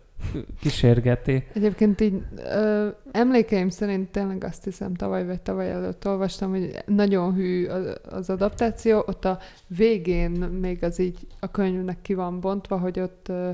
[0.60, 1.44] kísérgeti.
[1.54, 7.34] Egyébként így ö, emlékeim szerint tényleg azt hiszem tavaly vagy tavaly előtt olvastam, hogy nagyon
[7.34, 10.30] hű az, az adaptáció, ott a végén
[10.60, 13.50] még az így a könyvnek ki van bontva, hogy ott ö,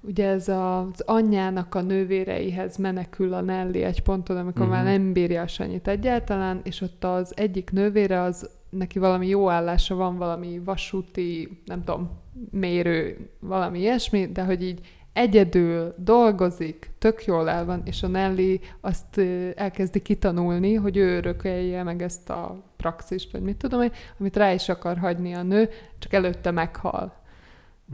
[0.00, 4.70] ugye ez a, az anyjának a nővéreihez menekül a Nelly egy ponton, amikor Mhm.
[4.74, 9.50] már nem bírja a Sanyit egyáltalán, és ott az egyik nővére az neki valami jó
[9.50, 12.10] állása van, valami vasúti, nem tudom,
[12.50, 14.80] mérő, valami ilyesmi, de hogy így
[15.12, 19.20] egyedül dolgozik, tök jól el van, és a Nelly azt
[19.54, 24.52] elkezdi kitanulni, hogy ő örökölje meg ezt a praxist, vagy mit tudom én, amit rá
[24.52, 25.68] is akar hagyni a nő,
[25.98, 27.20] csak előtte meghal.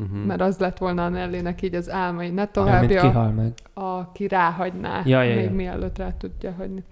[0.00, 0.24] Uh-huh.
[0.24, 3.52] Mert az lett volna a Nellynek így az álmai, ne Mármint továbbja, kihal meg.
[3.74, 5.50] aki ráhagyná, Ja, ja, még ja.
[5.50, 6.84] mielőtt rá tudja hagyni.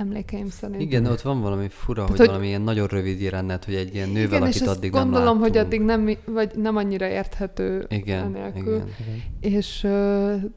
[0.00, 0.80] Emlékeim szerint.
[0.80, 3.74] Igen, de ott van valami fura, Tehát, hogy, hogy- valami ilyen nagyon rövid jelenet, hogy
[3.74, 5.66] egy ilyen nővel, Igen, és akit ezt addig gondolom, nem hogy láttunk.
[5.66, 8.74] addig nem, vagy nem annyira érthető Igen, enélkül.
[8.74, 8.88] igen.
[9.00, 9.54] Igen.
[9.54, 9.78] És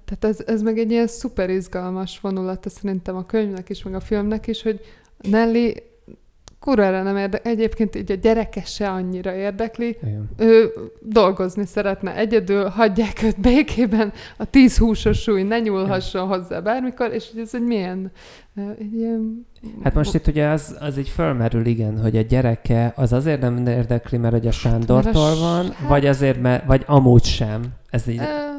[0.06, 3.99] tehát ez, ez meg egy ilyen szuper izgalmas vonulata szerintem a könyvnek is, meg a
[3.99, 4.80] filmnek is, hogy
[5.30, 5.74] Nelly
[6.64, 10.30] kurvára nem érdekli, egyébként így a gyereke se annyira érdekli, Igen.
[10.38, 17.11] ő dolgozni szeretne egyedül, hagyják őt békében, a tíz húsos súly ne nyúlhasson hozzá bármikor,
[17.14, 18.11] és hogy ez egy milyen,
[18.80, 19.48] egy ilyen...
[19.84, 23.68] Hát most itt ugye az, az így fölmerül, igen, hogy a gyereke az azért nem
[23.68, 27.61] érdekli, mert hogy a Sándortól Mert a van, vagy azért, mert, vagy amúgy sem.
[27.90, 28.53] Ez így Ö,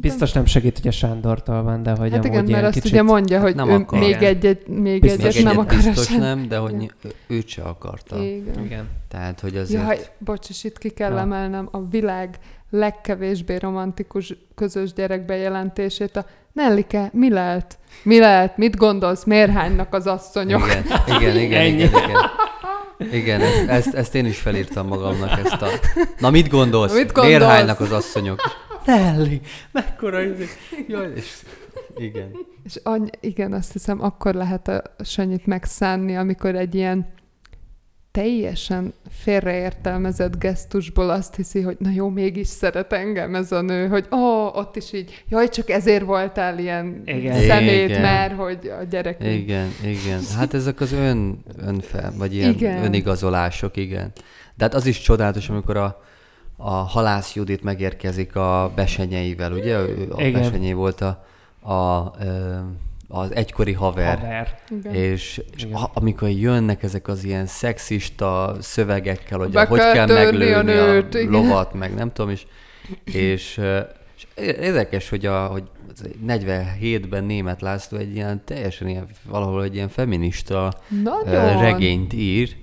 [0.00, 2.90] biztos nem segít, hogy a Sándortól van, de hogy Hát amúgy igen, mert azt kicsit...
[2.90, 3.98] ugye mondja, hogy nem ő akar.
[3.98, 4.22] még Igen.
[4.22, 5.24] egyet, még Biztos.
[5.24, 5.76] egyet nem akar.
[5.76, 6.90] biztos nem, de hogy Igen.
[7.26, 8.16] őt se akarta.
[8.22, 8.64] Igen.
[8.64, 8.88] Igen.
[9.08, 9.82] Tehát, hogy azért...
[9.82, 11.18] Jaj, bocs, és itt ki kell Na.
[11.18, 12.38] emelnem a világ
[12.70, 16.16] legkevésbé romantikus közös gyerek bejelentését.
[16.16, 17.78] A Nellike, mi lehet?
[18.02, 18.56] Mi lehet?
[18.56, 19.24] Mit gondolsz?
[19.24, 20.66] Miért hánynak az asszonyok?
[20.66, 20.84] Igen,
[21.20, 21.70] igen, igen, Ennyi.
[21.70, 22.30] igen, igen.
[23.12, 25.66] Igen, ezt, ezt, ezt én is felírtam magamnak, ezt a...
[26.18, 26.92] Na mit gondolsz?
[26.94, 27.42] Mit Miért gondolsz?
[27.44, 28.40] hánynak az asszonyok?
[28.86, 29.40] Nelly,
[29.72, 30.44] mekkora izé.
[30.88, 31.42] Jaj, és...
[31.96, 32.30] Igen.
[32.64, 37.14] És any- igen, azt hiszem, akkor lehet a Sanyit megszánni, amikor egy ilyen
[38.16, 44.06] teljesen félreértelmezett gesztusból azt hiszi, hogy na jó, mégis szeret engem ez a nő, hogy
[44.10, 47.40] ó, oh, ott is így, jaj, csak ezért voltál ilyen Igen.
[47.40, 48.00] szemét, Igen.
[48.00, 50.20] mert hogy a gyerek Igen, igen.
[50.36, 52.72] Hát ezek az ön, önfel, vagy ilyen Igen.
[52.72, 52.84] igen.
[52.84, 54.12] önigazolások, igen.
[54.54, 56.02] De hát az is csodálatos, amikor a,
[56.56, 59.76] a halász Judit megérkezik a besenyeivel, ugye?
[59.76, 60.32] A Igen.
[60.32, 61.24] besenyei volt a,
[61.72, 62.12] a,
[63.08, 64.18] az egykori haver.
[64.18, 64.58] Haver.
[64.70, 64.94] Igen.
[64.94, 65.74] És, és Igen.
[65.74, 70.62] a, amikor jönnek ezek az ilyen szexista szövegekkel, hogy Be hogy kell kell törni a
[70.62, 72.46] meglőni nőt, a lovat, meg nem tudom, és,
[73.04, 73.60] és,
[74.14, 75.62] és érdekes, hogy, a, hogy
[75.92, 80.72] az 47-ben német László egy ilyen teljesen ilyen, valahol egy ilyen feminista
[81.02, 81.60] Nagyon.
[81.60, 82.56] regényt ír,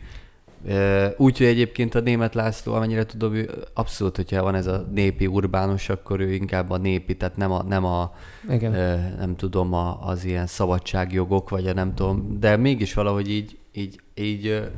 [1.17, 5.89] Úgyhogy egyébként a német László, amennyire tudom, ő abszolút, hogyha van ez a népi urbánus,
[5.89, 8.13] akkor ő inkább a népi, tehát nem a, nem a
[8.49, 8.71] Igen.
[9.17, 14.01] Nem tudom, a, az ilyen szabadságjogok, vagy a nem tudom, de mégis valahogy így, így,
[14.15, 14.71] így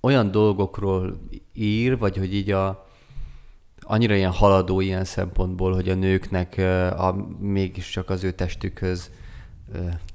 [0.00, 1.20] olyan dolgokról
[1.52, 2.86] ír, vagy hogy így a,
[3.80, 6.58] annyira ilyen haladó ilyen szempontból, hogy a nőknek
[6.98, 9.10] a, mégiscsak az ő testükhöz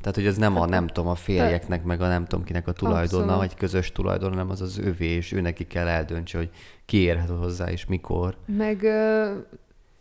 [0.01, 2.71] tehát, hogy ez nem a, nem tudom, a férjeknek, meg a nem tudom kinek a
[2.71, 3.47] tulajdona, Abszolút.
[3.47, 6.49] vagy közös tulajdon, hanem az az övé, és ő neki kell eldöntse, hogy
[6.85, 8.37] ki érhet hozzá, és mikor.
[8.45, 8.79] Meg,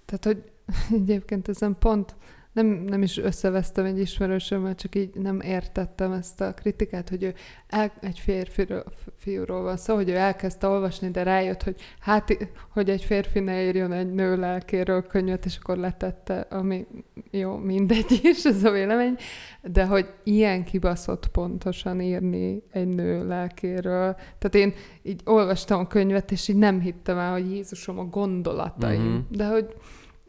[0.04, 0.42] tehát, hogy
[1.00, 2.14] egyébként ezen pont
[2.56, 7.34] nem, nem is összevesztem egy ismerősömmel, csak így nem értettem ezt a kritikát, hogy ő
[7.66, 8.84] el, egy férfiról,
[9.16, 13.64] fiúról van szó, hogy ő elkezdte olvasni, de rájött, hogy hát, hogy egy férfi ne
[13.64, 16.86] írjon egy nő lelkéről könyvet, és akkor letette, ami
[17.30, 19.16] jó, mindegy is, ez a vélemény,
[19.62, 24.16] de hogy ilyen kibaszott pontosan írni egy nő lelkéről.
[24.38, 29.00] Tehát én így olvastam a könyvet, és így nem hittem el, hogy Jézusom a gondolataim.
[29.00, 29.10] Mhm.
[29.10, 29.20] Mm-hmm.
[29.30, 29.74] De hogy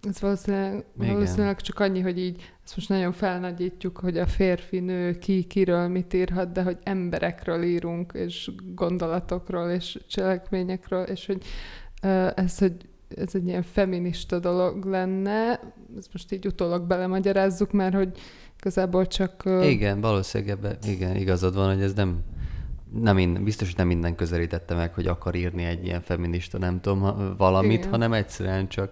[0.02, 1.14] ez valószínűleg, Igen.
[1.14, 5.88] valószínűleg csak annyi, hogy így ezt most nagyon felnagyítjuk, hogy a férfi, nő ki, kiről
[5.88, 11.44] mit írhat, de hogy emberekről írunk, és gondolatokról, és cselekményekről, és hogy
[12.36, 12.74] ez, hogy
[13.15, 15.60] ez egy ilyen feminista dolog lenne,
[15.98, 18.19] ezt most így utólag belemagyarázzuk, mert hogy
[18.60, 19.44] igazából csak...
[19.61, 22.19] Igen, valószínűleg ebben, igen, igazad van, hogy ez nem,
[23.02, 26.82] nem minden, biztos, hogy nem minden közelítette meg, hogy akar írni egy ilyen feminista, nem
[26.82, 27.90] tudom, valamit, Igen.
[27.90, 28.91] hanem egyszerűen csak,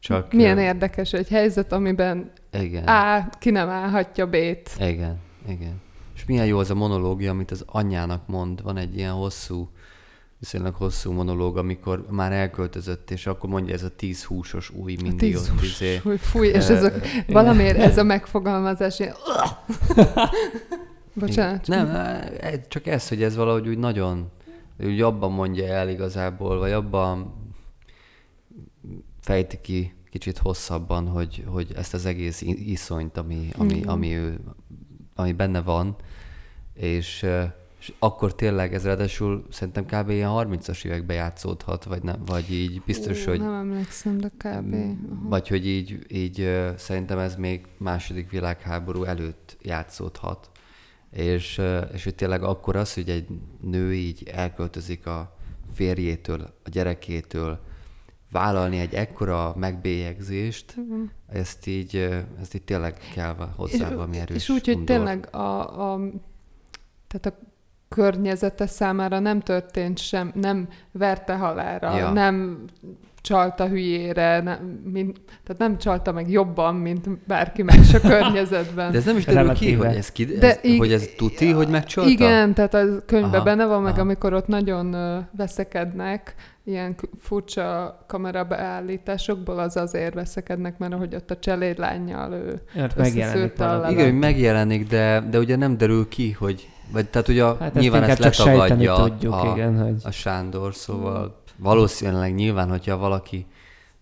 [0.00, 4.70] csak Milyen érdekes egy helyzet, amiben Igen, A ki nem állhatja B-t.
[4.80, 5.18] igen,
[5.48, 5.80] igen.
[6.14, 9.70] És milyen jó az a monológia, amit az anyjának mond, van egy ilyen hosszú,
[10.38, 15.18] viszonylag hosszú monológ, amikor már elköltözött, és akkor mondja ez a tíz húsos új mindig
[15.18, 15.96] Tíz ott hús, izé.
[15.96, 16.90] fúj, fúj, és ez a,
[17.26, 19.14] valamiért ez a megfogalmazás ilyen...
[21.14, 21.66] Bocsánat.
[21.66, 22.18] Nem,
[22.68, 24.30] csak ez, hogy ez valahogy úgy nagyon,
[24.84, 27.32] úgy abban mondja el igazából, vagy abban
[29.28, 33.88] fejti ki kicsit hosszabban, hogy, hogy ezt az egész iszonyt, ami, ami, Igen.
[33.88, 34.40] ami, ő,
[35.14, 35.96] ami benne van,
[36.74, 37.26] és,
[37.80, 40.10] és akkor tényleg ez ráadásul szerintem kb.
[40.10, 44.74] ilyen 30-as években játszódhat, vagy, nem, vagy így biztos, Ú, hogy Nem emlékszem, de kb.
[44.74, 45.28] Aha.
[45.28, 50.50] vagy hogy így, így szerintem ez még második világháború előtt játszódhat.
[51.10, 51.60] És,
[51.92, 53.28] és hogy tényleg akkor az, hogy egy
[53.60, 55.36] nő így elköltözik a
[55.74, 57.66] férjétől, a gyerekétől,
[58.32, 60.74] vállalni egy ekkora megbélyegzést,
[61.32, 62.08] ezt így,
[62.40, 64.96] ezt így tényleg kell hozzá valami erős és úgy, hogy undor.
[64.96, 66.00] tényleg a, a,
[67.06, 67.46] tehát a
[67.88, 72.10] környezete számára nem történt sem, nem verte halára, Ja.
[72.12, 72.64] nem
[73.20, 78.92] csalta hülyére, nem, mint, tehát nem csalta meg jobban, mint bárki más a környezetben.
[78.92, 81.50] De ez nem is derül ki, hogy ez, ki, De ez, ig- hogy ez tuti,
[81.50, 82.10] hogy megcsalta?
[82.10, 84.00] Igen, tehát a könyvben Aha, benne van, meg aha.
[84.00, 86.34] amikor ott nagyon ö, veszekednek,
[86.68, 93.86] ilyen furcsa kamerabeállításokból, az azért veszekednek, mert ahogy ott a cselédlányjal ő Ott megjelenik a.
[93.90, 97.74] Igen, hogy megjelenik, de, de ugye nem derül ki, hogy vagy tehát ugye Hát ezt
[97.74, 99.94] nyilván ezt csak sejteni letagadja tudjuk, a, igen, hogy...
[100.02, 103.46] a Sándor, szóval valószínűleg nyilván, hogyha valaki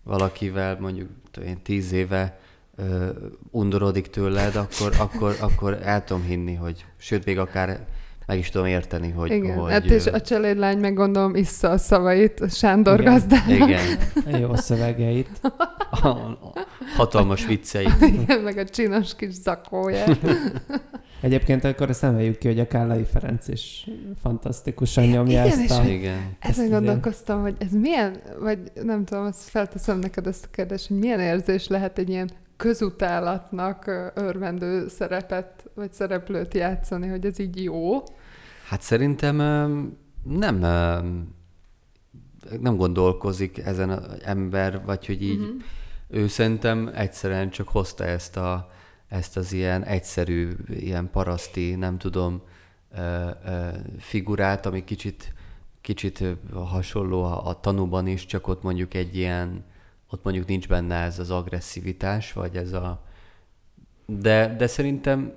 [0.03, 1.09] valakivel mondjuk
[1.45, 2.39] én, tíz éve
[2.75, 3.09] ö,
[3.51, 7.87] undorodik tőled, akkor, akkor, akkor el tudom hinni, hogy sőt, még akár
[8.27, 9.31] meg is tudom érteni, hogy...
[9.31, 13.13] Igen, hogy hát és a cselédlány meg gondolom issza a szavait a Sándor Igen.
[13.13, 15.29] gazdának, Igen, jó szövegeit.
[15.91, 16.53] a, a
[16.95, 18.01] hatalmas vicceit.
[18.21, 20.19] Igen, meg a csinos kis zakóját.
[21.21, 23.87] Egyébként akkor ezt emeljük ki, hogy a Kállai Ferenc is
[24.21, 25.83] fantasztikusan nyomja Igen, ezt a...
[25.83, 26.35] Igen.
[26.39, 26.77] Ezen igen.
[26.77, 31.19] gondolkoztam, hogy ez milyen, vagy nem tudom, azt felteszem neked ezt a kérdést, hogy milyen
[31.19, 38.03] érzés lehet egy ilyen közutálatnak örvendő szerepet, vagy szereplőt játszani, hogy ez így jó.
[38.67, 39.35] Hát szerintem
[40.23, 40.57] nem
[42.59, 45.49] nem gondolkozik ezen az ember, vagy hogy így Mhm.
[46.07, 48.71] ő szerintem egyszerűen csak hozta ezt, a,
[49.07, 52.41] ezt az ilyen egyszerű, ilyen paraszti, nem tudom,
[53.99, 55.33] figurát, ami kicsit,
[55.81, 56.23] kicsit
[56.53, 59.63] hasonló a, a tanúban is, csak ott mondjuk egy ilyen,
[60.09, 63.03] ott mondjuk nincs benne ez az agresszivitás, vagy ez a...
[64.05, 65.33] De, de szerintem,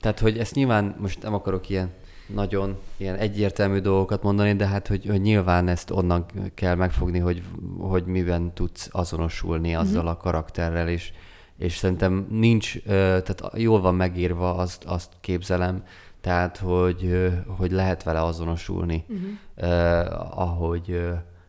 [0.00, 1.90] tehát hogy ezt nyilván, most nem akarok ilyen
[2.26, 7.42] nagyon ilyen egyértelmű dolgokat mondani, de hát, hogy, hogy nyilván ezt onnan kell megfogni, hogy,
[7.78, 11.12] hogy miben tudsz azonosulni azzal a karakterrel, és,
[11.58, 15.82] és szerintem nincs, tehát jól van megírva, azt, azt képzelem,
[16.20, 20.40] tehát, hogy, hogy lehet vele azonosulni, uh-huh.
[20.40, 21.00] ahogy,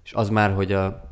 [0.03, 1.09] és az már, hogy a,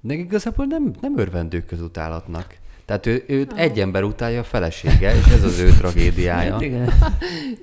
[0.00, 2.56] de igazából nem, nem örvendő közutálatnak.
[2.86, 6.52] Tehát ő, őt egy ember utálja a felesége, és ez az ő tragédiája.
[6.52, 6.92] Hát igen.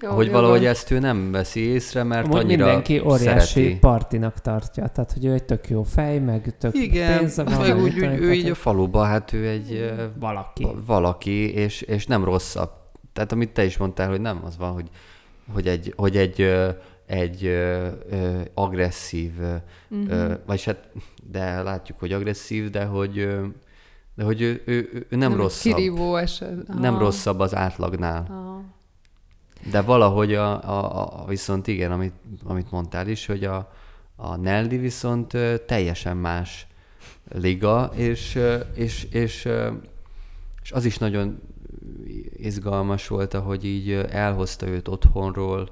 [0.01, 0.69] Jó, hogy jó valahogy van.
[0.69, 3.77] ezt ő nem veszi észre, mert Amúgy annyira mindenki óriási szereti.
[3.79, 7.59] partinak tartja, tehát hogy ő egy tök jó fej, meg tök Igen, pénze van.
[7.59, 10.67] meg úgy, úgy, én, ő így a faluba, hát ő egy valaki.
[10.85, 12.71] valaki, és, és nem rosszabb.
[13.13, 14.89] Tehát amit te is mondtál, hogy nem az van, hogy,
[15.53, 16.41] hogy egy, hogy egy,
[17.05, 19.31] egy ö, ö, agresszív,
[19.89, 20.09] uh-huh.
[20.09, 20.89] ö, vagyis hát,
[21.31, 23.43] de látjuk, hogy agresszív, de hogy, ö,
[24.15, 25.75] de hogy ő, ő, ő nem, nem rosszabb.
[25.75, 26.67] Kirívó eset.
[26.67, 28.25] Nem rosszabb az átlagnál.
[28.29, 28.63] Aha.
[29.71, 32.13] De valahogy a, a, a viszont igen, amit,
[32.43, 33.71] amit mondtál is, hogy a,
[34.15, 36.67] a Nelly viszont teljesen más
[37.31, 38.39] liga, és,
[38.73, 39.49] és, és,
[40.61, 41.41] és az is nagyon
[42.33, 45.69] izgalmas volt, ahogy így elhozta őt otthonról,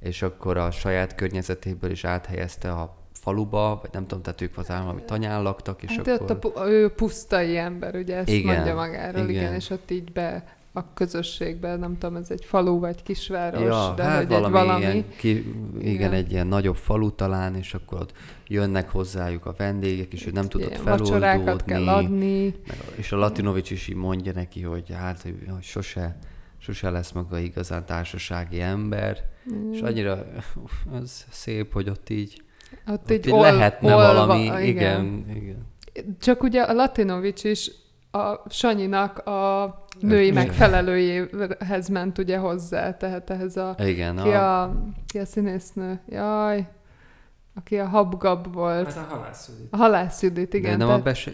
[0.00, 4.70] és akkor a saját környezetéből is áthelyezte a faluba, vagy nem tudom, tehát ők az
[4.70, 6.38] állami tanyán laktak, és Hát akkor...
[6.44, 9.42] ott a, ő pusztai ember, ugye ezt Igen, mondja magáról, igen.
[9.42, 9.54] igen.
[9.54, 14.02] és ott így be a közösségben, nem tudom, ez egy falu vagy kisváros, Ja, de
[14.02, 16.12] hát hogy valami, egy valami Ilyen, ki, igen, Igen.
[16.12, 18.12] egy ilyen nagyobb falu talán, és akkor ott
[18.46, 22.46] jönnek hozzájuk a vendégek, és ő nem tudott vacsorákat kell feloldódni.
[22.46, 22.54] adni.
[22.94, 26.18] És a Latinovics is így mondja neki, hogy hát, hogy hogy sose,
[26.58, 29.18] sose lesz maga igazán társasági ember,
[29.54, 29.72] Mm.
[29.72, 30.24] és annyira
[31.00, 32.42] az szép, hogy ott így,
[32.88, 34.62] Ott, ott így így ol, lehetne olva, valami, igen.
[34.62, 35.66] igen, igen.
[36.20, 37.70] Csak ugye a Latinovics is
[38.10, 40.34] a Sanyinak a női Igen.
[40.34, 43.74] megfelelőjéhez ment ugye hozzá, tehát ehhez a...
[43.78, 44.74] Igen, Ki a, a,
[45.06, 46.00] ki a színésznő?
[46.08, 46.68] Jaj,
[47.54, 48.92] aki a habgab volt.
[48.92, 50.76] Hát a halász A halász Judit, de igen.
[50.76, 51.30] nem a tehát- bese,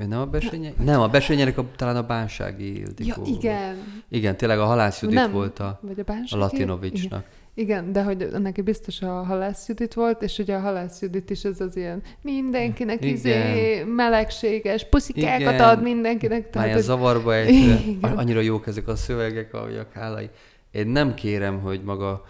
[0.00, 0.72] ő nem a besénye?
[0.84, 3.22] Nem, a besényenek a, talán a Bánsági Ja, Ildikó.
[3.22, 3.28] volt.
[3.36, 3.76] igen.
[4.08, 6.26] Igen, tényleg a Halász Judit Nem, volt a, Vagy a a Bánsági?
[6.26, 6.38] Igen.
[6.38, 7.24] Latinovicsnak.
[7.28, 7.43] Igen,
[7.92, 11.60] de hogy neki biztos a Halász Judit volt, és ugye a Halász Judit is ez
[11.60, 13.14] az ilyen mindenkinek Igen.
[13.14, 15.60] izé melegséges, puszikákat Igen.
[15.60, 16.40] ad mindenkinek.
[16.42, 17.54] Már Tehát, ilyen hogy- zavarba egy,
[17.88, 18.16] Igen.
[18.16, 20.28] annyira jók ezek a szövegek, ahogy a Kálai.
[20.70, 22.24] Én nem kérem, hogy maga,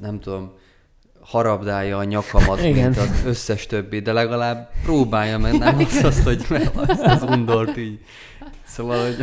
[0.00, 0.52] nem tudom,
[1.20, 2.72] harabdálja a nyakamat, Igen.
[2.72, 7.22] mint az összes többi, de legalább próbálja meg, nem azt, azt hogy meg azt az
[7.22, 8.00] undort így.
[8.66, 9.16] Szóval, hogy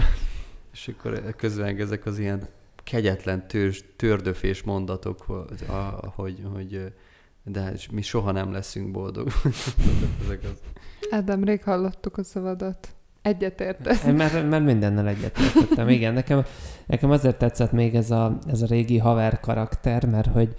[0.73, 2.47] és akkor közben ezek az ilyen
[2.89, 6.93] kegyetlen tőrs, tördöfés mondatok, hogy, a- hogy, hogy
[7.43, 9.27] de mi soha nem leszünk boldog.
[10.23, 10.59] ezek az
[11.11, 12.87] Ádám, rég hallottuk a szavadat.
[13.21, 14.03] Egyetértesz.
[14.03, 15.89] Mert, mert mindennel egyetértettem.
[15.89, 16.45] Igen, nekem,
[16.85, 20.53] nekem azért tetszett még ez a, ez a régi haver karakter, mert hogy,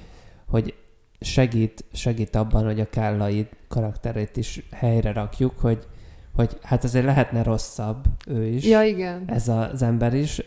[0.47, 0.75] hogy
[1.21, 5.87] segít, segít abban, hogy a Kállai karakterét is helyre rakjuk, hogy,
[6.35, 8.65] hogy hát azért lehetne rosszabb ő is.
[8.65, 9.23] Ja, igen.
[9.27, 10.43] Ez az ember is,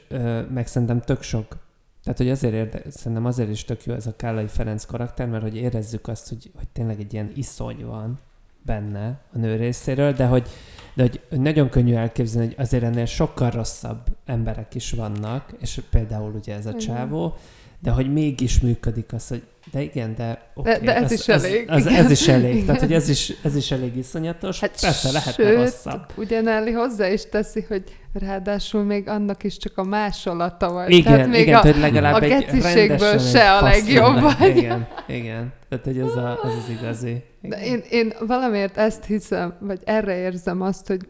[0.53, 1.57] meg szerintem tök sok
[2.03, 5.43] tehát, hogy azért érde, szerintem azért is tök jó ez a Kállai Ferenc karakter, mert
[5.43, 8.19] hogy érezzük azt, hogy, hogy tényleg egy ilyen iszony van
[8.65, 10.47] benne a nő részéről, de hogy,
[10.93, 16.33] de hogy nagyon könnyű elképzelni, hogy azért ennél sokkal rosszabb emberek is vannak, és például
[16.33, 17.35] ugye ez a csávó,
[17.79, 21.69] de hogy mégis működik az, hogy de igen, de okay, De- de ez is elég,
[21.69, 22.05] Az, igen.
[22.05, 22.65] ez is elég, Igen.
[22.65, 24.59] tehát hogy ez is, ez is elég iszonyatos.
[24.59, 26.05] Hát Persze lehetne sőt, rosszabb.
[26.15, 27.83] ugye Nelly hozzá is teszi, hogy
[28.13, 30.89] ráadásul még annak is csak a másolata vagy.
[30.89, 34.57] Igen, Tehát még igen, a, hogy legalább a geciségből se a legjobb vagy.
[34.57, 35.53] Igen, igen.
[35.69, 37.23] Tehát, hogy ez, a, ez az igazi.
[37.41, 41.07] De én, én valamiért ezt hiszem, vagy erre érzem azt, hogy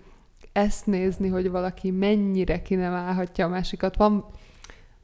[0.54, 3.96] ezt nézni, hogy valaki mennyire ki nem állhatja a másikat.
[3.96, 4.26] Van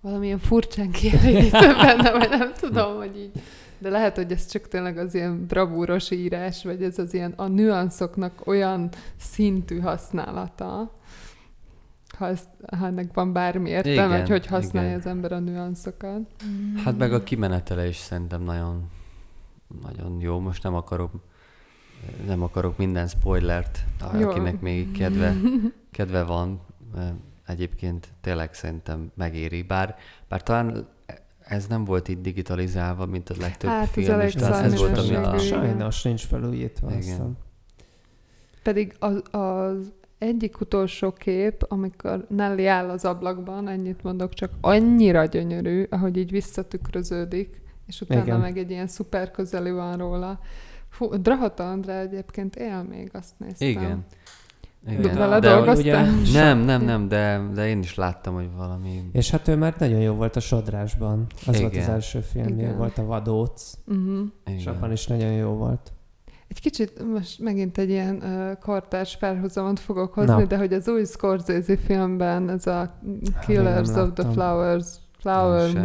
[0.01, 3.31] valamilyen furcsán kielégítő benne, vagy nem tudom, hogy így.
[3.79, 7.47] De lehet, hogy ez csak tényleg az ilyen bravúros írás, vagy ez az ilyen a
[7.47, 10.91] nüanszoknak olyan szintű használata,
[12.17, 12.47] ha, ezt,
[12.77, 14.99] ha ennek van bármi értelme, Igen, hogy hogy használja igen.
[14.99, 16.21] az ember a nüanszokat.
[16.83, 18.89] Hát meg a kimenetele is szerintem nagyon,
[19.81, 20.39] nagyon jó.
[20.39, 21.11] Most nem akarok,
[22.25, 23.79] nem akarok minden spoilert,
[24.19, 24.29] Jó.
[24.29, 25.35] akinek még kedve,
[25.91, 26.61] kedve van.
[27.47, 29.61] Egyébként tényleg szerintem megéri.
[29.61, 29.95] Bár,
[30.27, 30.87] bár talán
[31.39, 35.15] ez nem volt itt digitalizálva, mint a legtöbb Hát, film, és talán ez volt, ami
[35.15, 35.37] a...
[35.37, 36.91] Sajnos nincs felújítva.
[36.91, 37.37] Igen.
[38.63, 45.25] Pedig az, az egyik utolsó kép, amikor Nelly áll az ablakban, ennyit mondok, csak annyira
[45.25, 48.39] gyönyörű, ahogy így visszatükröződik, és utána Igen.
[48.39, 50.39] Meg egy ilyen szuper közeli van róla.
[50.89, 53.67] Fú, Drahata Andrá egyébként él még, azt néztem.
[53.67, 54.05] Igen.
[54.87, 55.15] Igen.
[55.17, 59.03] vele De- ugye- Nem, nem, nem, de, de én is láttam, hogy valami...
[59.11, 61.25] És hát ő már nagyon jó volt a Sodrásban.
[61.47, 61.89] Az volt az Igen.
[61.89, 62.77] első filmje, Igen.
[62.77, 64.19] volt a Vadóc, Uh-huh.
[64.45, 64.73] és Igen.
[64.73, 65.91] abban is nagyon jó volt.
[66.47, 70.45] Egy kicsit most megint egy ilyen uh, kortárs párhuzamot fogok hozni, Na.
[70.45, 72.99] de hogy az új Scorsese filmben ez a
[73.45, 74.31] Killers of the.
[74.31, 74.87] Flowers,
[75.19, 75.81] Flower Én sem.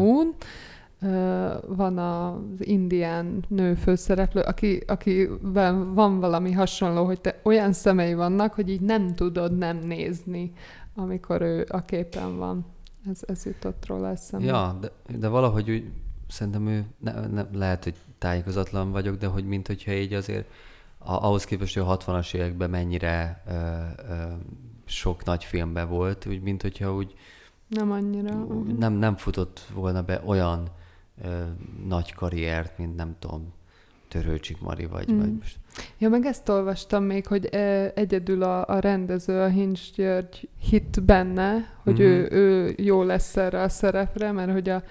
[1.67, 8.55] Van az indián nő főszereplő, aki, akiben van valami hasonló, hogy te olyan szemei vannak,
[8.55, 10.53] hogy így nem tudod nem nézni,
[10.95, 12.67] amikor ő a képen van.
[13.11, 14.47] Ez, ez jutott róla eszembe.
[14.47, 15.91] Ja, de, de valahogy úgy
[16.29, 20.49] szerintem ő, ne, ne, lehet, hogy tájékozatlan vagyok, de hogy mint hogyha így azért
[20.99, 24.15] a, ahhoz képest, hogy a 60-as években mennyire ö, ö,
[24.85, 27.15] sok nagy filmben volt, úgy mint hogyha úgy
[27.69, 28.47] Nem annyira.
[28.79, 30.69] nem, nem futott volna be olyan
[31.25, 31.43] ö,
[31.89, 33.53] nagy karriert, mint nem tudom,
[34.09, 35.19] Törőcsik Mari, vagy, Mm.
[35.19, 35.57] vagy most.
[35.99, 37.45] Ja, meg ezt olvastam még, hogy
[37.95, 42.03] egyedül a, a rendező, a Hincs György hit benne, hogy Mhm.
[42.03, 44.83] ő, ő jó lesz erre a szerepre, mert hogy a,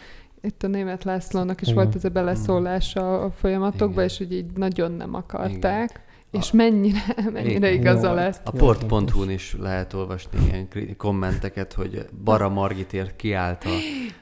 [0.41, 1.83] itt a német Lászlónak is Igen.
[1.83, 4.03] volt ez a beleszólása a folyamatokba, Igen.
[4.05, 5.89] és hogy így nagyon nem akarták.
[5.89, 6.09] Igen.
[6.31, 6.99] És mennyire,
[7.33, 8.13] mennyire igaza Jó.
[8.13, 8.41] lett.
[8.47, 10.67] A port.hu-n is lehet olvasni ilyen
[10.97, 13.65] kommenteket, hogy Bara Margitért kiállt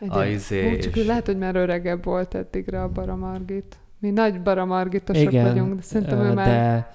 [0.07, 3.77] a, a izé, Hú, csak és- lehet, hogy már öregebb volt eddigre a Bara Margit.
[3.99, 6.47] Mi nagy Bara Margitosok Igen, vagyunk, de szerintem ö, ő már...
[6.47, 6.93] de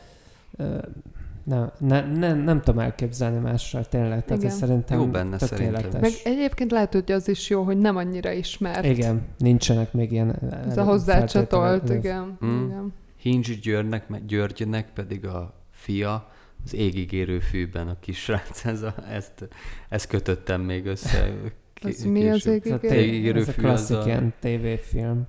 [0.65, 0.77] ö,
[1.45, 4.51] nem, ne, ne, nem tudom elképzelni mással tényleg, tehát Igen.
[4.53, 5.81] ez szerintem Jó benne tökéletes.
[5.81, 6.01] szerintem.
[6.01, 8.85] Meg egyébként lehet, hogy az is jó, hogy nem annyira ismert.
[8.85, 10.35] Igen, nincsenek még ilyen
[10.69, 12.39] Ez a hozzácsatolt, igen.
[12.45, 12.65] Mm.
[12.65, 12.93] igen.
[13.25, 16.31] Hincs Györgynek, Györgynek pedig a fia
[16.65, 18.65] az égig érő fűben a kisrác.
[18.65, 19.49] Ez a, ezt,
[19.89, 21.33] ezt kötöttem még össze.
[21.75, 22.65] ki- Az mi az később.
[22.65, 25.27] Ez a, égig té- Égig érő ez a az klasszik ilyen tévéfilm.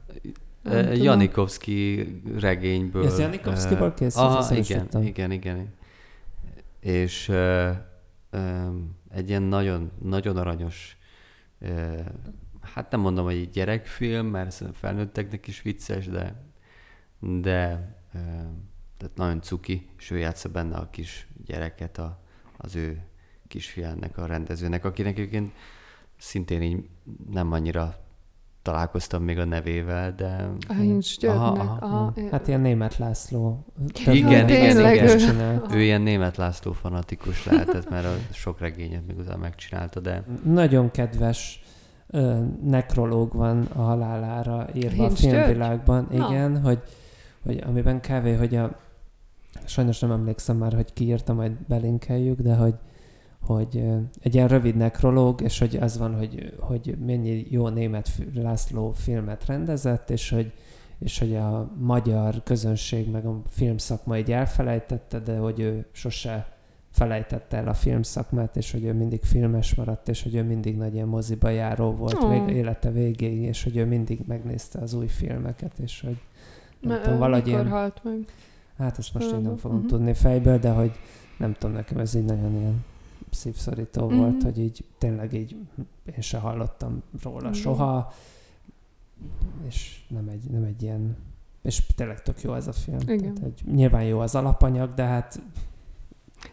[0.64, 1.04] Eh, tudom.
[1.04, 2.08] Janikovszki
[2.38, 3.06] regényből.
[3.06, 4.52] Ez Janikovszkiból eh, készült?
[4.60, 5.04] Is igen, tudtam.
[5.04, 5.74] igen, igen.
[6.80, 7.70] És uh,
[8.34, 10.98] um, egy ilyen nagyon, nagyon aranyos,
[11.60, 12.00] uh,
[12.62, 16.45] hát nem mondom, hogy egy gyerekfilm, mert felnőtteknek is vicces, de,
[17.42, 17.94] de
[18.98, 22.20] tehát nagyon cuki, és ő játsza benne a kis gyereket, a,
[22.58, 23.04] az ő
[23.48, 25.52] kisfiának, a rendezőnek, akinek egyébként
[26.18, 26.90] szintén így
[27.32, 27.96] nem annyira
[28.62, 30.50] találkoztam még a nevével, de...
[30.68, 31.42] A Hincs Györgynek.
[31.42, 32.14] Aha, Aha, aha.
[32.32, 33.66] Hát ilyen német László.
[34.06, 35.64] Igen, igen, igen.
[35.72, 40.92] Ő ilyen német László fanatikus lehetett, mert a sok regényet még utána megcsinálta, de Nagyon
[40.92, 41.64] kedves
[42.64, 45.34] nekrológ van a halálára írva a Hincs György?
[45.36, 46.08] filmvilágban.
[46.12, 46.80] Igen, hogy,
[47.46, 48.80] hogy amiben kávé, hogy a
[49.66, 52.76] sajnos nem emlékszem már, hogy ki írta, majd belinkeljük, de hogy,
[53.42, 53.84] hogy
[54.22, 59.46] egy ilyen rövid nekrológ, és hogy az van, hogy, hogy mennyi jó német László filmet
[59.46, 60.54] rendezett, és hogy,
[61.00, 66.48] és hogy a magyar közönség meg a filmszakma így elfelejtette, de hogy ő sose
[66.92, 70.94] felejtette el a filmszakmát, és hogy ő mindig filmes maradt, és hogy ő mindig nagy
[70.94, 72.28] ilyen moziba járó volt Ó.
[72.28, 76.18] még élete végéig, és hogy ő mindig megnézte az új filmeket, és hogy
[76.86, 78.26] nem Mert tudom, valahogy mikor ilyen, halt meg?
[78.78, 79.88] hát ezt most így nem fogom Mhm.
[79.88, 80.92] tudni fejből, de hogy
[81.38, 82.84] nem tudom, nekem ez így nagyon ilyen
[83.32, 84.18] szívszorító Mhm.
[84.18, 85.56] volt, hogy így tényleg így
[86.16, 87.54] én se hallottam róla Igen.
[87.54, 88.14] soha,
[89.68, 91.16] és nem egy, nem egy ilyen,
[91.62, 93.00] és tényleg tök jó ez a film.
[93.08, 93.34] Igen.
[93.34, 95.40] Tehát, hogy nyilván jó az alapanyag, de hát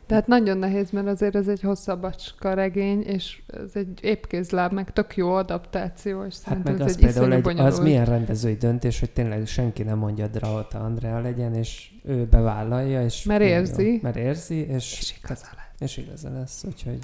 [0.07, 5.17] Tehát nagyon nehéz, mert azért ez egy hosszabbacska regény, és ez egy épkézláb, meg tök
[5.17, 7.83] jó adaptáció, és Hát meg ez az egy például egy, az bonyolult.
[7.83, 13.25] milyen rendezői döntés, hogy tényleg senki nem mondja Drahota Andrea legyen, és ő bevállalja, és
[13.25, 13.93] Mert érzi.
[13.93, 15.81] Jó, mert érzi, és, És igaza lett.
[15.81, 16.99] és igaza lesz, úgyhogy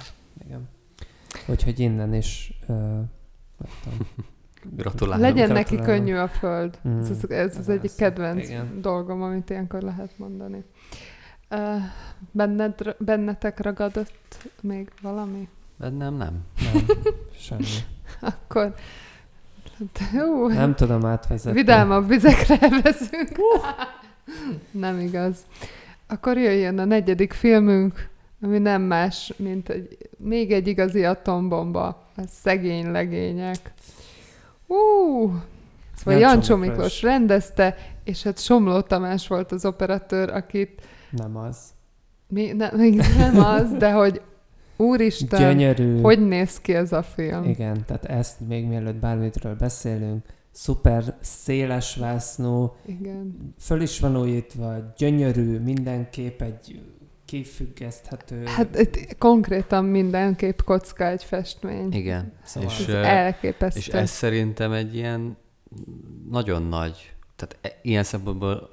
[0.45, 0.69] igen.
[1.47, 2.99] Úgyhogy innen is uh.
[4.75, 5.21] Gratulálok.
[5.21, 6.05] Legyen neki Gratulálok.
[6.05, 6.79] könnyű a föld.
[6.87, 7.95] Mm, Ez, az, ez az egyik az.
[7.95, 8.81] kedvenc Igen.
[8.81, 10.63] dolgom, amit ilyenkor lehet mondani.
[11.51, 11.81] Uh,
[12.31, 15.47] benned, bennetek ragadott még valami?
[15.77, 16.39] Bennem nem.
[16.73, 16.85] Nem,
[17.47, 17.63] semmi.
[18.21, 18.73] Akkor
[20.11, 21.59] Hú, Nem tudom átvezetni.
[21.59, 23.29] vidámabb vizekre vezünk.
[24.71, 25.37] nem igaz.
[26.07, 28.09] Akkor jöjjön a negyedik filmünk,
[28.41, 31.85] ami nem más, mint egy, még egy igazi atombomba.
[32.17, 33.73] A szegény legények.
[34.67, 34.75] Ú,
[35.95, 36.55] Szóval Jancsó.
[36.55, 40.81] Miklós rendezte, és hát Somló Tamás volt az operatőr, akit
[41.11, 41.57] Nem az.
[42.27, 44.21] mi, ne, még nem az, de hogy
[44.77, 46.01] úristen, Gyönyörű.
[46.01, 47.43] hogy néz ki ez a film?
[47.43, 53.53] Igen, tehát ezt még mielőtt bármitről beszélünk, szuper széles vásznú, Igen.
[53.59, 56.81] föl is van újítva, gyönyörű, mindenképp egy
[57.25, 58.43] kifüggeszthető.
[58.45, 61.91] Hát itt konkrétan minden kép kocka egy festmény.
[61.93, 62.31] Igen.
[62.43, 63.79] Szóval és, Ez elképesztő.
[63.79, 65.37] és ez szerintem egy ilyen
[66.29, 68.69] nagyon nagy, tehát e- ilyen szempontból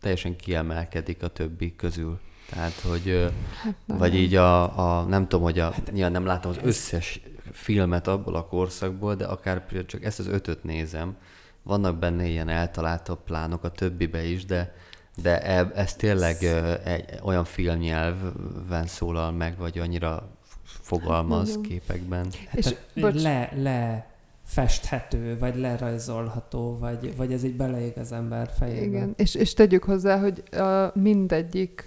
[0.00, 2.18] teljesen kiemelkedik a többi közül.
[2.50, 3.32] Tehát, hogy
[3.62, 7.20] hát vagy így a, a, nem tudom, hogy a, Hát nyilván nem látom az összes
[7.52, 11.16] filmet abból a korszakból, de akár csak ezt az ötöt nézem,
[11.62, 14.74] vannak benne ilyen eltaláltabb plánok a többibe is, de,
[15.22, 16.42] de e, ez tényleg
[16.84, 21.62] egy, olyan filmnyelven szólal meg, vagy annyira fogalmaz nagyon.
[21.62, 22.26] képekben.
[22.48, 23.22] hát és a- bocs.
[23.22, 24.09] le, le
[24.50, 28.82] festhető, vagy lerajzolható, vagy, vagy ez így beleég az ember fejébe.
[28.82, 31.82] Igen, és, és tegyük hozzá, hogy a mindegyik,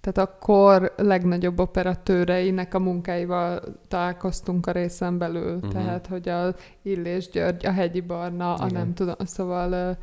[0.00, 5.56] tehát a kor legnagyobb operatőreinek a munkáival találkoztunk a részen belül.
[5.56, 5.68] Mhm.
[5.68, 8.80] Tehát, hogy a Illés György, a Hegyi Barna, a Igen.
[8.80, 9.96] nem tudom, szóval,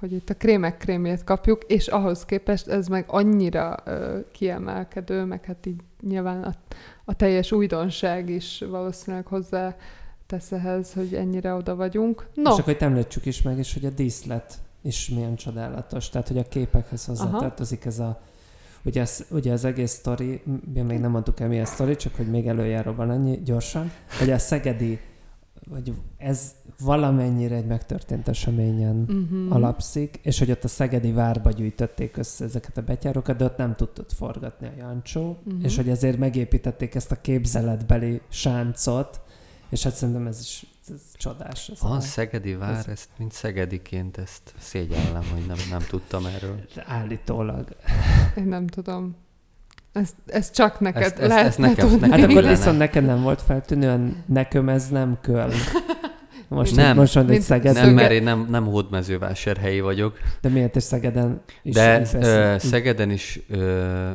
[0.00, 5.44] hogy itt a krémek krémjét kapjuk, és ahhoz képest ez meg annyira ö, kiemelkedő, meg
[5.44, 6.52] hát így nyilván a,
[7.04, 9.76] a teljes újdonság is valószínűleg hozzá
[10.32, 12.26] tesz ehhez, hogy ennyire oda vagyunk.
[12.34, 16.08] No, És akkor itt említsük is meg is, hogy a díszlet is milyen csodálatos.
[16.08, 18.20] Tehát, hogy a képekhez hozzátartozik ez a
[18.84, 20.42] Ugye, ez, ugye az egész sztori,
[20.74, 24.30] mi még nem mondtuk el mi a sztori, csak hogy még előjáróban annyi gyorsan, hogy
[24.30, 25.00] a szegedi,
[25.68, 29.54] vagy ez valamennyire egy megtörtént eseményen uh-huh.
[29.54, 33.74] alapszik, és hogy ott a szegedi várba gyűjtötték össze ezeket a betyárokat, de ott nem
[33.74, 35.64] tudott forgatni a Jancsó, Mhm.
[35.64, 39.20] és hogy ezért megépítették ezt a képzeletbeli sáncot,
[39.72, 41.68] és hát szerintem ez is ez csodás.
[41.68, 46.26] Ez Van a- Szegedi vár, ez- ezt, mint szegediként ezt szégyellem, hogy nem, nem tudtam
[46.26, 46.60] erről.
[46.98, 47.68] Állítólag.
[48.36, 49.16] Én nem tudom.
[49.92, 52.00] Ez, ez csak neked Ezt- ezt- lehetne ezt nekem- tudni.
[52.00, 52.56] Hát nekem akkor illene.
[52.58, 55.52] viszont neked nem volt feltűnően, nekem ez nem köl.
[56.48, 56.96] Most Nem.
[56.96, 61.40] most mondod, Mint Szegeden, Nem, mert én nem, nem hódmezővásárhelyi vagyok, de miért is Szegeden
[61.62, 64.10] is de ö, Szegeden is ö,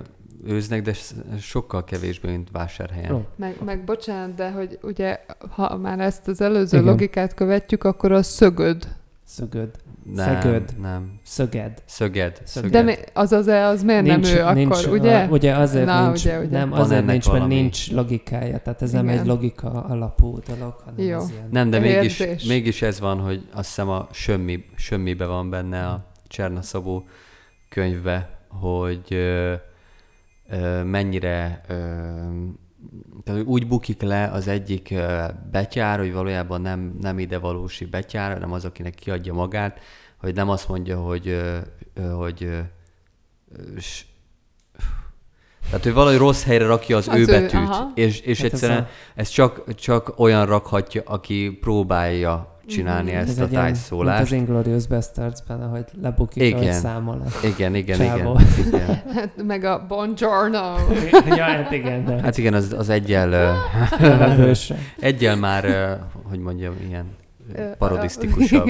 [0.48, 0.94] őznek, de
[1.40, 3.12] sokkal kevésbé, mint vásárhelyen.
[3.14, 3.26] Ó.
[3.36, 5.20] Meg, meg bocsánat, de hogy ugye,
[5.50, 6.90] ha már ezt az előző Igen.
[6.90, 8.88] logikát követjük, akkor a szögöd.
[9.24, 9.70] Szögöd.
[10.14, 10.80] Nem, Szegőd.
[10.82, 11.20] nem.
[11.24, 11.82] Szöged.
[11.86, 12.42] Szöged.
[12.44, 12.72] Szöged.
[12.72, 15.18] De mi, az az, az miért nem ő akkor, ugye?
[15.24, 16.50] A, ugye azért Na, nincs, ugye, ugye.
[16.58, 17.54] nem azért nincs, mert valami.
[17.56, 19.20] nincs logikája, tehát ez nem Igen.
[19.20, 21.18] egy logika alapú dolog, hanem Jó.
[21.18, 21.48] ez ilyen.
[21.52, 22.44] Nem, de mégis, Érzés.
[22.44, 27.06] mégis ez van, hogy azt hiszem a sömmi, sömmibe van benne a Csernaszabó
[27.70, 29.18] könyvbe, hogy
[30.84, 31.62] mennyire
[33.24, 34.94] tehát úgy bukik le az egyik
[35.52, 39.80] betyár, hogy valójában nem, nem ide valósi betyár, hanem az, akinek kiadja magát,
[40.18, 41.42] hogy nem azt mondja, hogy,
[42.16, 42.50] hogy
[45.66, 47.92] tehát, hogy valahogy rossz helyre rakja az, Az ő ő, betűt, aha.
[47.96, 53.20] és, és Hát ez egyszerűen a- ez csak, csak olyan rakhatja, aki próbálja csinálni Mhm.
[53.20, 54.22] ezt Ez a tájszólást.
[54.22, 56.60] az Inglourious Bastards-ben, ahogy lebukik, Igen.
[56.60, 57.24] ahogy számol.
[57.44, 58.40] Igen, igen, Csávó.
[58.58, 59.02] igen, igen.
[59.16, 60.58] Hát, meg a Buongiorno.
[61.36, 63.56] ja, hát igen, de Hát igen, az, az egyel,
[65.00, 65.66] egyel már,
[66.24, 67.06] hogy mondjam, ilyen
[67.78, 68.70] parodisztikusabb.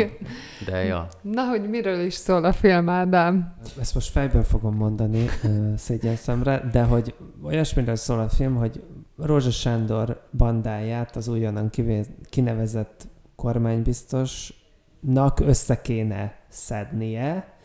[0.65, 1.07] De ja.
[1.21, 3.53] Na, hogy miről is szól a film, Ádám?
[3.79, 5.47] Ezt most fejből fogom mondani ö,
[5.77, 7.13] szégyen szemre, de hogy
[7.43, 8.83] olyasmiről szól a film, hogy
[9.17, 13.07] Rózsa Sándor bandáját az újonnan kivé- kinevezett
[13.37, 17.55] kormánybiztosnak össze kéne szednie,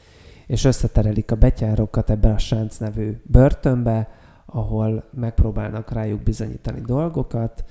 [0.47, 4.09] és összeterelik a betyárokat ebbe a Sánc nevű börtönbe,
[4.47, 7.65] ahol megpróbálnak rájuk bizonyítani dolgokat,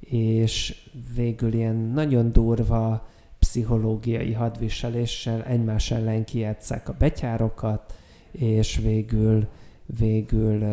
[0.00, 3.08] és végül ilyen nagyon durva
[3.38, 7.94] pszichológiai hadviseléssel egymás ellen kijátszák a betyárokat,
[8.30, 9.48] és végül,
[9.98, 10.64] végül,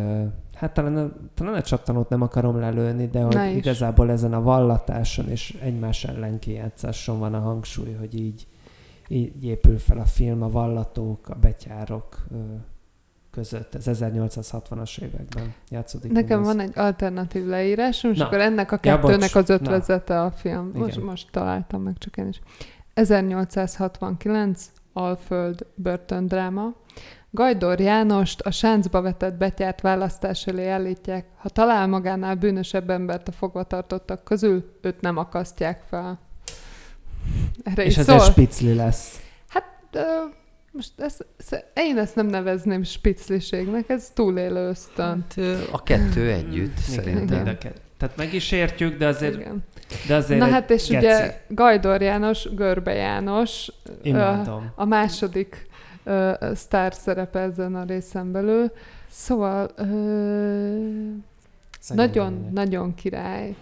[0.64, 3.58] hát talán a, talán a csattanót nem akarom lelőni, de Na hogy is.
[3.58, 8.48] igazából ezen a vallatáson és egymás ellen kijátszáson van a hangsúly, hogy így,
[9.08, 12.26] így épül fel a film, a vallatók, a betyárok
[13.32, 13.76] között.
[13.76, 16.12] Ez 1860-as években játszódik.
[16.12, 16.56] Nekem mindez.
[16.56, 18.26] van egy alternatív leírásom, és Na.
[18.26, 19.36] akkor ennek a Ja, kettőnek bocs.
[19.36, 19.54] az Na.
[19.54, 20.72] ötvezete a film.
[20.74, 22.42] Most, most találtam meg csak én is.
[22.94, 26.74] 1869, Alföld börtöndráma.
[27.36, 31.26] Gajdor Jánost a sáncba vetett betyárt választás elé állítják.
[31.38, 36.20] Ha talál magánál bűnösebb embert a fogvatartottak közül, őt nem akasztják fel.
[37.64, 38.30] Erre És ezzel szól.
[38.32, 39.22] spicli lesz.
[39.96, 40.00] Ö,
[40.72, 41.26] most ezt,
[41.74, 45.26] én ezt nem nevezném spicliségnek, ez túlélő ösztön.
[45.36, 47.44] Hát, a kettő együtt, Igen, szerintem.
[47.44, 47.72] kettő.
[47.98, 49.64] Tehát meg is értjük, de azért, Igen.
[50.08, 51.06] de azért Na egy hát és geci.
[51.06, 54.72] ugye Gajdor János, Görbe János, ö, Imádom.
[54.76, 55.68] a második
[56.04, 58.72] ö, sztár szerepe ezen a részen belül.
[59.10, 59.84] Szóval ö,
[61.80, 62.52] Szegény nagyon, lények.
[62.52, 63.56] nagyon király.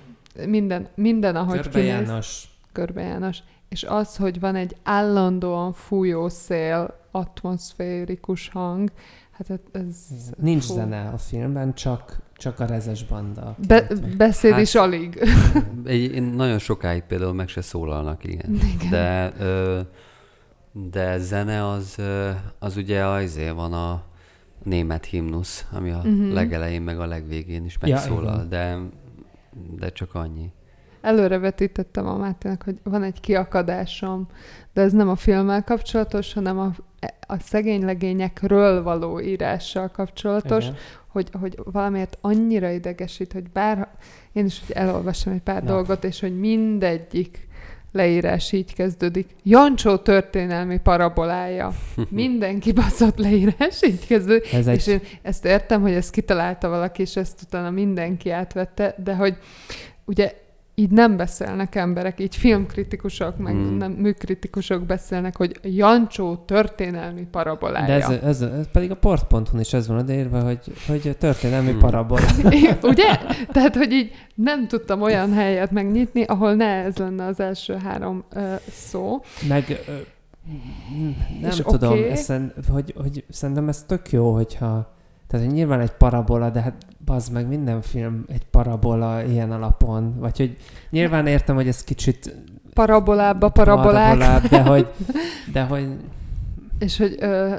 [0.45, 1.87] Minden, minden ahogy Görbe kinéz.
[1.87, 2.43] János.
[2.73, 3.37] Görbe János.
[3.69, 8.91] És az, hogy van egy állandóan fújó szél, atmoszférikus hang,
[9.31, 9.95] hát ez...
[10.37, 10.73] Nincs fú.
[10.73, 13.55] zene a filmben, csak, csak a rezes banda.
[13.67, 13.87] Be,
[14.17, 15.23] beszéd Hát- is alig.
[15.85, 18.53] Egy, én nagyon sokáig például meg se szólalnak, igen.
[18.53, 18.89] Igen.
[18.89, 19.79] De, ö,
[20.71, 21.97] de zene az,
[22.59, 24.03] az ugye azért van a
[24.63, 26.33] német himnusz, ami a uh-huh.
[26.33, 28.49] legelején meg a legvégén is Ja, megszólal, igen.
[28.49, 28.77] de,
[29.79, 30.51] de csak annyi.
[31.01, 34.27] Előrevetítettem a Mátének, hogy van egy kiakadásom,
[34.73, 36.71] de ez nem a filmmel kapcsolatos, hanem a,
[37.27, 40.75] a szegény legényekről való írással kapcsolatos, Igen.
[41.07, 43.87] hogy, hogy valamiért annyira idegesít, hogy bár
[44.31, 45.71] én is hogy elolvasom egy pár Na.
[45.71, 47.47] dolgot, és hogy mindegyik
[47.91, 49.27] leírás így kezdődik.
[49.43, 51.71] Jancsó történelmi parabolája.
[52.09, 54.53] Mindenki baszott leírás így kezdődik.
[54.53, 58.95] Ez És egy, én ezt értem, hogy ezt kitalálta valaki, és ezt utána mindenki átvette,
[59.03, 59.37] de hogy
[60.05, 60.33] ugye
[60.75, 63.77] így nem beszélnek emberek, így filmkritikusok, meg Hmm.
[63.77, 67.85] nem műkritikusok beszélnek, hogy Jancsó történelmi parabolája.
[67.85, 71.79] de ez, ez, ez, pedig a port.hu is ez van odaírva, hogy, hogy történelmi Hmm.
[71.79, 72.25] parabola.
[72.81, 73.17] Ugye?
[73.51, 78.23] Tehát, hogy így nem tudtam olyan helyet megnyitni, ahol ne ez lenne az első három
[78.29, 79.21] ö, szó.
[79.47, 79.91] Meg ö,
[81.41, 82.09] nem És tudom, okay.
[82.09, 82.33] ezt,
[82.71, 84.93] hogy, hogy szerintem ez tök jó, hogyha
[85.31, 86.73] tehát hogy nyilván egy parabola, de hát
[87.05, 90.57] bazd meg minden film egy parabola ilyen alapon, vagy hogy
[90.89, 92.35] nyilván értem, hogy ez kicsit
[92.73, 94.17] Parabolába parabolák.
[94.17, 94.87] parabolább, de hogy,
[95.53, 95.87] de hogy
[96.79, 97.55] És hogy ö,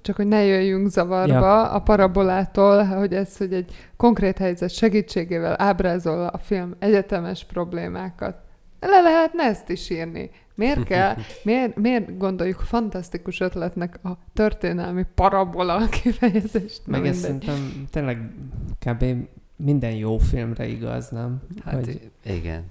[0.00, 1.70] csak hogy ne jöjjünk zavarba ja.
[1.70, 8.36] a parabolától, hogy ez, hogy egy konkrét helyzet segítségével ábrázol a film egyetemes problémákat.
[8.80, 10.30] Le lehetne ezt is írni.
[10.54, 16.80] Miért kell, miért, miért gondoljuk fantasztikus ötletnek a történelmi parabola kifejezést?
[16.86, 18.30] Meg ez szerintem tényleg
[18.86, 19.04] kb.
[19.56, 21.42] minden jó filmre igaz, nem?
[21.64, 22.64] Hát hogy, igen.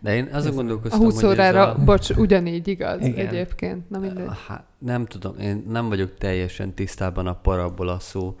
[0.00, 1.84] De én azon Ez- A gondolkoztam, 20 hogy ez órára, a...
[1.84, 3.26] bocs, ugyanígy igaz Igen.
[3.26, 3.90] egyébként.
[3.90, 4.26] Na mindegy.
[4.46, 8.36] Hát, nem tudom, én nem vagyok teljesen tisztában a parabola szó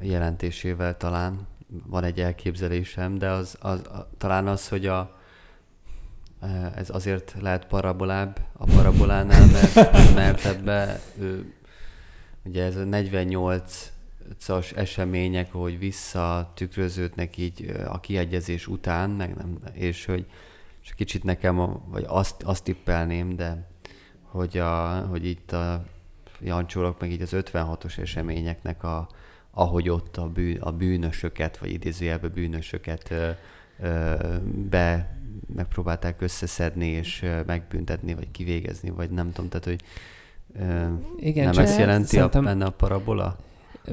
[0.00, 1.40] jelentésével talán.
[1.86, 5.16] Van egy elképzelésem, de az, az a, talán az, hogy a,
[6.76, 9.74] ez azért lehet parabolább a parabolánál, mert,
[10.14, 11.52] mert ebbe ő,
[12.44, 13.92] ugye ez a 48
[14.74, 20.26] események, hogy visszatükröződnek így ö, a kiegyezés után, meg nem, és hogy
[20.84, 23.68] és kicsit nekem, a, vagy azt, azt tippelném, de
[24.22, 25.84] hogy, a, hogy itt a
[26.40, 29.08] Jancsólok, meg így az 56-os eseményeknek, a,
[29.50, 33.30] ahogy ott a, bű, a bűnösöket, vagy idézőjelben bűnösöket ö,
[33.80, 34.14] ö,
[34.44, 35.18] be
[35.54, 39.80] megpróbálták összeszedni, és megbüntetni, vagy kivégezni, vagy nem tudom, tehát, hogy
[40.58, 43.36] ö, igen, nem ezt jelenti a, benne a parabola?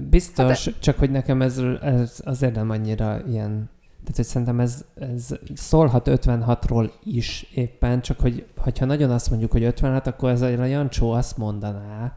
[0.10, 3.70] Biztos, hát, csak hogy nekem ez, ez azért nem annyira ilyen...
[4.00, 9.52] Tehát, hogy szerintem ez, ez szólhat 56-ról is éppen, csak hogy hogyha nagyon azt mondjuk,
[9.52, 12.16] hogy 56, akkor ez a Jancsó azt mondaná,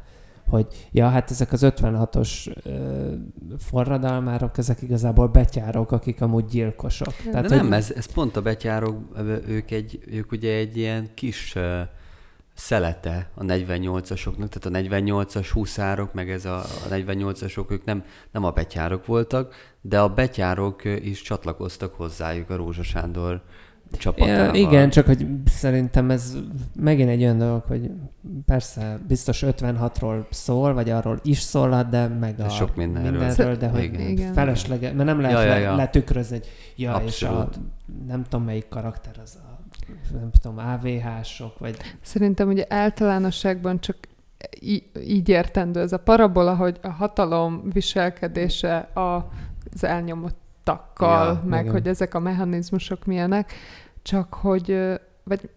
[0.49, 3.13] hogy ja, hát ezek az 56-os ö,
[3.59, 7.13] forradalmárok, ezek igazából betyárok, akik amúgy gyilkosok.
[7.25, 8.97] De Tehát, nem, hogy, ez, ez pont a betyárok,
[9.49, 11.81] ők, egy, ők ugye egy ilyen kis uh,
[12.55, 18.45] szelete a 48-asoknak, tehát a 48-as huszárok, meg ez a, a 48-asok, ők nem, nem
[18.45, 23.43] a betyárok voltak, de a betyárok ö, is csatlakoztak hozzájuk a Rózsa Sándor
[23.97, 24.57] csapatával.
[24.57, 26.37] Ja, igen, csak hogy szerintem ez
[26.81, 27.91] megint egy olyan dolog, hogy
[28.47, 33.11] persze biztos 56-ról szól, vagy arról is szólhat, de meg De a sok mindenről.
[33.19, 34.33] mindenről, de hogy Igen.
[34.33, 35.75] Felesleges, mert nem lehet Ja, ja, le, ja.
[35.77, 36.47] letükrözni, hogy
[36.77, 37.59] ja, és a, Abszolút.
[38.07, 39.53] nem tudom melyik karakter az a
[40.13, 43.97] nem tudom, AVH-sok, vagy Szerintem ugye általánosságban csak
[44.61, 49.29] í- így értendő ez a parabola, hogy a hatalom viselkedése a-
[49.75, 51.73] az elnyomottakkal, Ja, meg igen.
[51.73, 53.53] hogy ezek a mechanizmusok milyenek,
[54.05, 54.79] csak hogy,
[55.23, 55.51] vagy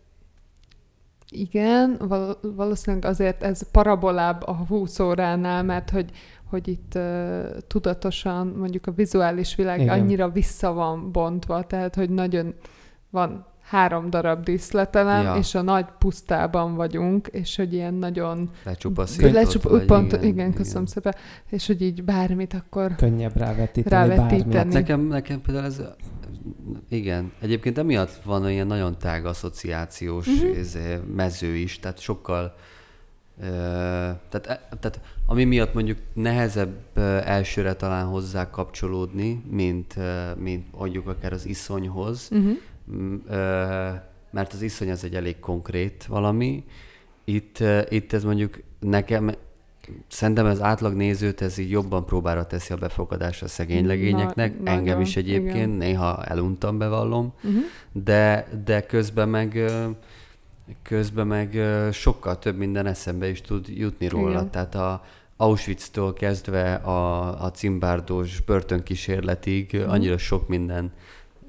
[1.29, 6.11] igen, val- valószínűleg azért ez parabolább a 20 óránál, mert hogy,
[6.49, 9.99] hogy itt uh, tudatosan mondjuk a vizuális világ igen.
[9.99, 12.53] annyira vissza van bontva, tehát hogy nagyon
[13.09, 15.35] van három darab díszletelem, Ja.
[15.35, 18.49] és a nagy pusztában vagyunk, és hogy ilyen nagyon...
[18.63, 19.31] Lecsupaszított.
[19.31, 21.15] Lecsup, vagy, pont, igen, igen, köszönöm szépen.
[21.49, 22.95] És hogy így bármit akkor...
[22.95, 24.27] könnyebb rávetíteni, Rávetíteni.
[24.41, 24.55] bármit.
[24.55, 25.81] Hát nekem, nekem például ez,
[26.89, 31.05] igen, egyébként emiatt van ilyen nagyon tág asszociációs uh-huh.
[31.15, 32.55] mező is, tehát sokkal,
[33.41, 33.45] ö,
[34.29, 39.95] tehát, e- tehát ami miatt mondjuk nehezebb elsőre talán hozzá kapcsolódni, mint,
[40.37, 42.57] mint mondjuk akár az iszonyhoz, Uh-huh.
[42.91, 43.89] M- ö,
[44.31, 46.63] mert az iszony az egy elég konkrét valami.
[47.23, 49.31] Itt, itt ez mondjuk nekem,
[50.07, 54.57] szerintem az átlag nézőt ez így jobban próbára teszi a befogadásra a szegény Na- legényeknek.
[54.59, 55.69] nagyon, Engem is egyébként, igen.
[55.69, 57.61] néha eluntam, bevallom, Uh-huh.
[57.91, 59.71] de, de közben meg
[60.81, 61.59] közben meg
[61.91, 64.31] sokkal több minden eszembe is tud jutni róla.
[64.31, 64.51] Igen.
[64.51, 65.03] Tehát a
[65.37, 69.81] Auschwitz-tól kezdve a, a cimbárdós börtönkísérletig Mhm.
[69.83, 70.91] uh annyira sok minden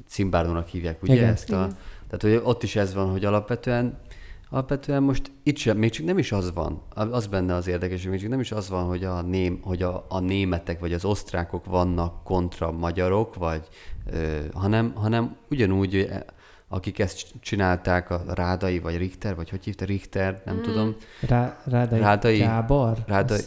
[0.09, 1.29] cimbárdónak hívják, ugye Igen.
[1.33, 1.57] ezt a...
[1.57, 1.77] Igen.
[2.11, 3.99] Tehát hogy ott is ez van, hogy alapvetően
[4.51, 8.11] alapvetően most itt sem, még csak nem is az van, az benne az érdekes, hogy
[8.11, 11.05] még csak nem is az van, hogy a, ném, hogy a, a németek vagy az
[11.05, 13.69] osztrákok vannak kontra magyarok, vagy,
[14.13, 16.09] ö, hanem, hanem ugyanúgy,
[16.69, 20.63] akik ezt csinálták, a Rádai, vagy Richter, vagy hogy hívta Richter, nem Mm.
[20.63, 20.97] tudom.
[21.21, 22.97] Rá, Rádai, Rádai- Gábor?
[23.07, 23.45] Rádai-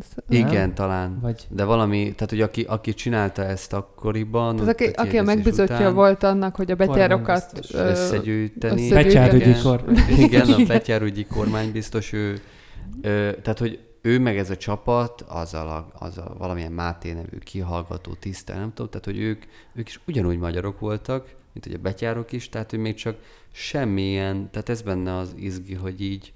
[0.00, 0.22] Azt.
[0.26, 0.46] Nem?
[0.46, 1.20] Igen, talán.
[1.20, 5.22] Vagy De valami, tehát hogy aki, aki csinálta ezt akkoriban, Az, aki, a aki a
[5.22, 8.88] megbizotja után volt annak, hogy a betyárokat összegyűjteni.
[8.88, 9.62] Betyárügyi Igen.
[9.62, 9.84] kor.
[10.16, 12.40] Igen, a betyárügyi kormánybiztos, ő,
[13.02, 18.12] ö, tehát, hogy ő meg ez a csapat, azzal a, azzal valamilyen Máté nevű kihallgató
[18.14, 19.42] tisztel, nem tudom, tehát, hogy ők,
[19.74, 23.16] ők is ugyanúgy magyarok voltak, mint hogy a betyárok is, tehát, hogy még csak
[23.52, 26.32] semmilyen, tehát ez benne az izgi, hogy így,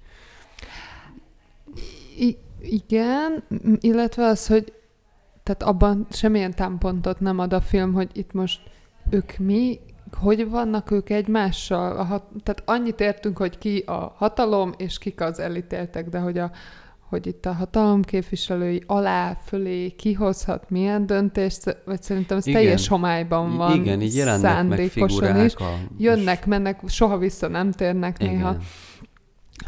[2.19, 3.45] I- igen,
[3.81, 4.73] illetve az, hogy
[5.43, 8.61] tehát abban semmilyen támpontot nem ad a film, hogy itt most
[9.11, 9.79] ők mi,
[10.13, 15.21] hogy vannak ők egymással, a hat, tehát annyit értünk, hogy ki a hatalom, és kik
[15.21, 16.51] az elítéltek, de hogy, a,
[17.09, 22.61] hogy itt a hatalom képviselői alá, fölé kihozhat milyen döntést, vagy szerintem ez Igen.
[22.61, 25.45] teljes homályban van igen, így jelennek meg szándékosan figurák.
[25.45, 25.55] is.
[25.55, 28.35] A, Jönnek, mennek, soha vissza nem térnek igen.
[28.35, 28.57] néha.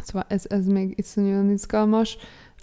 [0.01, 2.17] Szóval ez, ez még iszonyúan izgalmas.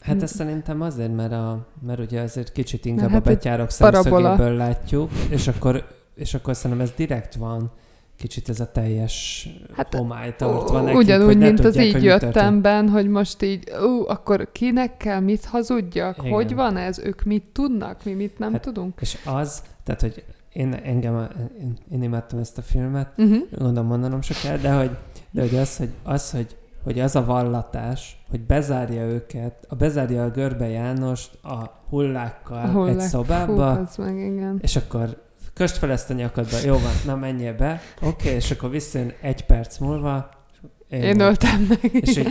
[0.06, 4.52] Hát ez szerintem azért, mert, a, mert ugye azért kicsit inkább hát a betyárok szemszögéből
[4.56, 7.70] látjuk, és akkor, és akkor szerintem ez direkt van,
[8.16, 12.00] kicsit ez a teljes Hát, homály tartva nekik, Ugyanúgy, hogy mint az tudják, így mi
[12.00, 12.34] történt.
[12.34, 16.16] jöttemben, hogy most így, ú, akkor kinek kell mit hazudjak?
[16.18, 16.32] Igen.
[16.32, 16.98] Hogy van ez?
[16.98, 18.04] Ők mit tudnak?
[18.04, 18.98] Mi mit nem Hát- tudunk?
[19.00, 21.28] És az, tehát, hogy én, engem,
[21.60, 23.38] én, én imádtam ezt a filmet, Uh-huh.
[23.58, 24.90] gondolom mondanom se kell, de hogy,
[25.30, 30.24] de hogy az, hogy, az, hogy, hogy az a vallatás, hogy bezárja őket, a bezárja
[30.24, 34.58] a Görbe Jánost a hullákkal egy szobába, Fú, meg, igen.
[34.62, 35.22] és akkor
[35.54, 39.12] köst fel ezt a nyakadba, jó van, na menjél be, oké, okay, és akkor visszajön
[39.20, 40.28] egy perc múlva,
[40.88, 41.26] Én van.
[41.26, 41.94] öltem meg.
[41.94, 42.28] és, így,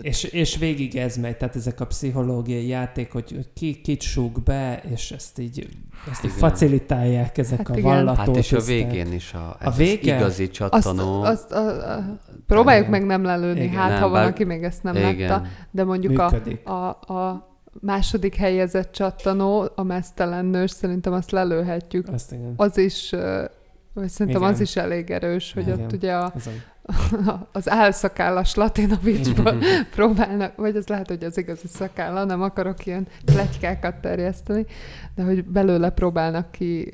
[0.00, 4.82] és, és végig ez megy, tehát ezek a pszichológiai játék, hogy, ki, kit súg be,
[4.92, 5.68] és ezt így,
[6.10, 6.50] ezt így Igen.
[6.50, 7.82] facilitálják ezek Hát a igen.
[7.82, 10.14] vallató Hát és a végén is a, A vége?
[10.14, 11.22] az igazi Azt, csattanó.
[11.22, 12.98] azt a, a, próbáljuk Igen.
[13.00, 13.74] meg nem lelőni, Igen.
[13.74, 15.28] hát Nem, ha van, bár- aki még ezt nem igen.
[15.28, 15.46] látta.
[15.70, 16.68] De mondjuk a, működik.
[16.68, 17.50] a, a
[17.80, 22.08] második helyezett csattanó, a mesztelen nős, szerintem azt lelőhetjük.
[22.08, 22.52] Azt igen.
[22.56, 22.94] Az is,
[23.94, 24.42] szerintem Igen.
[24.42, 25.80] az is elég erős, hogy Igen.
[25.80, 26.50] ott ugye a, Ez a,
[27.52, 29.54] az álszakállas Latinovicsból
[29.96, 34.66] próbálnak, vagy az lehet, hogy az igazi szakálla, nem akarok ilyen pletykákat terjeszteni,
[35.14, 36.90] de hogy belőle próbálnak ki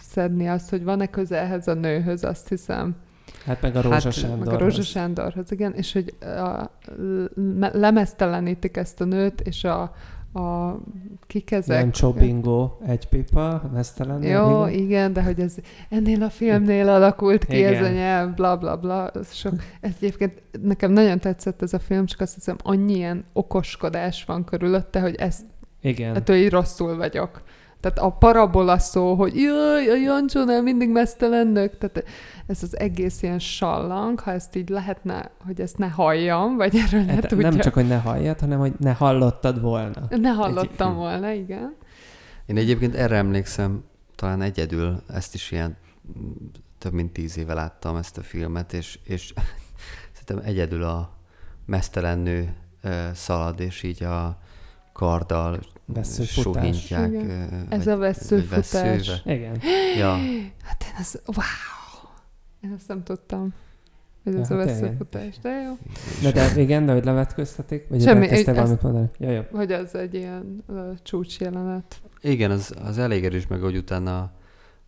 [0.00, 2.96] szedni azt, hogy van-e közelhez a nőhöz, azt hiszem.
[3.44, 4.46] Hát meg a Rózsa Hát, hát, meg a Sándor.
[4.46, 6.70] Meg a Rózsa Sándorhoz, igen, és hogy a,
[7.58, 9.94] le- lemeztelenítik ezt a nőt, és a,
[10.32, 10.76] a
[11.26, 11.80] kik ezek?
[11.80, 14.22] Jancsó Bingo, egy pipa, mesztelen.
[14.22, 14.82] Jó, igen.
[14.82, 15.54] igen, de hogy ez
[15.88, 17.92] ennél a filmnél alakult ki ez a Igen.
[17.92, 19.10] nyelv, bla bla bla.
[19.24, 24.24] Sok, ez egyébként nekem nagyon tetszett ez a film, csak azt hiszem, annyi ilyen okoskodás
[24.24, 25.42] van körülötte, hogy ezt,
[25.80, 26.14] Igen.
[26.14, 27.42] ettől így rosszul vagyok.
[27.80, 32.04] Tehát a parabola szó, hogy jaj, a Jancsónál mindig mesztelennök, tehát
[32.46, 37.00] ez az egész ilyen sallang, ha ezt így lehetne, hogy ezt ne halljam, vagy erről
[37.04, 37.50] ne Hát tudjak.
[37.52, 40.00] nem csak, hogy ne halljad, hanem hogy ne hallottad volna.
[40.08, 41.74] Ne hallottam Egy- volna, igen.
[42.46, 43.84] Én egyébként erre emlékszem,
[44.16, 45.76] talán egyedül, ezt is ilyen
[46.78, 49.32] több mint tíz éve láttam ezt a filmet, és, és
[50.18, 51.10] szerintem egyedül a
[51.66, 52.54] mesztelen nő
[53.12, 54.38] szalad, és így a
[54.92, 55.58] karddal
[55.94, 56.54] Vesszőfutás.
[56.54, 57.10] suhintják.
[57.12, 57.66] Igen.
[57.68, 58.70] Ez vagy- a vesszőfutás.
[58.72, 59.34] vagy vesszővel.
[59.36, 59.60] Igen.
[59.98, 60.10] Ja,
[60.62, 62.10] Hát én ez, wow!
[62.60, 63.54] Én ezt nem tudtam.
[64.24, 64.80] Ez Ja, az a hát igen.
[64.80, 65.78] veszőfutás, de jó.
[66.22, 67.88] De, de igen, de hogy levetköztetik?
[67.88, 69.08] Vagy Semmi, elkezdtél ezt- valamit mondani?
[69.18, 69.58] Ja, jó.
[69.58, 72.00] Hogy az egy ilyen uh, csúcs jelenet.
[72.20, 74.30] Igen, az, az elég erős meg, hogy utána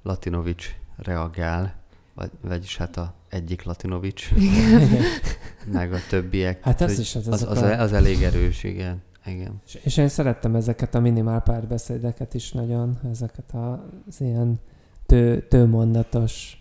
[0.02, 0.66] Latinovics
[0.96, 1.74] reagál,
[2.14, 4.30] vagy, vagyis hát a egyik Latinovics,
[5.72, 6.62] meg a többiek.
[6.64, 9.02] Hát ez hogy is az- az, azok az, a- az elég erős, igen.
[9.26, 9.60] Igen.
[9.66, 13.54] És, és én szerettem ezeket a minimál párbeszédeket is nagyon, ezeket
[14.08, 14.60] az ilyen
[15.06, 16.56] tő, tőmondatos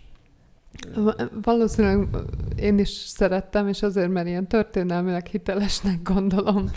[0.94, 2.08] Va- Valószínűleg
[2.56, 6.70] én is szerettem, és azért, mert ilyen történelmileg hitelesnek gondolom,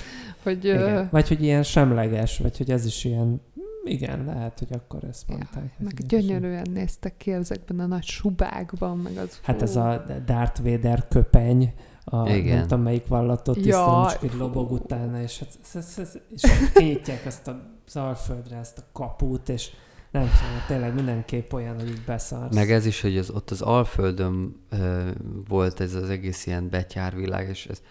[0.44, 0.66] hogy...
[0.66, 1.08] Igen.
[1.12, 5.24] Vagy hogy ilyen semleges, vagy hogy ez is ilyen, "Mm, igen, lehet, hogy akkor ezt
[5.30, 5.64] Ja, mondták.
[5.64, 9.40] Ez meg gyönyörűen néztek ki ezekben a nagy subákban, meg az...
[9.44, 11.74] Hát ez a Darth Vader köpeny,
[12.06, 12.56] a, Igen.
[12.56, 14.08] nem tudom melyik vallatott Ja.
[14.12, 18.82] csak így lobog utána, és, hát, ez, ez, és kétják azt a szalföldre, ezt a
[18.94, 19.70] kaput, és
[20.12, 22.56] nem tudom, tényleg mindenképp olyan, hogy így beszarsz.
[22.56, 25.10] Meg ez is, hogy az, ott az Alföldön ö,
[25.48, 27.82] volt ez az egész ilyen betyárvilág, és ez,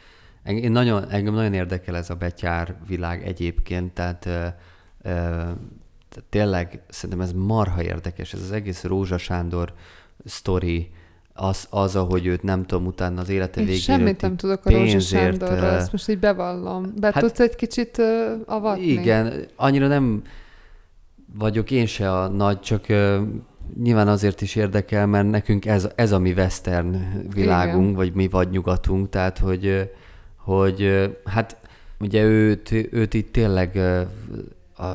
[0.42, 5.10] eng- én nagyon, engem nagyon érdekel ez a betyárvilág egyébként, tehát, ö, ö,
[6.08, 9.74] tehát tényleg szerintem ez marha érdekes, ez az egész Rózsa Sándor
[10.24, 10.90] sztori,
[11.36, 14.70] az, az, ahogy őt nem tudom, utána az élete Én végén semmit nem tudok a
[14.70, 16.92] Rózsa pénzért, ö, ezt most így bevallom.
[16.96, 18.06] Be hát- tudsz egy kicsit uh,
[18.46, 18.86] avatni?
[18.86, 20.22] Igen, annyira nem
[21.38, 23.16] vagyok én se a nagy, csak uh,
[23.82, 26.96] nyilván azért is érdekel, mert nekünk ez, ez a mi western
[27.34, 27.94] világunk, Igen.
[27.94, 29.90] vagy mi vagy nyugatunk, tehát hogy,
[30.36, 31.56] hogy hát
[32.00, 33.80] ugye őt, őt itt tényleg
[34.76, 34.92] a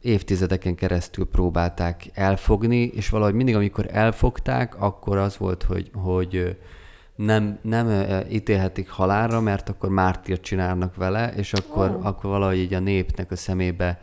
[0.00, 6.56] évtizedeken keresztül próbálták elfogni, és valahogy mindig, amikor elfogták, akkor az volt, hogy, hogy
[7.16, 12.06] nem, nem ítélhetik halálra, mert akkor mártírt csinálnak vele, és akkor, oh.
[12.06, 14.00] akkor valahogy így a népnek a szemébe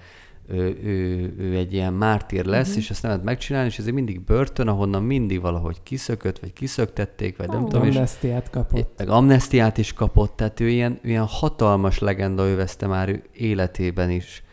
[0.48, 2.84] ő, ő, ő egy ilyen mártír lesz, uh-huh.
[2.84, 7.38] és ezt nem lehet megcsinálni, és ezért mindig börtön, ahonnan mindig valahogy kiszökött, vagy kiszöktették,
[7.38, 7.68] vagy nem Ó.
[7.68, 8.94] tudom, Amnestiát kapott.
[8.98, 14.44] meg amnestiát is kapott, tehát ő ilyen, ilyen hatalmas legenda övezte már ő életében is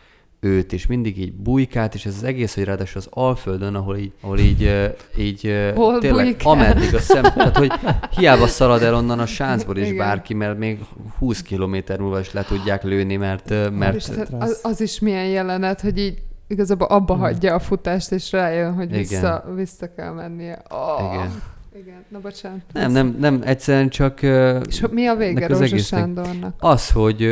[0.45, 4.13] őt, és mindig így bujkált, és ez az egész, hogy ráadásul az Alföldön, ahol így,
[4.21, 6.53] ahol így, így Hol tényleg bujkál?
[6.53, 7.73] ameddig a szem, tehát hogy
[8.17, 9.97] hiába szalad el onnan a sáncból is Igen.
[9.97, 10.79] bárki, mert még
[11.19, 15.99] 20 kilométer múlva is le tudják lőni, mert, mert az, az is milyen jelenet, hogy
[15.99, 17.19] így igazából abba Mm.
[17.19, 18.99] hagyja a futást, és rájön, hogy Igen.
[18.99, 20.63] vissza, vissza kell mennie.
[20.71, 21.43] Oh, Igen.
[21.79, 22.61] Igen, na bocsánat.
[22.73, 24.23] nem, nem, nem, egyszerűen csak
[24.69, 26.55] És mi a vége Rózsa egésznek- Sándornak?
[26.59, 27.29] Az, hogy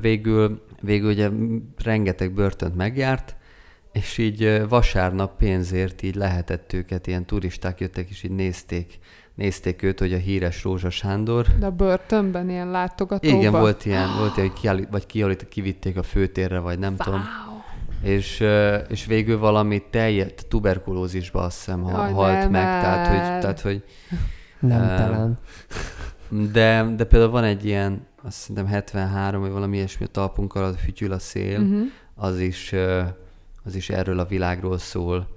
[0.00, 1.28] végül, végül ugye
[1.84, 3.36] rengeteg börtönt megjárt,
[3.92, 8.98] és így vasárnap pénzért így lehetett őket, ilyen turisták jöttek, és így nézték,
[9.34, 11.46] nézték őt, hogy a híres Rózsa Sándor.
[11.58, 13.38] De a börtönben ilyen látogatóban?
[13.38, 17.20] Igen, volt ilyen, volt ilyen, hogy kiállít, vagy kiállít, kivitték a főtérre, vagy nem tudom.
[17.20, 17.58] Wow.
[18.12, 23.06] És, ö, és végül valami teljes tuberkulózisba azt hiszem ha, Jaj, halt nem meg, tehát
[23.06, 23.84] hogy, tehát, hogy
[24.60, 25.38] Nem Ö, talán.
[26.52, 30.78] de, de például van egy ilyen, azt szerintem 73, vagy valami ilyesmi a talpunk alatt
[30.78, 31.86] fütyül a szél, Uh-huh.
[32.14, 32.74] az is,
[33.64, 35.28] az is erről a világról szól.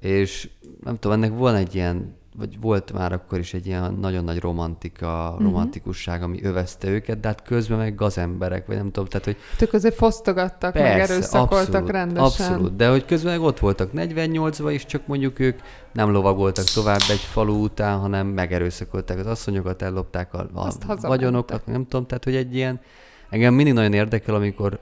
[0.00, 0.50] És
[0.84, 4.38] nem tudom, ennek van egy ilyen, vagy volt már akkor is egy ilyen nagyon nagy
[4.40, 5.44] romantika, Mhm.
[5.44, 9.72] romantikusság, ami övezte őket, de hát közben meg gazemberek, vagy nem tudom, tehát hogy Ők
[9.72, 12.24] azért fosztogattak, meg erőszakoltak abszolút, rendesen.
[12.24, 15.58] abszolút, de hogy közben meg ott voltak 48-ban is, csak mondjuk ők
[15.92, 21.86] nem lovagoltak tovább egy falu után, hanem megerőszakolták az asszonyokat, ellopták a, a vagyonokat, nem
[21.88, 22.80] tudom, tehát hogy egy ilyen,
[23.30, 24.78] engem mindig nagyon érdekel, amikor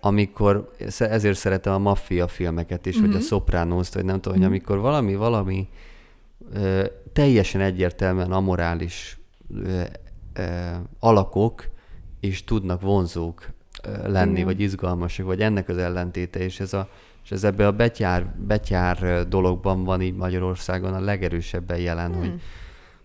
[0.00, 3.06] amikor, ezért szeretem a maffia filmeket is, mm-hmm.
[3.06, 3.26] vagy a Mhm.
[3.26, 4.50] sopranos vagy nem tudom, hogy Mhm.
[4.52, 5.68] amikor valami, valami
[7.12, 9.18] teljesen egyértelműen amorális
[10.98, 11.68] alakok
[12.20, 13.50] is tudnak vonzók
[14.04, 14.44] lenni, Igen.
[14.44, 16.88] vagy izgalmasak, vagy ennek az ellentéte, és ez, a,
[17.24, 22.20] és ez ebbe a betyár, betyár dologban van így Magyarországon a legerősebben jelen, Hmm.
[22.20, 22.40] hogy,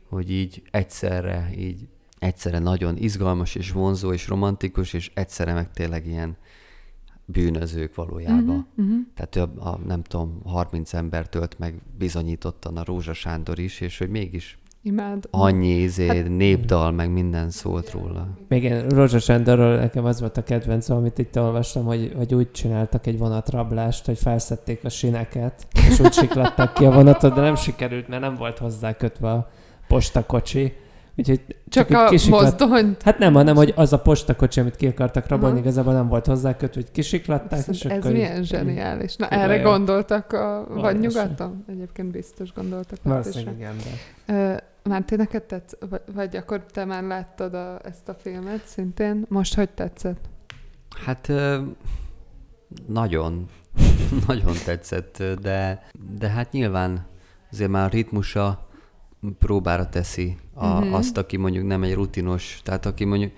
[0.10, 1.88] hogy így egyszerre, így
[2.20, 6.38] egyszerre nagyon izgalmas és vonzó és romantikus, és egyszerre meg tényleg ilyen
[7.32, 8.68] bűnözők valójában.
[8.76, 9.00] Mhm, mhm.
[9.16, 13.82] Tehát ő a, a, nem tudom, 30 ember tölt meg bizonyítottan a Rózsa Sándor is,
[13.82, 15.28] és hogy mégis Imád.
[15.32, 18.28] annyi izé, Hát- népdal, meg minden szólt róla.
[18.48, 22.52] Még én Rózsa Sándorról nekem az volt a kedvencem, amit itt olvastam, hogy, hogy úgy
[22.52, 27.56] csináltak egy vonatrablást, hogy felszették a sineket, és úgy siklattak ki a vonatot, de nem
[27.56, 29.50] sikerült, mert nem volt hozzá kötve a
[29.88, 30.74] postakocsi.
[31.16, 33.02] Úgyhogy Csak így a kisiklat- mozdonyt.
[33.02, 35.64] Hát nem, hanem hogy az a postakocsi, amit ki akartak rabolni, Aha.
[35.64, 39.16] igazából nem volt hozzá kötve, hogy kisiklatták, és Ez akkor milyen zseniális.
[39.16, 39.70] Na, erre jó.
[39.70, 41.64] gondoltak a, vagy nyugaton?
[41.68, 42.98] Egyébként biztos gondoltak.
[43.04, 43.76] Valószínűleg igen,
[44.26, 44.64] de...
[44.84, 49.26] Márti, neked tetsz, vagy, vagy akkor te már láttad a, ezt a filmet szintén?
[49.30, 50.30] Most hogy tetszett?
[51.06, 51.32] Hát
[52.88, 53.46] nagyon,
[54.28, 55.84] nagyon tetszett, de,
[56.18, 57.06] de hát nyilván
[57.52, 58.68] azért már a ritmusa
[59.40, 60.94] próbára teszi a, uh-huh.
[60.94, 63.32] azt, aki mondjuk nem egy rutinos, tehát aki mondjuk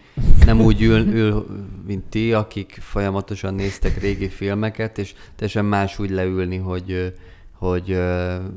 [0.46, 1.46] nem úgy ül, ül,
[1.86, 7.14] mint ti, akik folyamatosan néztek régi filmeket, és teljesen más úgy leülni, hogy
[7.58, 7.98] hogy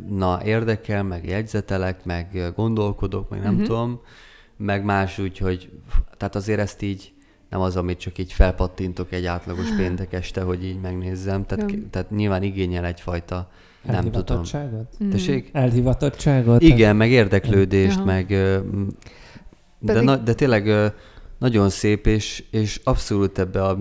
[0.09, 3.67] na érdekel, meg jegyzetelek, meg gondolkodok, meg nem uh-huh.
[3.67, 4.01] tudom,
[4.57, 5.71] meg más úgy, hogy
[6.17, 7.13] tehát azért ezt így
[7.51, 12.11] nem az, amit csak így felpattintok egy átlagos péntek este, hogy így megnézzem, tehát, tehát
[12.11, 13.51] nyilván igényel egyfajta,
[13.87, 14.15] nem tudom.
[14.15, 14.95] Elhivatottságot?
[15.05, 15.11] Mm.
[15.11, 15.51] Tessék?
[15.53, 16.63] Elhivatottságot?
[16.63, 18.05] Igen, meg érdeklődést, Aha.
[18.05, 20.93] meg de, Pedig- na, de tényleg
[21.39, 23.79] nagyon szép, és, és abszolút ebbe a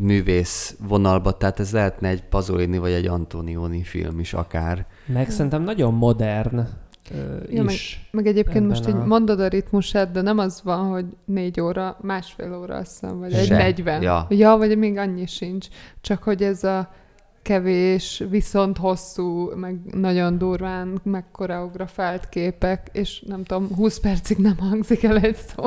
[0.00, 4.86] művész vonalba, tehát ez lehetne egy Pazolini vagy egy Antonioni film is akár.
[5.06, 8.08] Meg szerintem nagyon modern ö, Ja, meg- is.
[8.10, 11.60] Meg egyébként Ebben most így a- mondod a ritmusát, de nem az van, hogy négy
[11.60, 13.56] óra, másfél óra azt hiszem, vagy egy Se.
[13.56, 14.02] negyven.
[14.02, 14.26] Ja.
[14.28, 15.66] ja, vagy még annyi sincs.
[16.00, 16.90] Csak hogy ez a
[17.44, 25.02] kevés, viszont hosszú, meg nagyon durván megkoreografált képek, és nem tudom, 20 percig nem hangzik
[25.02, 25.64] el egy szó.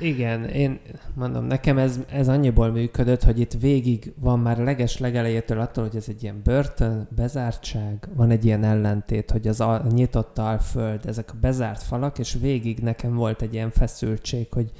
[0.00, 0.80] Igen, én
[1.14, 5.96] mondom, nekem ez, ez annyiból működött, hogy itt végig van már leges legelejétől attól, hogy
[5.96, 11.30] ez egy ilyen börtön, bezártság, van egy ilyen ellentét, hogy az a nyitott alföld, ezek
[11.32, 14.70] a bezárt falak, és végig nekem volt egy ilyen feszültség, hogy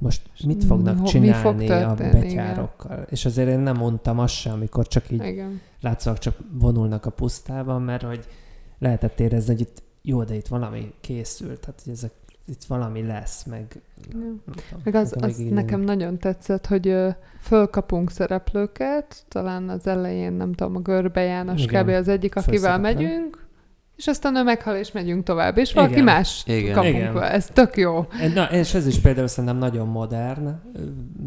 [0.00, 3.06] most mit fognak csinálni fog a betyárokkal.
[3.10, 5.60] És azért én nem mondtam azt sem, amikor csak így Igen.
[5.80, 8.26] látszólag csak vonulnak a pusztában, mert hogy
[8.78, 12.12] lehetett érezni, hogy itt jó, de itt valami készült, tehát hogy ezek
[12.46, 14.42] itt valami lesz, meg tudom,
[14.84, 17.08] Meg az, az így nekem nagyon tetszett, hogy ö,
[17.40, 21.82] fölkapunk szereplőket, talán az elején, nem tudom, a Görbe János Igen.
[21.84, 21.88] kb.
[21.88, 23.48] az egyik, akivel megyünk,
[24.00, 26.04] és aztán ő meghal, és megyünk tovább, és valaki Igen.
[26.04, 26.74] más Igen.
[26.74, 27.14] kapunk Igen.
[27.14, 27.32] be.
[27.32, 28.06] Ez tök jó.
[28.34, 30.60] Na, és ez is például szerintem nagyon modern,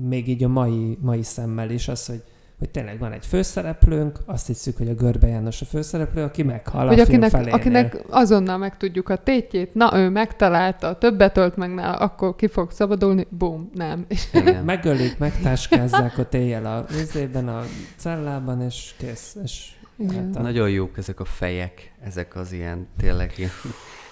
[0.08, 2.24] még így a mai, mai szemmel is az, hogy,
[2.60, 6.88] hogy tényleg van egy főszereplőnk, azt hiszük, hogy a Görbe János a főszereplő, aki meghal
[6.88, 7.54] Hogy a film akinek, felénél.
[7.54, 12.72] akinek azonnal megtudjuk a tétjét, na ő megtalálta, többet ölt meg nála, akkor ki fog
[12.72, 14.06] szabadulni, bum, nem.
[14.08, 14.64] És Igen.
[14.64, 17.62] Megölik, megtáskázzák ott éjjel a vizében, a
[17.98, 19.38] cellában, és kész.
[19.44, 19.72] És.
[20.08, 23.52] Hát a- Nagyon jók ezek a fejek, ezek az ilyen tényleg ilyen,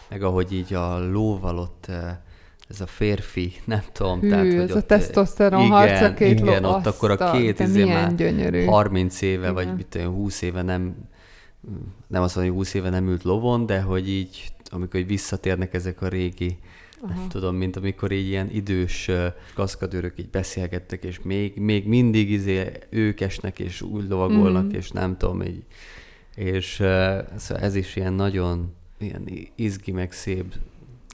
[0.09, 1.87] meg ahogy így a lóval ott
[2.69, 6.13] ez a férfi, nem tudom, Hű, tehát, hogy ez a ott, eh, tesztoszteron igen, a
[6.13, 8.65] két igen, ló, ott akkor a két izé már gyönyörű.
[8.65, 9.53] 30 éve, Igen.
[9.53, 10.95] vagy mit tudom, 20 éve nem,
[12.07, 15.73] nem azt mondom, hogy 20 éve nem ült lovon, de hogy így, amikor így visszatérnek
[15.73, 16.57] ezek a régi,
[17.07, 19.09] nem tudom, mint amikor így ilyen idős
[19.53, 24.75] kaszkadőrök így beszélgettek, és még, még mindig izé ők esnek, és úgy lovagolnak, Mhm.
[24.75, 25.63] és nem tudom, így,
[26.35, 26.73] és
[27.35, 30.53] szóval ez is ilyen nagyon ilyen izgi, meg szép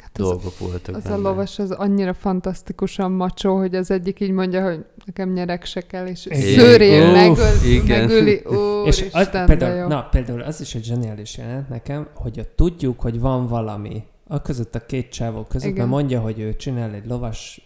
[0.01, 1.21] Hát az, dolgok voltak az a benne.
[1.21, 6.05] lovas az annyira fantasztikusan macsó, hogy az egyik így mondja, hogy nekem nyerek se kell,
[6.07, 6.39] és Igen.
[6.41, 7.99] szőrén megöl, igen.
[8.05, 8.31] megöli.
[8.85, 12.51] és Úristen, az, de például, na, például az is egy zseniális jelent nekem, hogy ott
[12.55, 15.77] tudjuk, hogy van valami, a között a két csávó között, Igen.
[15.87, 17.61] mert mondja, hogy ő csinál egy lovas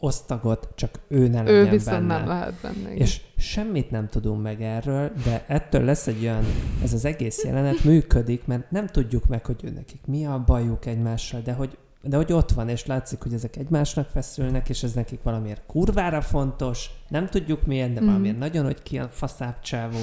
[0.00, 2.18] osztagot, csak ő ne ő legyen viszont benne.
[2.18, 2.78] nem lehet benne.
[2.92, 2.96] igen.
[2.96, 6.44] És semmit nem tudunk meg erről, de ettől lesz egy olyan,
[6.82, 10.86] ez az egész jelenet működik, mert nem tudjuk meg, hogy ő nekik mi a bajuk
[10.86, 14.92] egymással, de hogy, de hogy ott van, és látszik, hogy ezek egymásnak feszülnek, és ez
[14.92, 18.08] nekik valamiért kurvára fontos, nem tudjuk milyen, de Mhm.
[18.08, 19.98] valamiért nagyon, hogy ki a faszább csávó,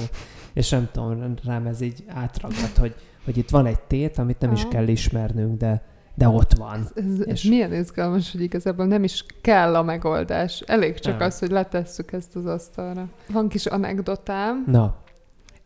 [0.52, 2.94] és nem tudom, rám ez így átragad, hogy,
[3.24, 5.82] hogy itt van egy tét, amit nem is kell ismernünk, de,
[6.14, 6.80] de ott van.
[6.94, 10.60] Ez, ez És- milyen izgalmas, hogy igazából nem is kell a megoldás.
[10.66, 11.26] Elég csak Nem.
[11.26, 13.08] az, hogy letesszük ezt az asztalra.
[13.32, 14.96] Van kis anekdotám, Na,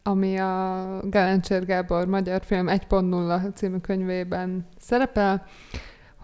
[0.03, 5.45] ami a Gálencsér Gábor magyar film 1.0 című könyvében szerepel,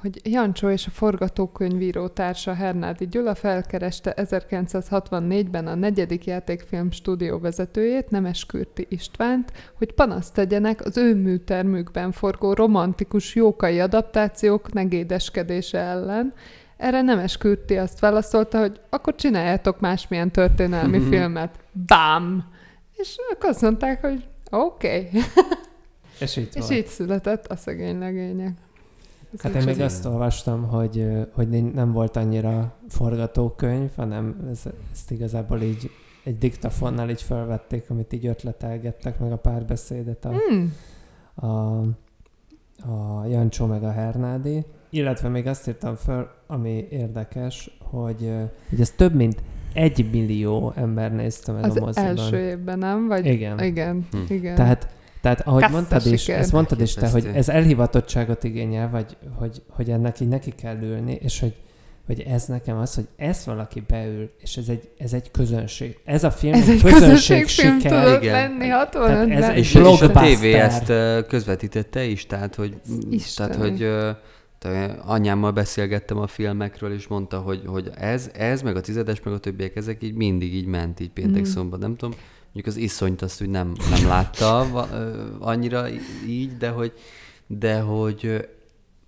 [0.05, 8.10] hogy Jancsó és a forgatókönyvíró társa Hernádi Gyula felkereste 1964-ben a negyedik játékfilm stúdió vezetőjét,
[8.10, 16.32] Nemes Kürti Istvánt, hogy panaszt tegyenek az ő műtermükben forgó romantikus jókai adaptációk negédeskedése ellen.
[16.76, 21.59] Erre Nemes Kürti azt válaszolta, hogy akkor csináljátok másmilyen történelmi filmet.
[21.86, 22.44] Bám!
[22.97, 25.09] És akkor azt mondták, hogy oké.
[25.09, 25.20] Okay.
[26.20, 28.52] És így És így született a szegény legények.
[29.35, 34.62] Ez Hát én még azt olvastam, hogy, hogy nem volt annyira forgatókönyv, hanem ez,
[34.93, 35.90] ezt igazából így
[36.24, 40.74] egy diktafonnal így felvették, amit így ötletelgettek, meg a párbeszédet a, Hmm.
[41.35, 41.78] a,
[42.90, 44.65] a Jancsó meg a Hernádi.
[44.90, 48.32] Illetve még azt írtam föl, ami érdekes, hogy,
[48.69, 49.43] hogy ez több mint
[49.73, 52.09] egy millió ember nézte meg Az a moziban.
[52.09, 53.06] első évben, nem?
[53.06, 53.27] Vagy...
[53.27, 53.59] Igen.
[53.62, 54.32] Igen, Hm.
[54.32, 54.55] igen.
[54.55, 54.89] Tehát,
[55.24, 56.38] tehát ahogy Kassza mondtad is, siker.
[56.38, 60.76] ezt mondtad is te, hogy ez elhivatottságot igényel, vagy hogy, hogy ennek így neki kell
[60.82, 61.55] ülni, és hogy,
[62.06, 65.98] hogy ez nekem az, hogy ezt valaki beül, és ez egy, ez egy közönség.
[66.05, 68.05] Ez a film Ez egy közönség közönségfilm siker.
[68.05, 68.32] tudott Igen.
[68.32, 70.92] lenni Tehát 65 ez ben egy És, és a tévé ezt
[71.26, 72.74] közvetítette is, tehát hogy,
[73.10, 73.51] Isten.
[73.51, 73.88] tehát, hogy
[75.06, 79.38] anyámmal beszélgettem a filmekről, és mondta, hogy, hogy ez, ez, meg a tizedes, meg a
[79.38, 81.51] többiek, ezek így mindig így ment, így péntek Mhm.
[81.51, 82.14] szombat, nem tudom.
[82.55, 84.59] Mondjuk az iszonyt azt úgy nem, nem látta
[85.39, 85.89] annyira
[86.26, 86.93] így, de hogy,
[87.47, 88.48] de hogy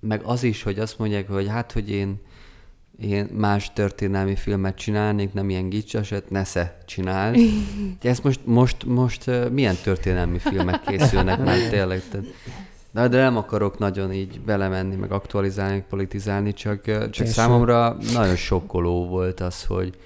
[0.01, 2.21] meg az is, hogy azt mondják, hogy hát, hogy én,
[3.01, 7.35] én más történelmi filmet csinálnék, nem ilyen gicsaset, nesze csinál.
[8.03, 12.03] Ezt most, most, most milyen történelmi filmek készülnek már tényleg?
[12.11, 12.27] Tehát,
[12.93, 17.31] de, de nem akarok nagyon így belemenni, meg aktualizálni, politizálni, csak, csak Késő.
[17.31, 19.97] számomra nagyon sokkoló volt az, hogy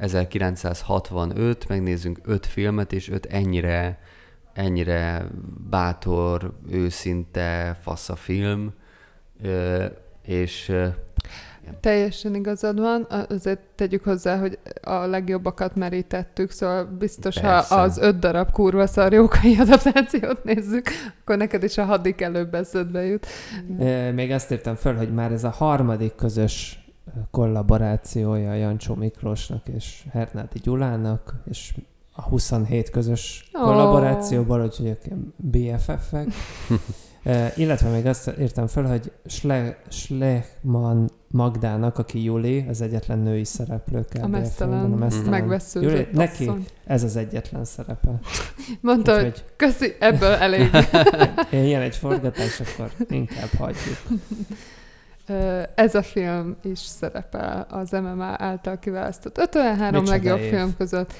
[0.00, 3.98] 1965, megnézzünk öt filmet, és öt ennyire,
[4.52, 5.26] ennyire
[5.70, 8.72] bátor, őszinte, fasz a film,
[10.22, 10.72] és
[11.80, 17.74] Teljesen igazad van, azért tegyük hozzá, hogy a legjobbakat merítettük, szóval biztos, Persze.
[17.74, 20.88] ha az öt darab kurva szarjókai adaptációt nézzük,
[21.20, 23.26] akkor neked is a hadik előbb eszedbe jut.
[24.14, 26.79] Még azt írtam föl, hogy már ez a harmadik közös
[27.30, 31.74] kollaborációja Jancsó Miklósnak és Hernádi Gyulának, és
[32.12, 33.62] a 27 közös Ó.
[33.62, 36.26] kollaborációból, úgyhogy ők BFF-ek.
[37.24, 43.44] Ö, illetve még azt írtam föl, hogy Schle- Schlechman Magdának, aki Juli, az egyetlen női
[43.44, 44.22] szereplő kb.
[44.22, 45.60] A mesztelen, mesztelen.
[45.74, 46.66] Juli, neki asszony.
[46.84, 48.20] ez az egyetlen szerepe.
[48.80, 50.70] Mondta, hogy Úgyhogy köszi, ebből elég.
[51.50, 53.98] ilyen egy forgatás, akkor inkább hagyjuk.
[55.74, 60.48] Ez a film is szerepel az MMA által kiválasztott 53 Micsoda legjobb év.
[60.48, 61.12] film között.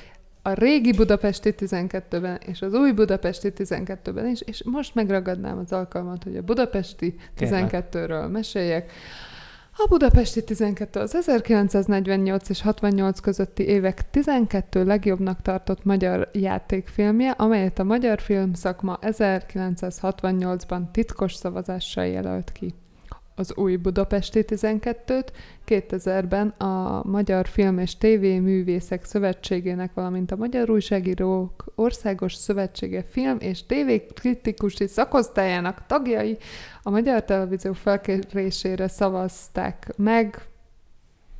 [0.42, 6.22] A régi Budapesti 12-ben és az új Budapesti 12-ben is, és most megragadnám az alkalmat,
[6.22, 7.86] hogy a Budapesti Kérlek.
[7.92, 8.92] 12-ről meséljek.
[9.72, 17.78] A Budapesti 12 az 1948 és 68 közötti évek 12 legjobbnak tartott magyar játékfilmje, amelyet
[17.78, 22.74] a magyar filmszakma 1968-ban titkos szavazással jelölt ki.
[23.40, 25.26] Az új Budapesti 12-t
[25.66, 33.36] 2000-ben a Magyar Film és TV Művészek Szövetségének, valamint a Magyar Újságírók Országos Szövetsége Film
[33.40, 36.38] és TV Kritikusi Szakosztályának tagjai
[36.82, 40.46] a Magyar Televízió felkérésére szavazták meg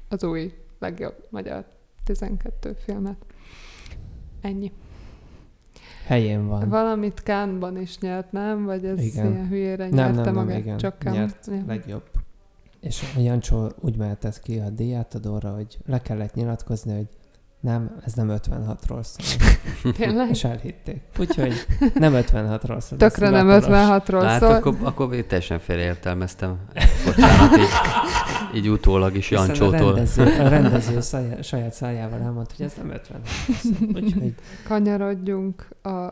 [0.08, 1.64] az új legjobb magyar
[2.04, 3.24] 12 filmet.
[4.40, 4.72] Ennyi.
[6.10, 6.68] Helyén van.
[6.68, 8.64] Valamit Kánban is nyert, nem?
[8.64, 9.32] Vagy ez Igen.
[9.32, 10.58] ilyen hülyére Nem, nyerte nem, nem, magát?
[10.58, 10.76] igen.
[10.76, 11.18] Csak Cannes?
[11.18, 11.62] Nyert Ja.
[11.66, 12.02] legjobb.
[12.80, 17.08] És a Jancsó úgy mehetett ki a díjátadóra, hogy le kellett nyilatkozni, hogy
[17.60, 19.48] nem, ez nem 56-ról szól.
[19.98, 20.30] Tényleg?
[20.30, 21.02] És elhitték.
[21.18, 21.52] Úgyhogy
[21.94, 22.98] nem 56-ról szól.
[22.98, 24.04] Tökre nem hivatalos.
[24.06, 24.50] 56-ról hát szól.
[24.50, 26.58] akkor, akkor én teljesen félreértelmeztem.
[27.04, 27.68] Bocsánat, így,
[28.54, 29.94] így utólag is Hiszen a Jancsótól.
[29.94, 33.26] rendező, a rendező szájá, saját szájával elmondta, hogy ez nem 56
[33.62, 33.88] szól.
[33.94, 34.34] Úgyhogy
[34.64, 36.08] Kanyarodjunk a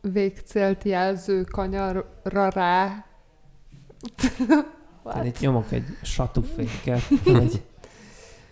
[0.00, 3.04] végcélt jelző kanyarra rá.
[5.16, 7.02] én itt nyomok egy satuféket,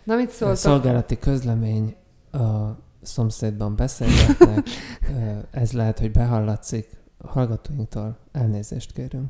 [0.05, 0.57] Na mit a szóltak?
[0.57, 1.97] szolgálati közlemény
[2.33, 4.67] a szomszédban beszélgetnek,
[5.51, 6.89] ez lehet, hogy behallatszik.
[7.19, 9.29] A hallgatóinktól elnézést kérünk.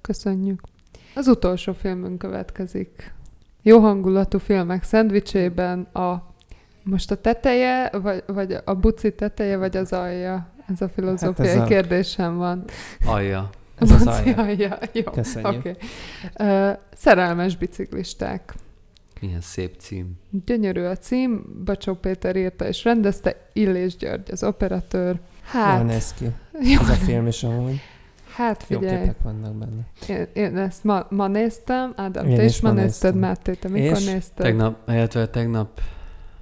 [0.00, 0.60] Köszönjük.
[1.14, 3.14] Az utolsó filmünk következik.
[3.62, 6.30] Jó hangulatú filmek szendvicsében a
[6.84, 10.46] most a teteje, vagy, vagy a buci teteje, vagy az alja?
[10.72, 12.64] Ez a filozófiai Hát ez a- kérdésem van.
[13.06, 13.50] Alja.
[13.78, 14.36] Ez az alja.
[14.36, 14.78] alja.
[14.92, 15.58] Jó, Köszönjük.
[15.58, 15.76] oké.
[16.34, 16.74] Okay.
[16.94, 18.54] Szerelmes biciklisták.
[19.22, 20.12] Milyen szép cím.
[20.44, 25.08] Gyönyörű a cím, Bacsó Péter írta és rendezte, Illés György az operatőr.
[25.54, 26.24] Jól Hát, néz ki.
[26.60, 27.80] jó, Ez a film is amúgy.
[28.34, 29.82] Hát Jó figyelj, képek vannak benne.
[30.08, 33.18] én, én ezt ma, ma néztem, Ádám, Én te is ma nézted, néztem.
[33.18, 34.04] Máté, te mikor És?
[34.04, 34.44] nézted?
[34.46, 35.80] Tegnap, illetve tegnap,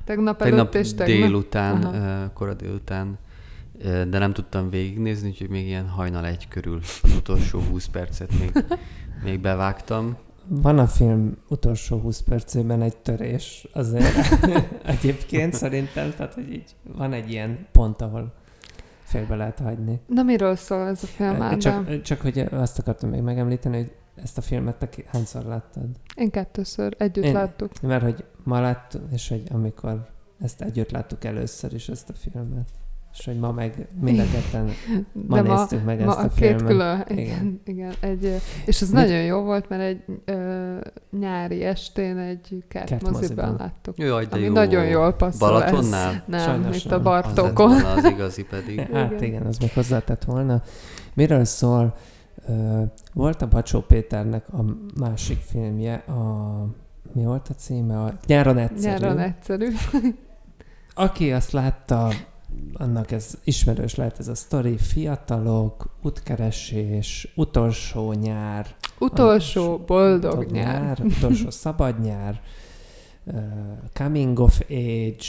[0.05, 1.07] tegnap, tegnap előtt és tegnap?
[1.07, 2.25] délután, Aha.
[2.25, 3.19] uh, kora délután,
[3.83, 8.65] de nem tudtam végignézni, úgyhogy még ilyen hajnal egy körül az utolsó 20 percet még,
[9.25, 10.17] még bevágtam.
[10.53, 14.05] Van a film utolsó 20 percében egy törés azért
[14.85, 18.33] egyébként szerintem, tehát hogy így van egy ilyen pont, ahol
[19.03, 20.01] félbe lehet hagyni.
[20.07, 21.59] Na miről szól ez a film?
[21.59, 25.87] Csak, csak hogy azt akartam még megemlíteni, hogy ezt a filmet te hányszor láttad?
[26.15, 27.81] Én kettőször együtt Én- láttuk.
[27.83, 30.09] Mert hogy ma láttuk, és hogy amikor
[30.41, 32.69] ezt együtt láttuk először is ezt a filmet,
[33.13, 34.71] és hogy ma meg mind a ketten
[35.29, 36.67] ma De ma, néztük meg ma ezt a, a két filmet.
[36.67, 37.61] külön, igen, Igen.
[37.65, 40.77] igen, egy, és ez Mit- nagyon jó volt, mert egy ö,
[41.19, 43.99] nyári estén egy kertmoziban láttuk.
[43.99, 44.53] Jaj, de Ami jó.
[44.53, 46.11] nagyon jól passzol Balatonnál?
[46.13, 46.21] Ez.
[46.27, 47.07] Nem, Sajnos itt a nem.
[47.07, 47.69] Az lett Bartókon.
[47.71, 48.81] volna az igazi pedig.
[48.93, 49.23] Hát Igen.
[49.23, 50.63] igen, az még hozzátett volna.
[51.15, 51.95] Miről szól?
[52.49, 52.83] Ö,
[53.13, 54.65] volt a Bacsó Péternek a
[55.01, 56.65] másik filmje, a
[57.13, 58.03] mi volt a címe?
[58.03, 58.99] A Nyáron egyszerű.
[59.05, 59.69] Nyáron egyszerű.
[60.95, 62.09] Aki azt látta,
[62.73, 64.77] annak ez ismerős lehet ez a sztori.
[64.77, 68.67] Fiatalok, útkeresés, utolsó nyár,
[68.99, 71.01] Utolsó boldog nyár.
[71.01, 72.41] utolsó szabad nyár,
[73.25, 73.35] uh,
[73.93, 75.27] coming of age,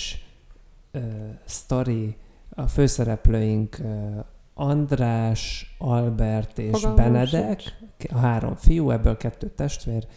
[0.93, 1.01] uh,
[1.45, 2.15] story,
[2.49, 7.77] a főszereplőink uh, András, Albert és Fogalmam Benedek,
[8.09, 10.07] a három fiú, ebből kettő testvér,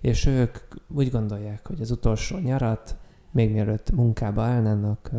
[0.00, 0.58] és ők
[0.94, 2.96] úgy gondolják, hogy az utolsó nyarat,
[3.36, 5.10] még mielőtt munkába állnának,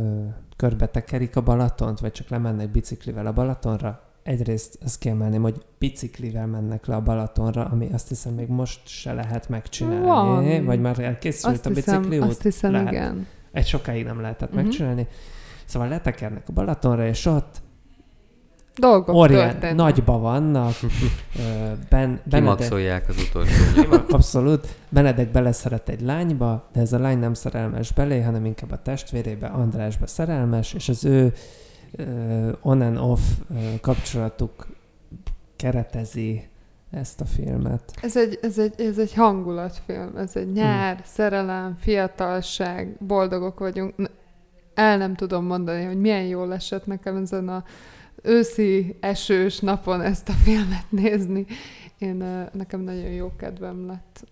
[0.55, 4.01] körbe tekerik a Balatont, vagy csak lemennek biciklivel a Balatonra.
[4.23, 9.13] Egyrészt azt kiemelném, hogy biciklivel mennek le a Balatonra, ami azt hiszem még most se
[9.13, 10.05] lehet megcsinálni.
[10.05, 10.65] Van.
[10.65, 12.29] Vagy már elkészült Azt a hiszem, bicikli út?
[12.29, 12.91] azt hiszem Lehet.
[12.91, 13.27] igen.
[13.51, 14.57] Egy sokáig nem lehetett Mhm.
[14.61, 15.07] megcsinálni.
[15.65, 17.61] Szóval letekernek a Balatonra, és ott
[18.77, 19.75] Dolgok Orient, történnek.
[19.75, 20.73] nagyba vannak.
[21.89, 23.63] ben, Benedek, Kimaxolják az utolsó.
[24.09, 24.67] Abszolút.
[24.89, 29.47] Benedek beleszeret egy lányba, de ez a lány nem szerelmes belé, hanem inkább a testvérébe,
[29.47, 31.33] Andrásba szerelmes, és az ő
[31.97, 34.67] uh, on and off uh, kapcsolatuk
[35.55, 36.47] keretezi
[36.91, 37.93] ezt a filmet.
[38.01, 43.93] Ez egy, ez, egy, ez egy hangulatfilm, ez egy nyár, szerelem, fiatalság, boldogok vagyunk.
[44.73, 47.63] El nem tudom mondani, hogy milyen jól esett nekem ezen a
[48.23, 51.45] őszi esős napon ezt a filmet nézni.
[51.97, 54.25] Én, nekem nagyon jó kedvem lett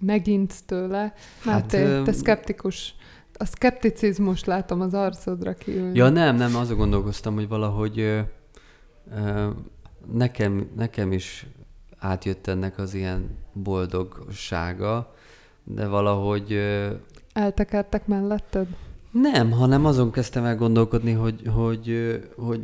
[0.00, 1.14] megint tőle.
[1.44, 2.94] Hát, te öm, szkeptikus,
[3.34, 5.96] a szkepticizmus látom az arcodra kiülni.
[5.96, 8.20] Ja nem, nem, azon gondolkoztam, hogy valahogy ö,
[9.14, 9.48] ö,
[10.12, 11.46] nekem, nekem is
[11.98, 15.14] átjött ennek az ilyen boldogsága,
[15.64, 16.90] de valahogy ö,
[17.32, 18.66] Eltekertek melletted?
[19.10, 22.60] Nem, hanem azon kezdtem el gondolkodni, hogy, hogy, ö, hogy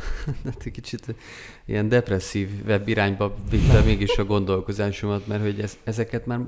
[0.44, 1.14] hát kicsit
[1.66, 6.40] ilyen depresszív web irányba vitte mégis a gondolkozásomat, mert hogy ez, ezeket már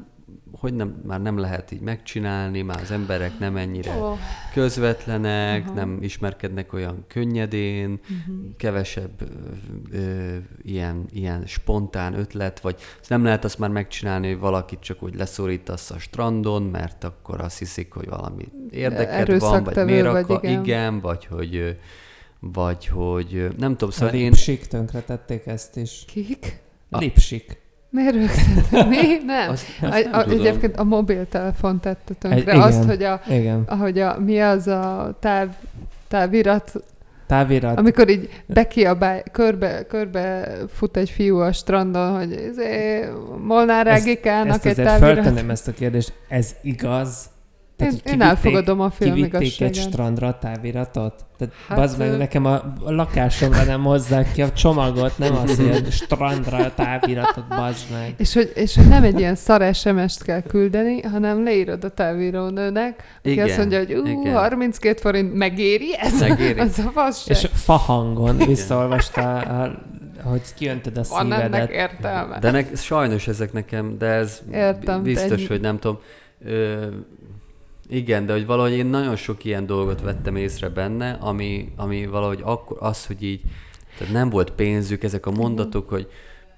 [0.53, 4.19] hogy nem, már nem lehet így megcsinálni, már az emberek nem ennyire Oh.
[4.53, 5.75] közvetlenek, Aha.
[5.75, 8.57] nem ismerkednek olyan könnyedén, Uh-huh.
[8.57, 12.77] kevesebb ö, ö, ilyen, ilyen spontán ötlet, vagy
[13.09, 17.59] nem lehet azt már megcsinálni, hogy valakit csak úgy leszorítasz a strandon, mert akkor azt
[17.59, 20.63] hiszik, hogy valami érdeked van, vagy miért vagy, akar, igen.
[20.63, 21.77] igen, vagy hogy
[22.41, 26.05] vagy hogy nem tudom, szóval én Lipsik tönkre tették ezt is.
[26.07, 26.61] Kik?
[26.91, 27.60] A- Lipsik.
[27.91, 28.87] Miért rögtön?
[28.89, 28.97] Mi?
[29.27, 29.51] Nem.
[29.51, 30.39] azt, A, azt nem a, tudom.
[30.39, 32.41] egyébként a mobiltelefon tette tönkre.
[32.41, 32.61] Igen.
[32.61, 33.63] Azt, hogy a, Igen.
[33.67, 35.49] ahogy a, mi az a táv,
[36.09, 36.73] távirat,
[37.27, 37.79] Távirat.
[37.79, 43.05] amikor így bekiabál, körbe, körbe fut egy fiú a strandon, hogy izé,
[43.47, 45.15] Molnár Ezt- Ágikának Ezt egy azért távirat.
[45.15, 46.13] feltenném ezt a kérdést.
[46.29, 47.31] Ez igaz?
[47.81, 51.15] Én, hogy én kivitték- elfogadom a film Kivitték egy strandra a táviratot?
[51.39, 52.55] Tehát Hát, hát, meg, nekem a,
[52.85, 57.85] a lakásomra nem hozzák ki a csomagot, nem az, hogy a strandra a táviratot, bazd
[57.93, 58.15] meg.
[58.17, 63.03] És hogy, és hogy nem egy ilyen szar SMS-t kell küldeni, hanem leírod a távírónőnek,
[63.19, 64.35] aki Igen, azt mondja, hogy ú, igen.
[64.35, 66.21] 32 forint, megéri ez?
[66.21, 66.61] Megéri.
[66.69, 67.37] Az a fasság.
[67.37, 69.71] És fahangon visszaolvasta, a,
[70.23, 71.71] hogy kiöntöd a Van ennek szívedet.
[71.71, 72.39] értelme.
[72.39, 75.99] De nek, sajnos ezek nekem, de ez Értem, biztos, egy- hogy nem tudom.
[76.45, 76.85] Ö,
[77.91, 82.41] igen, de hogy valahogy én nagyon sok ilyen dolgot vettem észre benne, ami, ami valahogy
[82.43, 83.43] akkor az, hogy így,
[83.99, 86.09] tehát nem volt pénzük, ezek a mondatok, hogy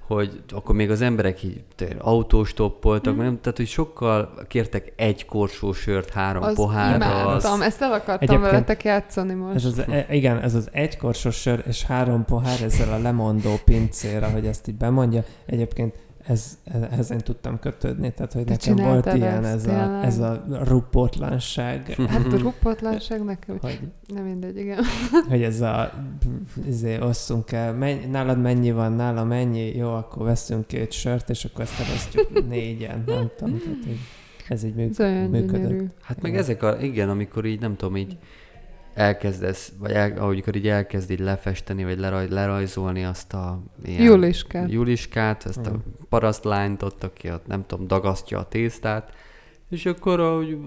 [0.06, 1.64] hogy akkor még az emberek így
[1.98, 3.18] autóstoppoltak, mm.
[3.18, 6.94] nem, tehát hogy sokkal kértek egy korsó sört, három Az pohárra.
[6.94, 9.54] imádtam, ezt el akartam Egyébként veletek játszani most.
[9.54, 14.22] Ez az, e- igen, ez az egykorsos sör és három pohár ezzel a lemondó pincér,
[14.22, 15.24] ahogy ezt így bemondja.
[15.46, 15.94] Egyébként
[16.26, 20.44] ez, e- ezen tudtam kötődni, tehát hogy Te nekem volt ilyen ez a, ez a
[20.64, 24.84] rupotlanság, Hát a ruppatlanság nekem, hogy, nem mindegy, igen.
[25.28, 25.92] hogy ez a
[26.66, 31.44] izé, osszunk el, menny, nálad mennyi van, nála mennyi, jó, akkor veszünk két sört, és
[31.44, 34.00] akkor ezt elosztjuk négyen, nem tudom, tehát így,
[34.48, 35.90] ez így Ez olyan működött.
[36.00, 38.16] Hát meg ezek a, igen, amikor így nem tudom, így
[38.94, 44.70] elkezdesz, vagy el, ahogy így elkezd így lefesteni, vagy leraj, lerajzolni azt a ilyen Juliskát.
[44.72, 45.74] Juliskát, ezt a Mm.
[46.08, 49.12] parasztlányt ott, aki ott, nem tudom, dagasztja a tésztát,
[49.70, 50.58] és akkor, ahogy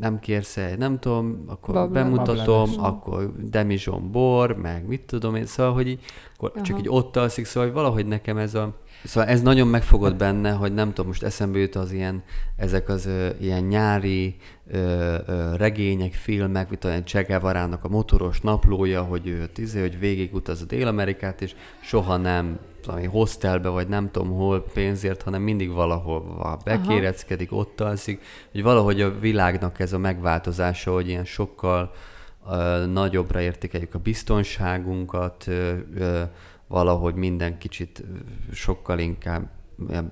[0.00, 2.76] nem kérsz egy, nem tudom, akkor Babla- bemutatom, bableves.
[2.92, 6.00] akkor demizson bor, meg mit tudom én, szóval, hogy így,
[6.36, 10.16] akkor csak így ott alszik, szóval hogy valahogy nekem ez a, Szóval ez nagyon megfogott
[10.16, 12.22] benne, hogy nem tudom, most eszembe jut az ilyen,
[12.56, 14.36] ezek az ö, ilyen nyári
[14.70, 19.98] ö, ö, regények, filmek, mint olyan Che Guevara-nak a motoros naplója, hogy ő tízé, hogy
[19.98, 25.72] végigutaz a Dél-Amerikát, és soha nem valami hostelbe, vagy nem tudom hol pénzért, hanem mindig
[25.72, 28.22] valahol bekéreckedik, ott alszik,
[28.52, 31.90] hogy valahogy a világnak ez a megváltozása, hogy ilyen sokkal
[32.50, 36.22] ö, nagyobbra értékeljük a biztonságunkat, ö, ö,
[36.68, 38.04] valahogy minden kicsit
[38.52, 39.48] sokkal inkább,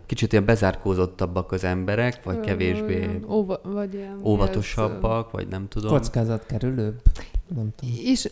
[0.07, 5.49] kicsit ilyen bezárkózottabbak az emberek, vagy kevésbé olyan Óva, vagy ilyen, mi ez, óvatosabbak, vagy
[5.49, 5.91] nem tudom.
[5.91, 7.03] Kockázat kerülőbb?
[7.55, 7.95] Nem tudom.
[8.05, 8.31] És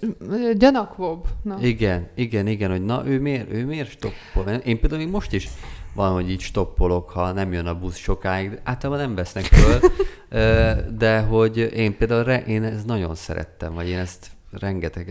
[0.56, 1.26] gyanakvóbb.
[1.42, 1.58] Na.
[1.60, 4.52] Igen, igen, igen, hogy na ő miért, ő miért stoppol?
[4.52, 5.48] Én például még most is
[5.94, 9.80] van, hogy így stoppolok, ha nem jön a busz sokáig, általában nem vesznek föl,
[10.98, 14.35] de hogy én például, re, én ezt nagyon szerettem, vagy én ezt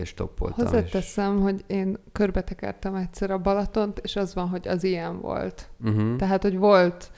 [0.04, 0.64] stoppoltam.
[0.64, 5.68] és- Hozzáteszem, hogy én körbetekertem egyszer a Balatont, és az van, hogy az ilyen volt.
[5.84, 6.16] Uh-huh.
[6.16, 7.10] Tehát, hogy volt,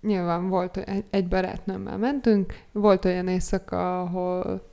[0.00, 4.72] nyilván volt, egy, egy barátnőmmel mentünk, volt olyan éjszaka, ahol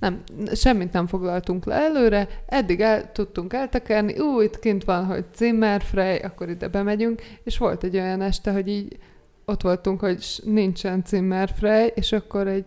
[0.00, 0.22] nem,
[0.54, 6.18] semmit nem foglaltunk le előre, eddig el tudtunk eltekerni, ú, itt kint van, hogy Zimmerfrey,
[6.18, 8.98] akkor ide bemegyünk, és volt egy olyan este, hogy így
[9.44, 12.64] ott voltunk, hogy nincsen Zimmerfrey, és akkor egy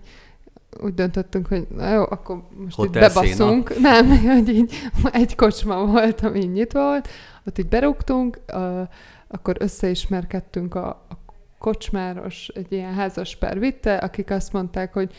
[0.80, 3.80] úgy döntöttünk, hogy na jó, akkor most Hotel itt bebaszunk.
[3.80, 4.74] Nem, hogy így
[5.12, 7.08] egy kocsma volt, ami nyitva volt,
[7.46, 8.82] ott így berúgtunk, uh,
[9.28, 11.18] akkor összeismerkedtünk a, a
[11.58, 15.14] kocsmáros, egy ilyen házas pár vitte, akik azt mondták, hogy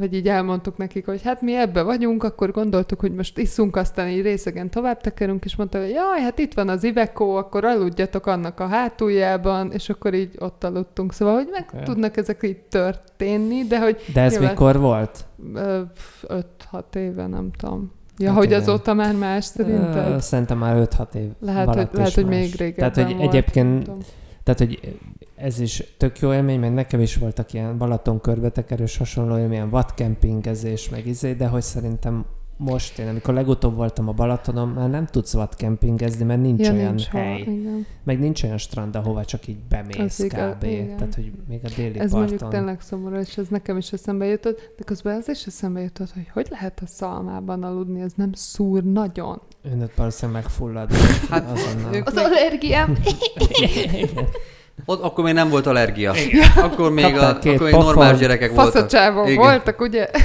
[0.00, 4.08] vagy így elmondtuk nekik, hogy hát mi ebbe vagyunk, akkor gondoltuk, hogy most iszunk, aztán
[4.08, 8.26] így részegen tovább tekerünk, és mondta, hogy jaj, hát itt van az Iveco, akkor aludjatok
[8.26, 11.12] annak a hátuljában, és akkor így ott aludtunk.
[11.12, 11.82] Szóval, hogy meg Oké.
[11.84, 15.24] tudnak ezek így történni, de hogy De ez Nyilván- mikor volt?
[15.54, 15.80] ö,
[16.28, 17.92] 5-6 éve, nem tudom.
[18.18, 18.60] Ja, Hát hogy igen.
[18.60, 20.20] azóta már más szerinted?
[20.20, 23.98] Szerintem már 5-6 év Lehet, hogy, lehet, hogy még régebben Tehát, hogy volt, egyébként tudom.
[24.42, 24.98] Tehát, hogy
[25.36, 30.88] ez is tök jó élmény, meg nekem is voltak ilyen Balaton körbetekerős hasonló élmény, vadkempingezés,
[30.88, 32.24] meg izé, de hogy szerintem
[32.62, 36.88] most én, amikor legutóbb voltam a Balatonon, már nem tudsz vadkempingezni, mert nincs Ja, olyan
[36.94, 37.86] nincs hely, igen.
[38.04, 40.64] meg nincs olyan strand, ahova csak így bemész Az igaz, kb.
[40.64, 40.96] igen.
[40.96, 42.18] Tehát, hogy még a déli Ez parton.
[42.18, 46.12] mondjuk tényleg szomorú, és ez nekem is eszembe jutott, de közben az is eszembe jutott,
[46.14, 49.40] hogy hogy lehet a szalmában aludni, ez nem szúr nagyon.
[49.72, 50.92] Önöt valószínűleg megfullad
[51.30, 51.94] Hát, azonnal.
[51.94, 52.96] ők- Az allergiám.
[54.86, 56.12] Ott, akkor még nem volt allergia.
[56.56, 58.18] Akkor még, a, Kaptál akkor még normál pofont.
[58.18, 58.72] gyerekek voltak.
[58.72, 59.36] Faszacsávon Igen.
[59.36, 60.08] voltak, ugye?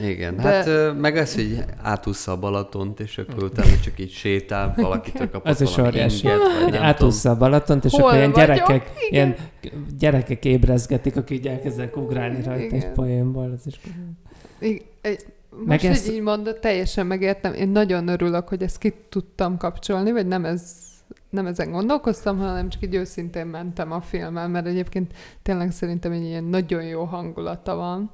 [0.00, 4.72] Igen, De- hát meg ez, hogy átúszza a Balatont, és akkor utána csak így sétál,
[4.76, 6.26] valakitől kapott Az is óriási.
[6.26, 9.34] Hogy nem átúszza a Balatont, és Hol akkor ilyen gyerekek, ilyen
[9.98, 12.92] gyerekek ébrezgetik, akik így elkezdenek ugrálni rajta egy Igen.
[12.92, 13.52] poénból.
[13.54, 13.80] Ez is
[14.58, 14.82] egy-
[15.50, 17.52] Most, Meg hogy ezt- így mondod, teljesen megértem.
[17.54, 20.72] Én nagyon örülök, hogy ezt ki tudtam kapcsolni, vagy nem ez
[21.30, 25.12] nem ezen gondolkoztam, hanem csak így őszintén mentem a filmmel, mert egyébként
[25.42, 28.10] tényleg szerintem egy ilyen nagyon jó hangulata van,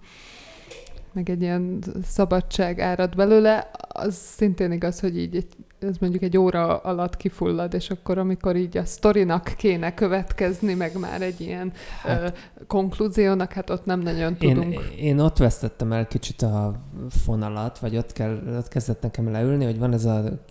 [1.13, 3.71] meg egy ilyen szabadság árad belőle.
[3.89, 5.47] Az szintén igaz, hogy így egy,
[5.79, 10.99] ez mondjuk egy óra alatt kifullad, és akkor, amikor így a sztorinak kéne következni, meg
[10.99, 11.73] már egy ilyen
[12.03, 14.73] hát, ö, konklúziónak, hát ott nem nagyon tudunk.
[14.73, 19.65] Én, én ott vesztettem el kicsit a fonalat, vagy ott, kell, ott kezdett nekem leülni,
[19.65, 20.43] hogy van ez a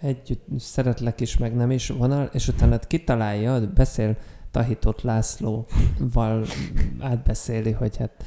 [0.00, 4.16] együtt szeretlek is, meg nem is vonal, és utána kitalálja, beszél
[4.50, 6.44] Tahitott Lászlóval
[7.00, 8.24] átbeszéli, hogy hát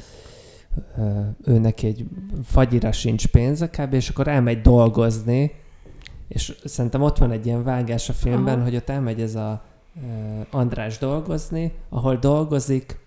[1.45, 2.05] ő neki egy
[2.43, 5.51] fagyira sincs pénze kb, és akkor elmegy dolgozni,
[6.27, 8.63] és szerintem ott van egy ilyen vágás a filmben, Aha.
[8.63, 9.63] hogy ott elmegy ez a
[10.51, 12.99] András dolgozni, ahol dolgozik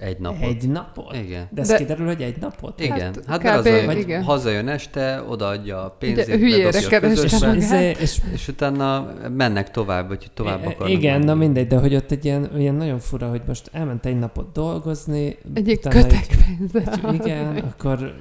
[0.00, 0.42] Egy napot.
[0.42, 1.16] egy napot.
[1.16, 1.48] Igen.
[1.50, 2.80] De ez De- kiderül, hogy egy napot?
[2.80, 3.66] Igen, Hát hát, kb.
[3.66, 4.22] az, hogy igen.
[4.22, 9.70] hazajön este, odaadja a pénzét, Ugye, hülyére bedobja a kereste És, és és utána mennek
[9.70, 11.24] tovább, vagy tovább akarnak igen, menni.
[11.24, 14.52] na mindegy, de hogy ott egy ilyen, ilyen nagyon fura, hogy most elment egy napot
[14.52, 16.92] dolgozni, egy- kötekpénzzel.
[17.08, 18.14] egy- Igen, akkor,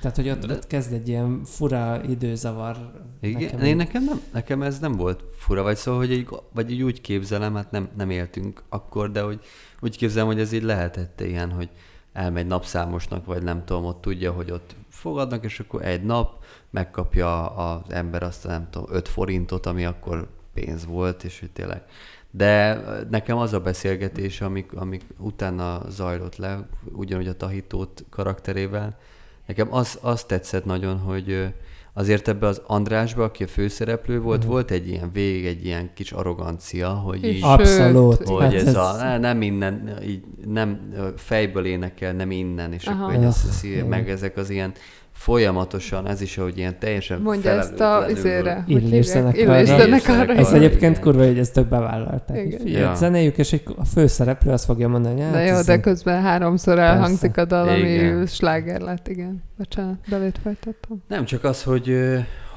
[0.00, 2.76] tehát hogy ott, ott kezd egy ilyen fura időzavar
[3.20, 6.70] Igen, Nekem én nekem, nem, nekem ez nem volt fura, vagy szóval, hogy így, vagy
[6.70, 9.40] így úgy képzelem, hát nem, nem éltünk akkor, de hogy
[9.80, 11.68] úgy képzelem, hogy ez így lehetett ilyen, hogy
[12.12, 17.50] elmegy napszámosnak, vagy nem tudom, ott tudja, hogy ott fogadnak, és akkor egy nap megkapja
[17.50, 21.82] az ember azt a nem tudom, 5 forintot, ami akkor pénz volt, és hogy tényleg.
[22.30, 22.80] De
[23.10, 28.98] nekem az a beszélgetés, amik, amik utána zajlott le, ugyanúgy a Tahitót karakterével,
[29.46, 31.54] nekem az, az tetszett nagyon, hogy
[31.98, 34.48] azért ebbe az Andrásba, aki a főszereplő volt, Mhm.
[34.50, 38.28] volt egy ilyen vég, egy ilyen kis arrogancia, hogy így, a- Abszolút.
[38.28, 43.04] Hogy Hát ez, a, ne- nem innen, így nem fejből énekel, nem innen, és Aha.
[43.04, 44.72] akkor ez, ez, meg ezek az ilyen
[45.16, 48.54] folyamatosan, ez is, hogy ilyen teljesen Mondja ezt a izére.
[48.66, 49.02] hogy Illés hívják?
[49.04, 49.54] zenekarra.
[49.54, 50.14] Illés Illés zenekarra.
[50.14, 50.32] zenekarra.
[50.34, 52.62] Ez egyébként kurva, hogy ezt tök bevállalták.
[52.64, 52.94] Ja.
[52.94, 57.36] zenéjük, és egy, a főszereplő azt fogja mondani, hát Na jó, de közben háromszor elhangzik
[57.36, 58.26] a dal, ami Igen.
[58.26, 59.42] sláger lett, igen.
[59.58, 61.02] Bocsánat, belét folytattam.
[61.08, 61.96] Nem csak az, hogy,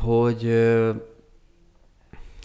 [0.01, 0.53] hogy,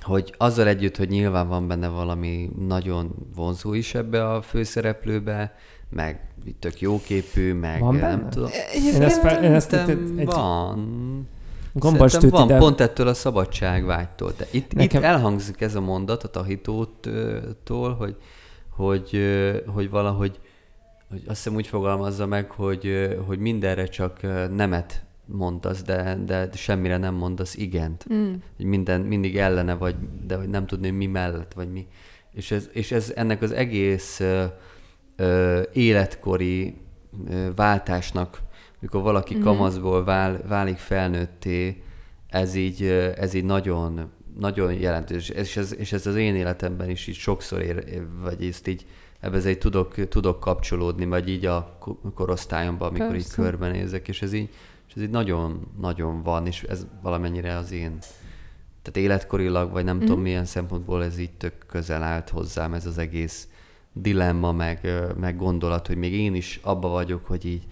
[0.01, 5.55] hogy azzal együtt, hogy nyilván van benne valami nagyon vonzó is ebbe a főszereplőbe,
[5.95, 6.21] meg
[6.59, 8.29] tök jóképű, meg Van nem benne?
[8.29, 8.51] tudom.
[8.95, 11.29] Én ezt, fel, én ezt egy, egy van.
[11.73, 14.33] gombos Szerintem van, ide, pont ettől a szabadságvágytól.
[14.37, 18.16] De itt, Nekem- itt elhangzik ez a mondat a tahitótól, hogy,
[18.71, 19.21] hogy,
[19.66, 20.41] hogy valahogy,
[21.11, 24.21] hogy azt hiszem úgy fogalmazza meg, hogy, hogy mindenre csak
[24.55, 28.05] nemet mondasz, de, de semmire nem mondasz igent.
[28.12, 28.33] Mm.
[28.57, 29.95] Hogy minden, mindig ellene vagy,
[30.27, 31.87] de hogy nem tudni mi mellett, vagy mi.
[32.33, 34.45] És ez, és ez ennek az egész ö,
[35.16, 36.77] ö, életkori
[37.31, 38.43] ö, váltásnak,
[38.78, 39.43] mikor valaki Mhm.
[39.43, 41.82] kamaszból vál, válik felnőtté,
[42.28, 42.82] ez így,
[43.16, 45.28] ez így nagyon, nagyon jelentős.
[45.28, 48.86] És ez, és ez az én életemben is így sokszor ér, vagy ezt így
[49.20, 53.43] ebbe így tudok, tudok kapcsolódni, vagy így a ko- korosztályomban, amikor így Persze.
[53.43, 54.49] körbenézek, és ez így,
[54.89, 57.99] és ez így nagyon, nagyon van, és ez valamennyire az én
[58.82, 60.01] tehát életkorilag, vagy nem mm.
[60.01, 63.49] tudom milyen szempontból ez így tök közel állt hozzám ez az egész
[63.95, 64.89] dilemma, meg,
[65.21, 67.62] meg gondolat, hogy még én is abba vagyok, hogy így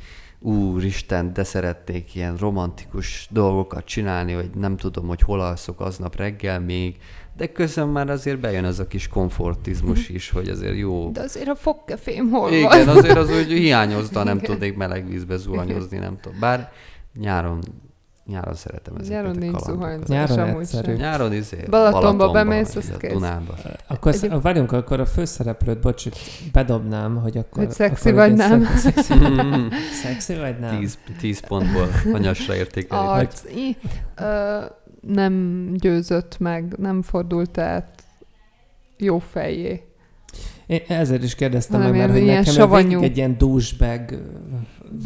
[0.43, 6.61] úristen, de szeretnék ilyen romantikus dolgokat csinálni, hogy nem tudom, hogy hol alszok aznap reggel
[6.61, 6.97] még,
[7.37, 11.11] de közben már azért bejön az a kis komfortizmus is, hogy azért jó.
[11.11, 12.97] De azért a fogkefém hol Igen, van?
[12.97, 14.51] azért az úgy hiányozta, nem Igen.
[14.51, 16.39] tudnék meleg vízbe zuhanyozni, nem tudom.
[16.39, 16.73] Bár
[17.21, 17.63] nyáron,
[18.27, 20.93] nyáron szeretem ezeket Nyáron a nincs zuhanyzás Nyáron egyszerű.
[20.93, 23.13] Nyáron izé, Balatonba bemész, az a kész.
[23.13, 23.55] Dunába.
[23.87, 26.05] Akkor Egyéb- várjunk, akkor a főszereplőt, bocs,
[26.53, 27.65] bedobnám, hogy akkor...
[27.65, 28.65] Hogy szexi akkor vagy nem.
[28.65, 29.15] Szexi,
[30.03, 30.79] szexi vagy nem?
[30.79, 33.09] Tíz, tíz pontból anyasra értékelni.
[33.09, 33.45] Arc.
[33.45, 33.77] I,
[34.17, 34.59] ö,
[35.01, 38.03] nem győzött meg, nem fordult át
[38.97, 39.87] jó fejé.
[40.67, 43.03] Én ezért is kérdeztem meg, Hanem mert hogy ilyen nekem savanyú.
[43.03, 44.23] egy ilyen douchebag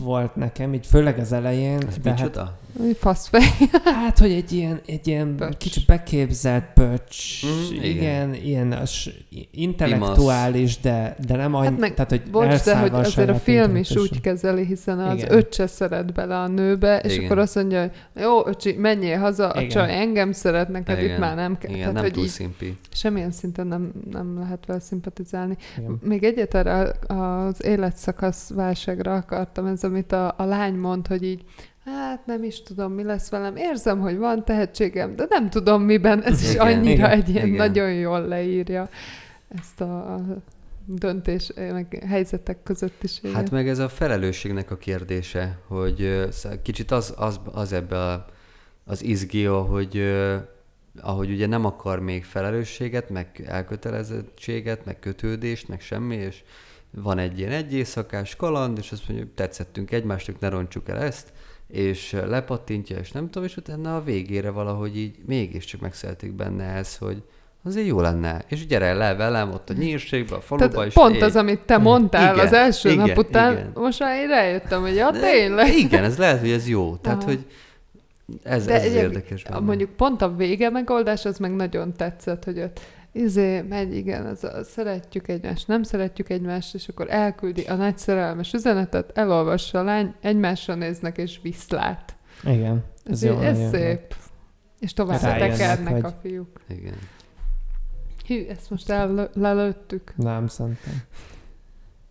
[0.02, 1.78] volt nekem, így főleg az elején.
[1.88, 2.42] Ez de hát, micsoda?
[2.42, 2.65] Úgy
[2.98, 3.42] Faszfej.
[4.02, 5.56] hát, hogy egy ilyen, egy ilyen Pöcs.
[5.56, 7.84] kicsit beképzelt pöcs, Mm, igen.
[7.84, 8.34] igen.
[8.34, 9.10] ilyen as,
[9.50, 13.34] intellektuális, de, de nem annyi, Hát meg, tehát, hogy Bocs, de hogy a azért a
[13.34, 15.32] film is úgy kezeli, hiszen az Igen.
[15.32, 17.24] öccse szeret bele a nőbe, és Igen.
[17.24, 17.90] akkor azt mondja, hogy
[18.22, 19.68] jó, öcsi, menjél haza, a Igen.
[19.68, 21.20] csaj engem szeret, neked itt Igen.
[21.20, 21.70] már nem kell.
[21.70, 22.76] Igen, Tehát, nem hogy túl így szimpi.
[22.92, 25.56] semmilyen szinten nem, nem lehet vele szimpatizálni.
[25.78, 25.98] Igen.
[26.02, 31.42] Még egyet erre az életszakasz válságra akartam, ez amit a, a lány mond, hogy így,
[31.86, 36.22] hát nem is tudom, mi lesz velem, érzem, hogy van tehetségem, de nem tudom miben,
[36.22, 37.56] ez is Igen, annyira igen, egy ilyen igen.
[37.56, 38.88] nagyon jól leírja
[39.48, 40.20] ezt a
[40.84, 43.18] döntés, meg helyzetek között is.
[43.22, 43.34] igen.
[43.34, 46.26] Hát meg ez a felelősségnek a kérdése, hogy
[46.62, 48.24] kicsit az, az, az ebbe
[48.84, 50.14] az izgi, hogy
[51.00, 56.42] ahogy ugye nem akar még felelősséget, meg elkötelezettséget, meg kötődést, meg semmi, és
[56.90, 60.98] van egy ilyen egy éjszakás kaland, és azt mondja, hogy tetszettünk egymásnak, ne roncsuk el
[60.98, 61.32] ezt,
[61.68, 66.96] és lepattintja, és nem tudom, és utána a végére valahogy így mégiscsak megszeretik benne ez,
[66.96, 67.22] hogy
[67.64, 71.14] azért jó lenne, és gyere le velem ott a nyírségbe, a faluba, Tehát és pont
[71.14, 71.22] ég.
[71.22, 73.70] az, amit te mondtál Igen, az első igen, nap után, igen.
[73.74, 75.76] most már én rájöttem, hogy ja, De tényleg.
[75.76, 76.96] Igen, ez lehet, hogy ez jó.
[76.96, 77.30] Tehát, Aha.
[77.30, 77.46] hogy
[78.42, 79.58] ez, De ez egyéb- érdekes benne.
[79.58, 82.80] Mondjuk pont a vége megoldás, az meg nagyon tetszett, hogy ott
[83.16, 87.98] izé, megy, igen, az a, szeretjük egymást, nem szeretjük egymást, és akkor elküldi a nagy
[87.98, 92.16] szerelmes üzenetet, elolvassa a lány, egymásra néznek, és viszlát.
[92.44, 92.84] Igen.
[93.04, 93.68] Ez, Ez ez, jó, ez nagyon jó.
[93.88, 94.14] szép.
[94.80, 96.60] És tovább tekernek hogy- a fiúk.
[96.68, 96.94] Igen.
[98.26, 100.12] Hű, ezt most ellőttük.
[100.16, 100.92] Nem, szerintem.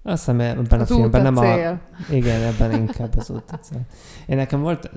[0.04, 1.82] Azt hiszem ebben Az a filmben nem cél.
[2.10, 2.14] a...
[2.14, 3.80] Igen, ebben inkább az út a cél.
[4.28, 4.90] Én nekem volt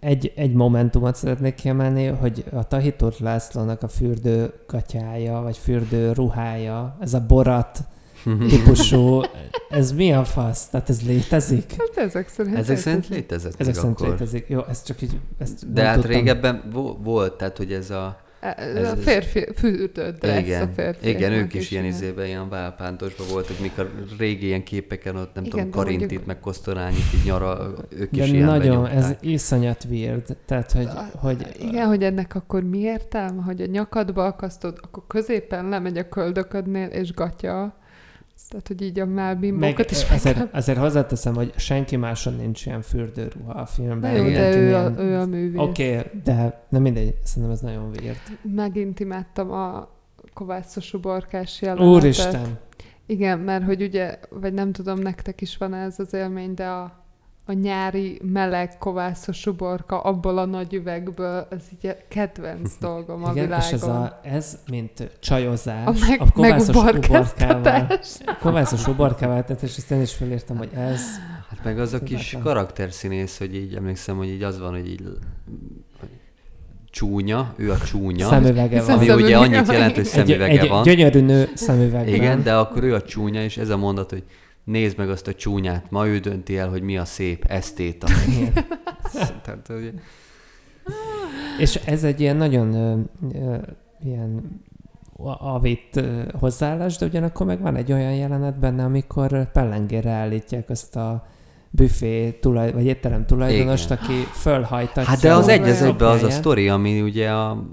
[0.00, 6.96] egy, egy momentumot szeretnék kiemelni, hogy a Tahitót Lászlónak a fürdő gatyája, vagy fürdő ruhája,
[7.00, 7.78] ez a borat,
[8.48, 9.20] típusú,
[9.68, 10.68] ez mi a fasz?
[10.68, 11.74] Tehát ez létezik?
[11.78, 13.30] Hát ezek szerint Ezek szerint létezik.
[13.30, 14.08] létezett Ezek szerint akkor.
[14.08, 14.48] létezik.
[14.48, 16.10] Jó, ez csak így, ezt De hát tudtam.
[16.10, 18.20] régebben vo- volt, tehát hogy ez a...
[18.40, 19.46] Ez, Ez- a ez- férfi
[20.20, 21.08] lesz a igen, férfi.
[21.08, 23.86] igen, ők is ilyen izében, ilyen válpántosban voltak, mik a
[24.18, 28.22] régi ilyen képeken ott, nem Igen, tudom, Karintit, mondjuk- meg Kosztolányit így nyara, ők De
[28.24, 29.18] is ilyen nagyon, ez benyomták.
[29.24, 30.36] iszonyat weird.
[30.46, 35.68] Tehát, hogy, hogy Igen, hogy ennek akkor mi értelme, hogy a nyakadba akasztod, akkor középen
[35.68, 37.76] lemegy a köldöködnél, és gatya.
[38.48, 40.48] Tehát, hogy így a melbimbókat is azért, meg...
[40.52, 44.16] azért hozzáteszem, hogy senki máson nincs ilyen fürdőruha a filmben.
[44.16, 45.60] Jó, de ő ilyen- a, ő a művész.
[45.60, 48.18] Oké, okay, de nem mindegy, szerintem ez nagyon weird.
[48.42, 49.88] Megint imádtam a
[50.34, 51.94] kovászos uborkás jelenetet.
[51.94, 52.58] Úristen!
[53.06, 56.97] Igen, mert hogy ugye, vagy nem tudom, nektek is van ez az élmény, de a,
[57.48, 63.30] a nyári meleg kovászos uborka abból a nagy üvegből, ez így a kedvenc dolgom a
[63.30, 63.66] Igen, világon.
[63.66, 67.98] és ez, a, ez mint csajozás, a meg, a kovászos uborkával,
[68.40, 71.00] kovászos uborkával, tehát és ezt én is felírtam, hogy ez,
[71.48, 75.02] Hát meg az a kis karakterszínész, hogy így emlékszem, hogy így az van, hogy így
[76.90, 78.90] csúnya, ő a csúnya, szemüvege van.
[78.90, 80.82] ami szemüvege ugye annyit jelent, hogy Egy, szemüvege egy van.
[80.82, 82.14] gyönyörű nő szemüvegben.
[82.14, 84.22] Igen, de akkor ő a csúnya, és ez a mondat, hogy
[84.68, 88.06] nézd meg azt a csúnyát, ma ő dönti el, hogy mi a szép, esztéta.
[89.44, 89.92] Tehát, hogy
[91.58, 93.00] És ez egy ilyen nagyon ö,
[93.34, 93.56] ö,
[94.04, 94.60] ilyen
[95.38, 96.04] avit
[96.38, 101.26] hozzáállás, de ugyanakkor meg van egy olyan jelenet benne, amikor pellengére állítják azt a
[101.70, 103.98] büfé tulaj, vagy étterem tulajdonost, Igen.
[104.02, 105.10] aki fölhajtatja.
[105.10, 107.64] Hát de az egy az egybe az a sztori, ami ugye a,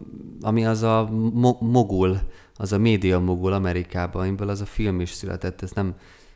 [0.42, 2.18] ami az a mo- mogul,
[2.56, 5.96] az a média mogul Amerikában, amiből az a film is született, ezt nem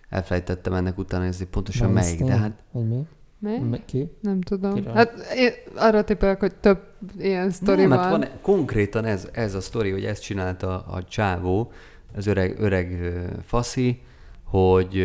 [0.09, 2.51] elfelejtettem ennek utána nézni pontosan melyik, de Weinstein?
[2.51, 3.07] hát Vagy mi?
[3.69, 3.81] Mi?
[3.85, 4.11] Ki?
[4.21, 4.73] Nem tudom.
[4.73, 4.93] Kiről?
[4.93, 6.79] Hát én arra tippelek, hogy több
[7.17, 7.97] ilyen sztori nem, van.
[7.99, 11.71] hát van konkrétan ez, ez a sztori, hogy ezt csinálta a csávó,
[12.15, 13.13] az öreg, öreg
[13.45, 14.01] faszi,
[14.43, 14.95] hogy,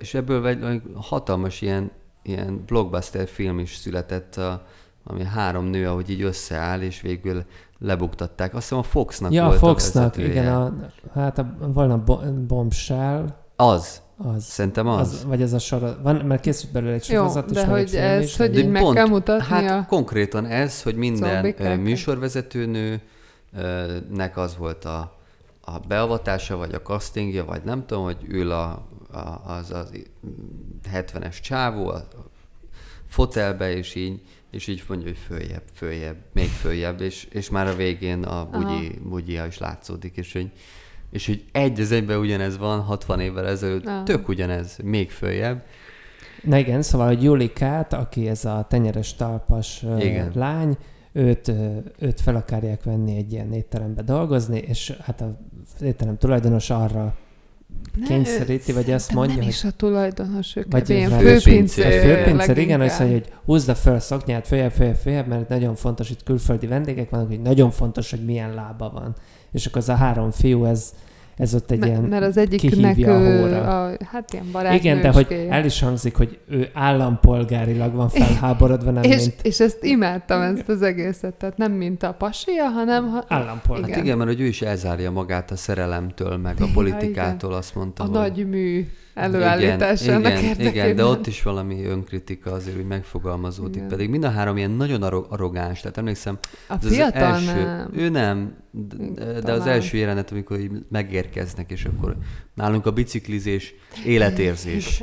[0.00, 1.90] és ebből egy hatalmas ilyen,
[2.22, 4.66] ilyen blockbuster film is született, a,
[5.04, 7.44] ami három nő, ahogy így összeáll, és végül
[7.78, 8.54] lebuktatták.
[8.54, 10.40] Azt hiszem a Foxnak Ja, a volt Foxnak, vezetője.
[10.42, 10.74] igen, a,
[11.14, 13.26] hát a, volna bo- Bombshell,
[13.56, 14.02] Az.
[14.22, 14.44] Az.
[14.44, 15.12] Szerintem az.
[15.12, 15.24] az.
[15.24, 16.02] Vagy ez a sorozat.
[16.02, 18.84] Van, mert készült belőle egy Jó, sorozat, és de hogy ez, is, hogy így meg
[18.94, 19.86] kell mutatni Hát a...
[19.88, 21.78] konkrétan ez, hogy minden Zombikákat?
[21.78, 23.00] ö, műsorvezetőnő
[23.56, 25.18] ö, nek az volt a,
[25.60, 29.92] a beavatása, vagy a castingja, vagy nem tudom, hogy ül a, a, az, az
[30.92, 32.08] 70-es csávó a
[33.08, 34.20] fotelbe, és így,
[34.50, 38.98] és így mondja, hogy följebb, följebb, még följebb, és, és már a végén a bugyi,
[39.02, 40.50] bugyia is látszódik, és hogy,
[41.10, 44.02] és hogy egy az egyben ugyanez van, 60 évvel ezelőtt, Ah.
[44.02, 45.62] tök ugyanez, még följebb.
[46.42, 50.30] Na igen, szóval, hogy Julikát, aki ez a tenyeres talpas Igen.
[50.34, 50.76] lány,
[51.12, 51.52] őt,
[51.98, 55.38] őt fel akarják venni egy ilyen étterembe dolgozni, és hát a
[55.80, 57.14] étterem tulajdonos arra
[58.00, 61.86] Ne, kényszeríti, vagy azt mondja, nem hogy is a tulajdonos, ő Vagy ilyen a főpincér.
[61.86, 65.74] a főpincér, igen, azt mondja, hogy húzza fel a szoknyát, följebb, följebb, följebb, mert nagyon
[65.74, 69.14] fontos, itt külföldi vendégek vannak, hogy nagyon fontos, hogy milyen lába van.
[69.52, 70.92] És akkor az a három fiú, ez,
[71.36, 74.94] ez ott egy Me- ilyen mert az egyiknek a a, hát ilyen barátnőskéje.
[74.94, 79.60] Igen, de hogy el is hangzik, hogy ő állampolgárilag van felháborodva, nem és, mint és
[79.60, 83.08] ezt imádtam, ezt az egészet, tehát nem mint a pasia, hanem...
[83.08, 83.84] Ha, állampolgár.
[83.84, 84.04] Hát Igen.
[84.04, 88.06] igen, mert hogy ő is elzárja magát a szerelemtől, meg a politikától, azt mondta, a
[88.06, 88.14] hogy...
[88.14, 90.84] nagy mű előállításának igen, igen, érdekében.
[90.84, 93.76] igen, de ott is valami önkritika azért úgy megfogalmazódik.
[93.76, 93.88] Igen.
[93.88, 95.80] Pedig mind a három ilyen nagyon arro- arrogáns.
[95.80, 96.38] Tehát emlékszem,
[96.68, 97.90] A ez az első, nem.
[97.96, 98.56] ő nem,
[99.14, 102.16] de, de az első jelenet, amikor így megérkeznek, és akkor
[102.54, 103.74] nálunk a biciklizés,
[104.04, 105.02] életérzés.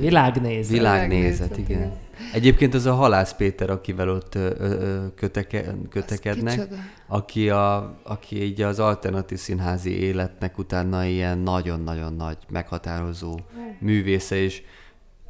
[0.00, 0.72] Világnézet.
[0.72, 1.78] Világnézet, igen.
[1.78, 1.92] igen.
[2.32, 6.68] Egyébként az a Halász Péter, akivel ott ö, ö, ö, köteke, kötekednek,
[7.06, 13.38] aki, a, aki így az alternatív színházi életnek utána ilyen nagyon-nagyon nagy, meghatározó
[13.78, 14.62] művésze, és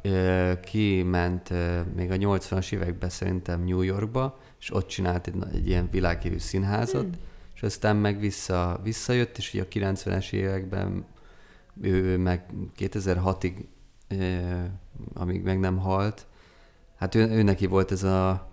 [0.01, 5.67] ö, kiment ö, még a 80-as években szerintem New Yorkba, és ott csinált egy, egy
[5.67, 7.07] ilyen világhírű színházat,
[7.55, 11.05] és aztán meg vissza, visszajött, és ugye a 90-es években
[11.81, 12.45] ő meg
[12.79, 13.72] 2006-ig, ö,
[15.13, 16.25] amíg meg nem halt,
[16.95, 18.49] hát ő, ő neki volt ez a,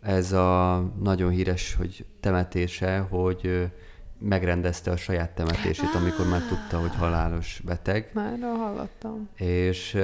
[0.00, 3.70] ez a nagyon híres, hogy temetése, hogy
[4.18, 8.10] megrendezte a saját temetését, amikor már tudta, hogy halálos beteg.
[8.14, 9.28] Már hallottam.
[9.34, 9.94] És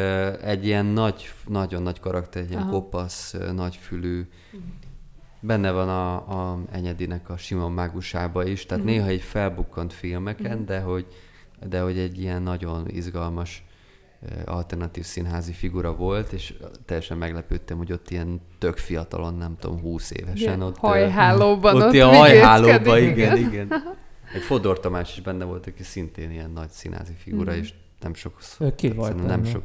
[0.43, 2.71] egy ilyen nagy, nagyon nagy karakter, egy ilyen Aha.
[2.71, 4.29] kopasz, nagyfülű,
[5.41, 6.15] benne van a,
[6.51, 8.93] a Enyedinek a Simon mágusába is, tehát Mhm.
[8.93, 11.07] néha egy felbukkant filmeken, de, hogy,
[11.69, 13.65] de hogy egy ilyen nagyon izgalmas
[14.45, 16.55] alternatív színházi figura volt, és
[16.85, 20.77] teljesen meglepődtem, hogy ott ilyen tök fiatalon, nem tudom, 20 évesen Ilyen ott...
[20.77, 23.73] ö, hajhálóban ott ott ilyen hajhálóban, igen, igen.
[24.35, 27.61] Egy Fodor Tamás is benne volt, aki szintén ilyen nagy színázi figura, Mhm.
[27.61, 28.39] és nem sok.
[28.59, 29.51] Ő ki volt nem benne?
[29.51, 29.63] sok.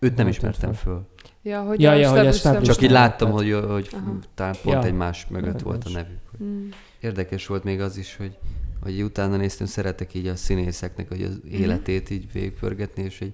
[0.00, 1.06] Őt nem Volt ismertem föl.
[1.42, 4.18] Ja, hogy Ja, a ja, hogy a stáb- Csak így láttam, hogy, hogy Aha.
[4.34, 4.88] talán pont Ja.
[4.88, 6.18] egymás mögött Meg volt a nevük.
[6.30, 6.68] Hogy Mm.
[7.00, 8.36] Érdekes volt még az is, hogy,
[8.82, 11.54] hogy utána néztem, szeretek így a színészeknek hogy az Mhm.
[11.54, 13.32] életét így végigpörgetni, és egy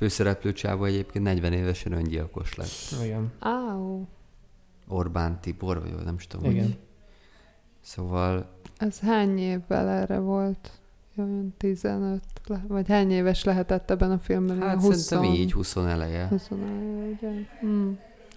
[0.00, 3.02] főszereplő csávó egyébként 40 évesen öngyilkos lett.
[3.04, 3.32] Igen.
[3.38, 4.08] Áó.
[4.88, 6.46] Orbán Tibor, vagy nem is tudom.
[6.46, 6.74] hogy- Igen.
[7.80, 8.46] Szóval
[8.76, 10.70] Ez hány évvel erre volt?
[11.16, 14.60] Olyan 15, le- vagy hány éves lehetett ebben a filmben?
[14.60, 16.26] hát Ilyen szerintem így 20 eleje.
[16.28, 17.30] 21, ugye?
[17.66, 17.92] Mm,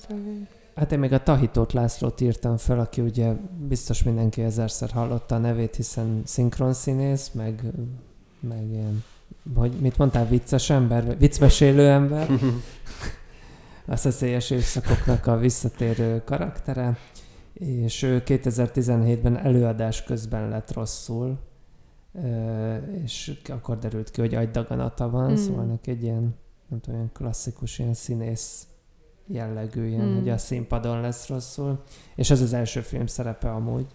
[0.07, 0.47] szegény.
[0.75, 3.33] Hát én még a Tahitót Lászlót írtam fel, aki ugye
[3.67, 7.63] biztos mindenki ezerszer hallotta a nevét, hiszen szinkronszínész, meg,
[8.39, 9.03] meg ilyen,
[9.55, 12.29] hogy mit mondtál, vicces ember, viccmesélő ember.
[13.85, 16.97] a szeszélyes évszakoknak a visszatérő karaktere,
[17.53, 21.39] és ő 2017-ben előadás közben lett rosszul,
[23.03, 25.35] és akkor derült ki, hogy agydaganata van, Mm.
[25.35, 26.35] szóval neki egy ilyen,
[26.69, 28.67] nem tudom, ilyen klasszikus, ilyen színész
[29.27, 30.15] jellegű, ilyen, mm.
[30.15, 31.83] hogy a színpadon lesz rosszul,
[32.15, 33.85] és ez az első film szerepe amúgy.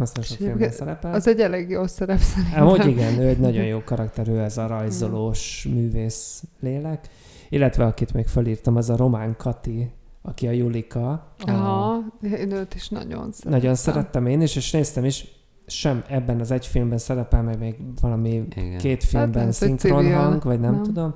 [0.00, 1.12] Aztán sok filmben szerepel.
[1.14, 2.66] Az egy elég jó szerep szerintem.
[2.66, 7.08] Amúgy igen, ő egy nagyon jó karakter, ő ez a rajzolós művész lélek.
[7.48, 9.90] Illetve akit még felírtam, az a Román Kati,
[10.22, 11.10] aki a Julika.
[11.10, 13.50] A, Aha, én őt is nagyon szeretem.
[13.60, 15.26] nagyon szerettem én is, és néztem is,
[15.66, 18.78] sem ebben az egy filmben szerepel, meg még valami Igen.
[18.78, 20.82] két filmben lehet, hogy szinkronhang, vagy nem, nem?
[20.82, 21.14] tudom.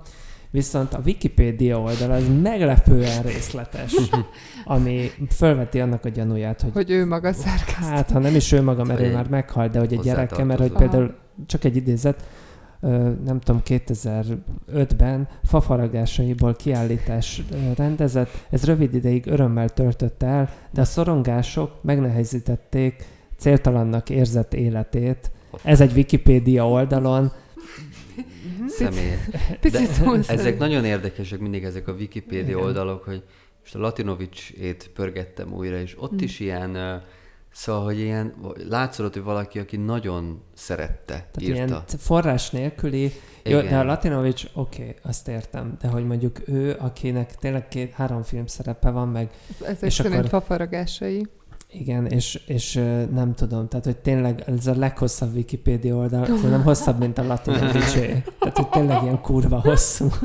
[0.55, 3.95] Viszont a Wikipédia oldal az meglepően részletes,
[4.65, 7.85] ami fölveti annak a gyanúját, hogy Hogy ő maga szerkesztő.
[7.85, 10.61] Hát, ha nem is ő maga, mert ő már meghalt, de hogy egy gyereke, mert
[10.61, 11.15] hogy például
[11.47, 12.29] csak egy idézet,
[13.25, 17.43] nem tudom, 2005-ben fafaragásaiból kiállítás
[17.77, 23.05] rendezett, ez rövid ideig örömmel töltötte el, de a szorongások megnehezítették
[23.37, 25.31] céltalannak érzett életét.
[25.63, 27.33] Ez egy Wikipédia oldalon.
[28.69, 29.12] Személy.
[29.61, 32.62] Picit De ezek nagyon érdekesek mindig ezek a Wikipédia Igen.
[32.65, 33.23] oldalok, hogy
[33.61, 36.24] most a Latinovics-ét pörgettem újra, és ott Mm.
[36.24, 37.03] is ilyen,
[37.53, 38.35] szóval, hogy ilyen,
[38.69, 41.55] látszott, hogy valaki, aki nagyon szerette, Tehát írta.
[41.55, 43.12] ilyen forrás nélküli.
[43.45, 43.70] Jó, Igen.
[43.70, 48.23] de a Latinovics, oké, okay, azt értem, de hogy mondjuk ő, akinek tényleg két, három
[48.23, 49.31] film szerepe van, meg
[49.62, 51.27] Ezek és szerint akkor- fafaragásai.
[51.79, 52.75] Igen, és, és
[53.13, 58.23] nem tudom, tehát hogy tényleg ez a leghosszabb Wikipédia oldal, szerintem hosszabb, mint a Latinovicsé.
[58.39, 60.09] Tehát, hogy tényleg ilyen kurva hosszú.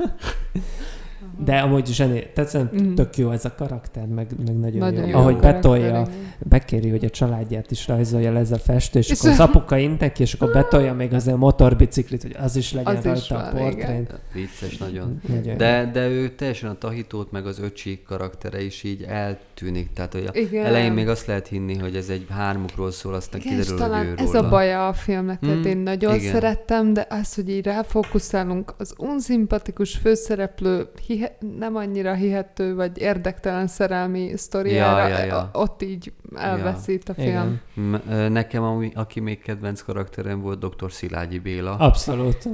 [1.46, 2.94] De amúgy zseni, tehát szerintem Mhm.
[2.94, 5.10] tök jó ez a karakter, meg, meg nagyon, Nagyon jó.
[5.10, 5.18] jó.
[5.18, 6.08] Ahogy betolja,
[6.40, 9.40] bekéri, hogy a családját is rajzolja le ez a festő, és, És akkor a- az
[9.40, 13.04] apuka int neki, és akkor betolja még az a motorbiciklit, hogy az is legyen Az
[13.04, 14.08] rajta is a portrén.
[14.34, 15.22] Vicces nagyon.
[15.28, 15.58] Nagyon.
[15.58, 19.94] De, de ő teljesen a Tahitót, meg az öcsi karaktere is így eltűnik.
[19.94, 20.66] Tehát, hogy a Igen.
[20.66, 24.06] elején még azt lehet hinni, hogy ez egy hármukról szól, aztán Igen, kiderül, hogy talán
[24.06, 24.46] ő ez róla.
[24.46, 26.34] a baja a filmnek, tehát Mm, én nagyon igen.
[26.34, 33.68] szerettem, de az, hogy így ráfókuszálunk az unszimpatikus főszereplő hihe- nem annyira hihető, vagy érdektelen
[33.68, 35.50] szerelmi sztoriára, Ja, ja, ja.
[35.54, 37.60] ott így elveszít a film.
[37.76, 38.32] Igen.
[38.32, 40.92] Nekem, ami, aki még kedvenc karakterem volt, dr.
[40.92, 41.76] Szilágyi Béla.
[41.76, 42.50] Abszolút.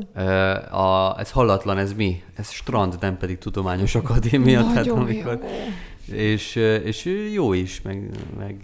[0.72, 2.24] A, ez hallatlan, ez mi?
[2.36, 4.60] Ez strand, nem pedig tudományos akadémia.
[4.60, 5.40] tehát Nagyon amikor,
[6.06, 6.16] jó.
[6.16, 8.64] és, és jó is, meg, meg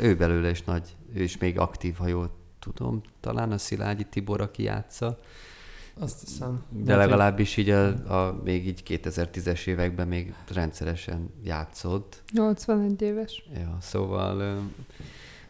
[0.00, 3.00] ő belőle is nagy, ő is még aktív, ha jól tudom.
[3.20, 5.16] Talán a Szilágyi Tibor, aki játsza.
[6.00, 6.62] Azt hiszem.
[6.68, 12.22] De legalábbis így a, a, még így 2010-es években még rendszeresen játszott.
[12.32, 13.48] 81 éves.
[13.54, 14.60] Ja, szóval,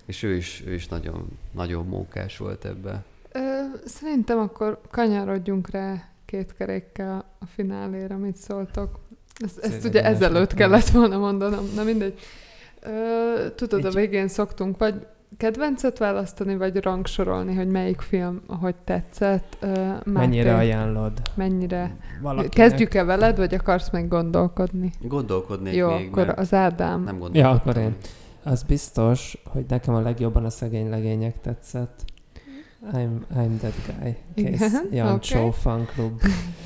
[0.04, 3.04] és ő is, ő is nagyon, nagyon mókás volt ebbe.
[3.32, 3.40] Ö,
[3.84, 8.98] szerintem akkor kanyarodjunk rá két kerékkel a fináléra, mit szóltok.
[9.34, 12.18] Ezt, ezt ugye ezelőtt kellett volna mondanom, na mindegy.
[12.80, 19.56] Ö, tudod, a végén szoktunk vagy kedvencet választani, vagy rangsorolni, hogy melyik film, hogy tetszett.
[19.60, 21.12] Máté, Mennyire ajánlod?
[21.34, 21.96] Mennyire.
[22.22, 22.50] Valakinek?
[22.50, 24.92] Kezdjük-e veled, vagy akarsz meg gondolkodni?
[25.00, 27.02] Gondolkodnék Jó, még, akkor mert az Ádám.
[27.02, 27.56] nem Ja, gondolkodtam.
[27.56, 27.96] akkor én.
[28.42, 32.04] Az biztos, hogy nekem a legjobban a szegény legények tetszett.
[32.92, 34.16] I'm, I'm that guy.
[34.34, 34.60] Kész.
[34.60, 35.56] Igen, Jancsó oké.
[35.60, 36.20] fan club.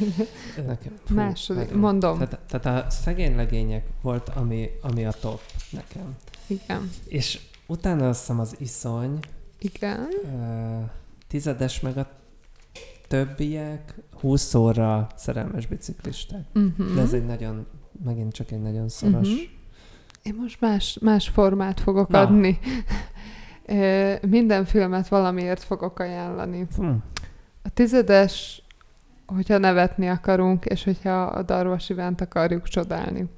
[0.67, 1.79] Nekem, fú, Második, nagyon.
[1.79, 2.19] mondom.
[2.19, 6.17] Tehát, tehát a szegény legények volt, ami, ami a top nekem.
[6.47, 6.91] Igen.
[7.09, 9.19] És utána azt hiszem az iszony,
[9.59, 10.09] Igen.
[10.23, 10.91] uh,
[11.29, 12.07] tizedes meg a
[13.09, 16.45] többiek, 20 óra szerelmes biciklisták.
[16.55, 16.95] Uh-huh.
[16.95, 17.67] De ez egy nagyon,
[18.05, 19.29] megint csak egy nagyon szoros.
[19.29, 19.39] Mhm.
[20.23, 22.21] Én most más, más formát fogok Na.
[22.21, 22.59] adni.
[24.21, 26.67] Minden filmet valamiért fogok ajánlani.
[26.77, 26.91] Hm.
[27.63, 28.63] A tizedes,
[29.27, 33.29] hogyha nevetni akarunk, és hogyha a Darvas Ivánt akarjuk csodálni.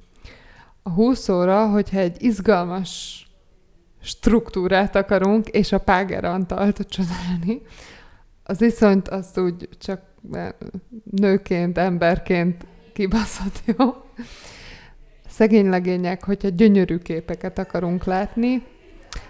[0.83, 3.26] A 20 óra, hogyha egy izgalmas
[4.01, 7.61] struktúrát akarunk, és a Páger Antalt csodálni.
[8.43, 10.65] Az iszonyt azt úgy csak mert
[11.11, 13.95] nőként, emberként kibaszott jó.
[15.29, 18.63] Szegény legények, hogyha gyönyörű képeket akarunk látni,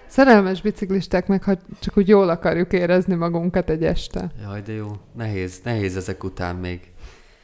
[0.08, 4.32] szerelmes biciklisták meg, ha csak úgy jól akarjuk érezni magunkat egy este.
[4.42, 4.88] Jaj, de jó.
[5.16, 6.80] Nehéz, nehéz ezek után még.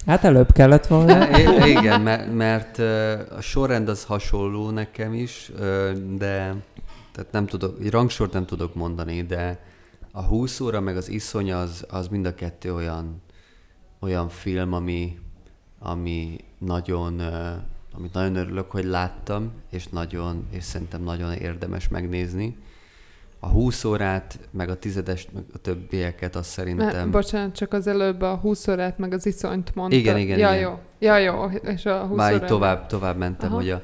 [0.06, 1.40] Hát előbb kellett volna.
[1.40, 2.77] I- igen, mert, mert
[3.32, 5.52] a sorrend az hasonló nekem is,
[6.18, 6.53] de
[7.14, 9.59] tehát nem tudok, rangsort nem tudok mondani, de
[10.11, 13.22] a 20 óra meg az iszony az, az mind a kettő olyan,
[14.00, 15.19] olyan film, ami,
[15.80, 17.22] ami nagyon,
[17.95, 22.58] amit nagyon örülök, hogy láttam, és nagyon, és szerintem nagyon érdemes megnézni.
[23.40, 26.95] A 20 órát, meg a tizedest, meg a többieket, azt szerintem...
[26.95, 29.95] Mert, bocsánat, csak az előbb a 20 órát meg az iszonyt mondta.
[29.95, 30.61] Igen, igen, ja, igen.
[30.61, 30.80] jó.
[31.00, 31.45] Ja, jó.
[31.45, 33.59] És a 20 Már órát- tovább, tovább mentem, Aha.
[33.59, 33.82] hogy a,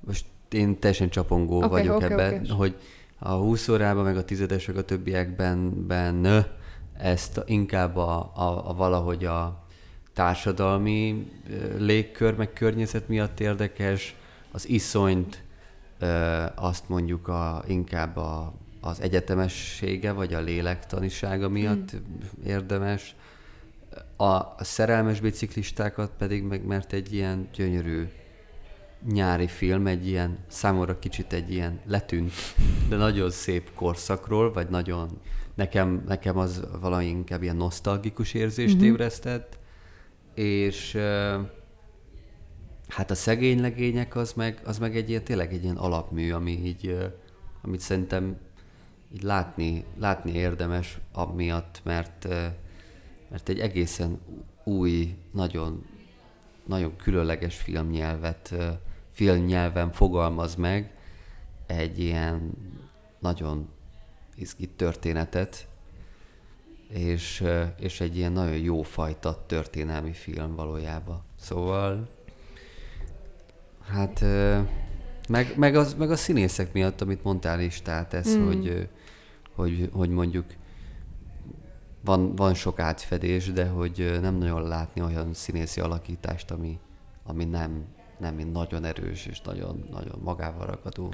[0.00, 2.56] most én teljesen csapongó okay, vagyok okay, ebben, okay.
[2.56, 2.76] hogy
[3.18, 6.46] a 20 órában, meg a tizedesek a többiekben ben,
[6.98, 9.66] ezt inkább a, a, a valahogy a
[10.12, 11.30] társadalmi
[11.78, 14.16] légkör, meg környezet miatt érdekes,
[14.50, 15.42] az iszonyt,
[15.98, 21.96] ö, azt mondjuk a, inkább a, az egyetemessége, vagy a lélektanisága miatt
[22.44, 23.14] érdemes.
[24.16, 28.08] A, a szerelmes biciklistákat pedig meg, mert egy ilyen gyönyörű
[29.06, 32.32] nyári film, egy ilyen, számomra kicsit egy ilyen letűnt,
[32.88, 35.20] de nagyon szép korszakról, vagy nagyon,
[35.54, 38.82] nekem, nekem az valami inkább ilyen nosztalgikus érzést Mhm.
[38.82, 38.92] mm-hmm.
[38.92, 39.58] ébresztett,
[40.34, 40.98] és
[42.88, 46.50] hát a szegény legények az meg, az meg egy ilyen, tényleg egy ilyen alapmű, ami
[46.64, 47.12] így,
[47.62, 48.36] amit szerintem
[49.14, 52.28] így látni, látni érdemes amiatt, mert,
[53.30, 54.20] mert egy egészen
[54.64, 55.84] új, nagyon,
[56.66, 58.54] nagyon különleges filmnyelvet,
[59.18, 60.90] filmnyelven fogalmaz meg
[61.66, 62.52] egy ilyen
[63.18, 63.68] nagyon
[64.34, 65.68] izgi történetet,
[66.88, 67.44] és,
[67.78, 71.22] és egy ilyen nagyon jó fajta történelmi film valójában.
[71.36, 72.08] Szóval,
[73.88, 74.24] hát,
[75.28, 78.46] meg, meg, az, meg a színészek miatt, amit mondtál is, tehát ez, Mm.
[78.46, 78.88] hogy,
[79.54, 80.46] hogy, hogy mondjuk
[82.04, 86.78] van, van sok átfedés, de hogy nem nagyon látni olyan színészi alakítást, ami,
[87.24, 91.12] ami nem, nem ilyen nagyon erős és nagyon, nagyon magával ragadó.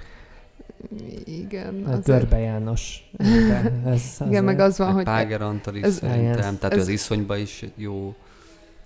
[1.24, 1.82] Igen.
[1.86, 3.10] A azért- Görbe János.
[3.18, 6.58] De Ez, Igen, meg az van, Meg hogy Páger Antal is ez- szerintem, Igen.
[6.58, 8.14] tehát ez- az iszonyba is jó.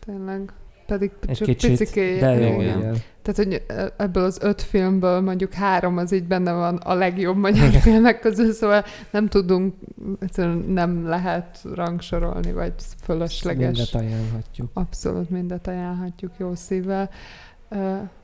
[0.01, 0.53] tényleg
[0.87, 2.21] pedig egy csak kicsit, picikéjek.
[2.21, 2.79] de jó, igen.
[2.79, 2.97] igen.
[3.23, 3.63] Tehát, hogy
[3.97, 8.53] ebből az öt filmből mondjuk három az így benne van a legjobb magyar filmek közül,
[8.53, 9.75] szóval nem tudunk,
[10.21, 12.73] egyszerűen nem lehet rangsorolni, vagy
[13.03, 13.67] fölösleges.
[13.77, 14.71] Mindet ajánlhatjuk.
[14.75, 17.03] Abszolút mindet ajánlhatjuk jó szívvel.
[17.03, 17.11] Uh,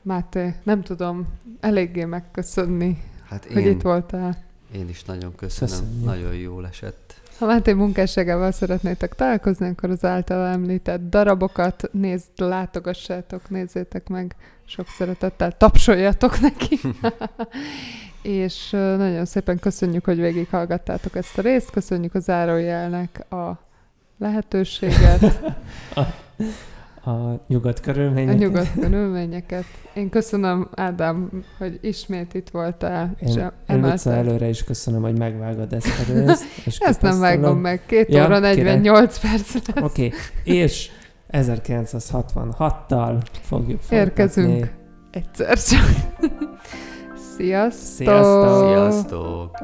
[0.01, 1.27] Máté, nem tudom
[1.59, 4.37] eléggé megköszönni, Hát hogy én, itt voltál.
[4.75, 6.05] én is nagyon köszönöm, Köszönjük.
[6.05, 7.13] nagyon jól esett.
[7.37, 14.87] Ha Máté munkásságával szeretnétek találkozni, akkor az által említett darabokat nézd, látogassátok, nézzétek meg, sok
[14.87, 16.79] szeretettel tapsoljatok neki.
[18.21, 23.59] És nagyon szépen köszönjük, hogy végighallgattátok ezt a részt, köszönjük a zárójelnek a
[24.17, 25.21] lehetőséget,
[27.05, 28.39] A nyugat a körülményeket.
[28.39, 29.63] nyugodt körülményeket.
[29.93, 35.01] Én köszönöm, Ádám, hogy ismét itt voltál, és Én, em- én Luca előre is köszönöm,
[35.01, 36.43] hogy megvágod ezt a részt.
[36.65, 38.55] És Ezt nem vágom meg, 2 Ja, óra király.
[38.55, 39.83] 48 perc lesz.
[39.83, 40.19] Oké, okay.
[40.43, 40.89] és
[41.31, 44.47] 1966-tal fogjuk Érkezünk.
[44.49, 44.83] folytatni.
[45.11, 45.79] Egyszer csak.
[47.37, 48.05] Sziasztok!
[48.05, 48.67] Sziasztok!
[48.67, 49.57] Sziasztok!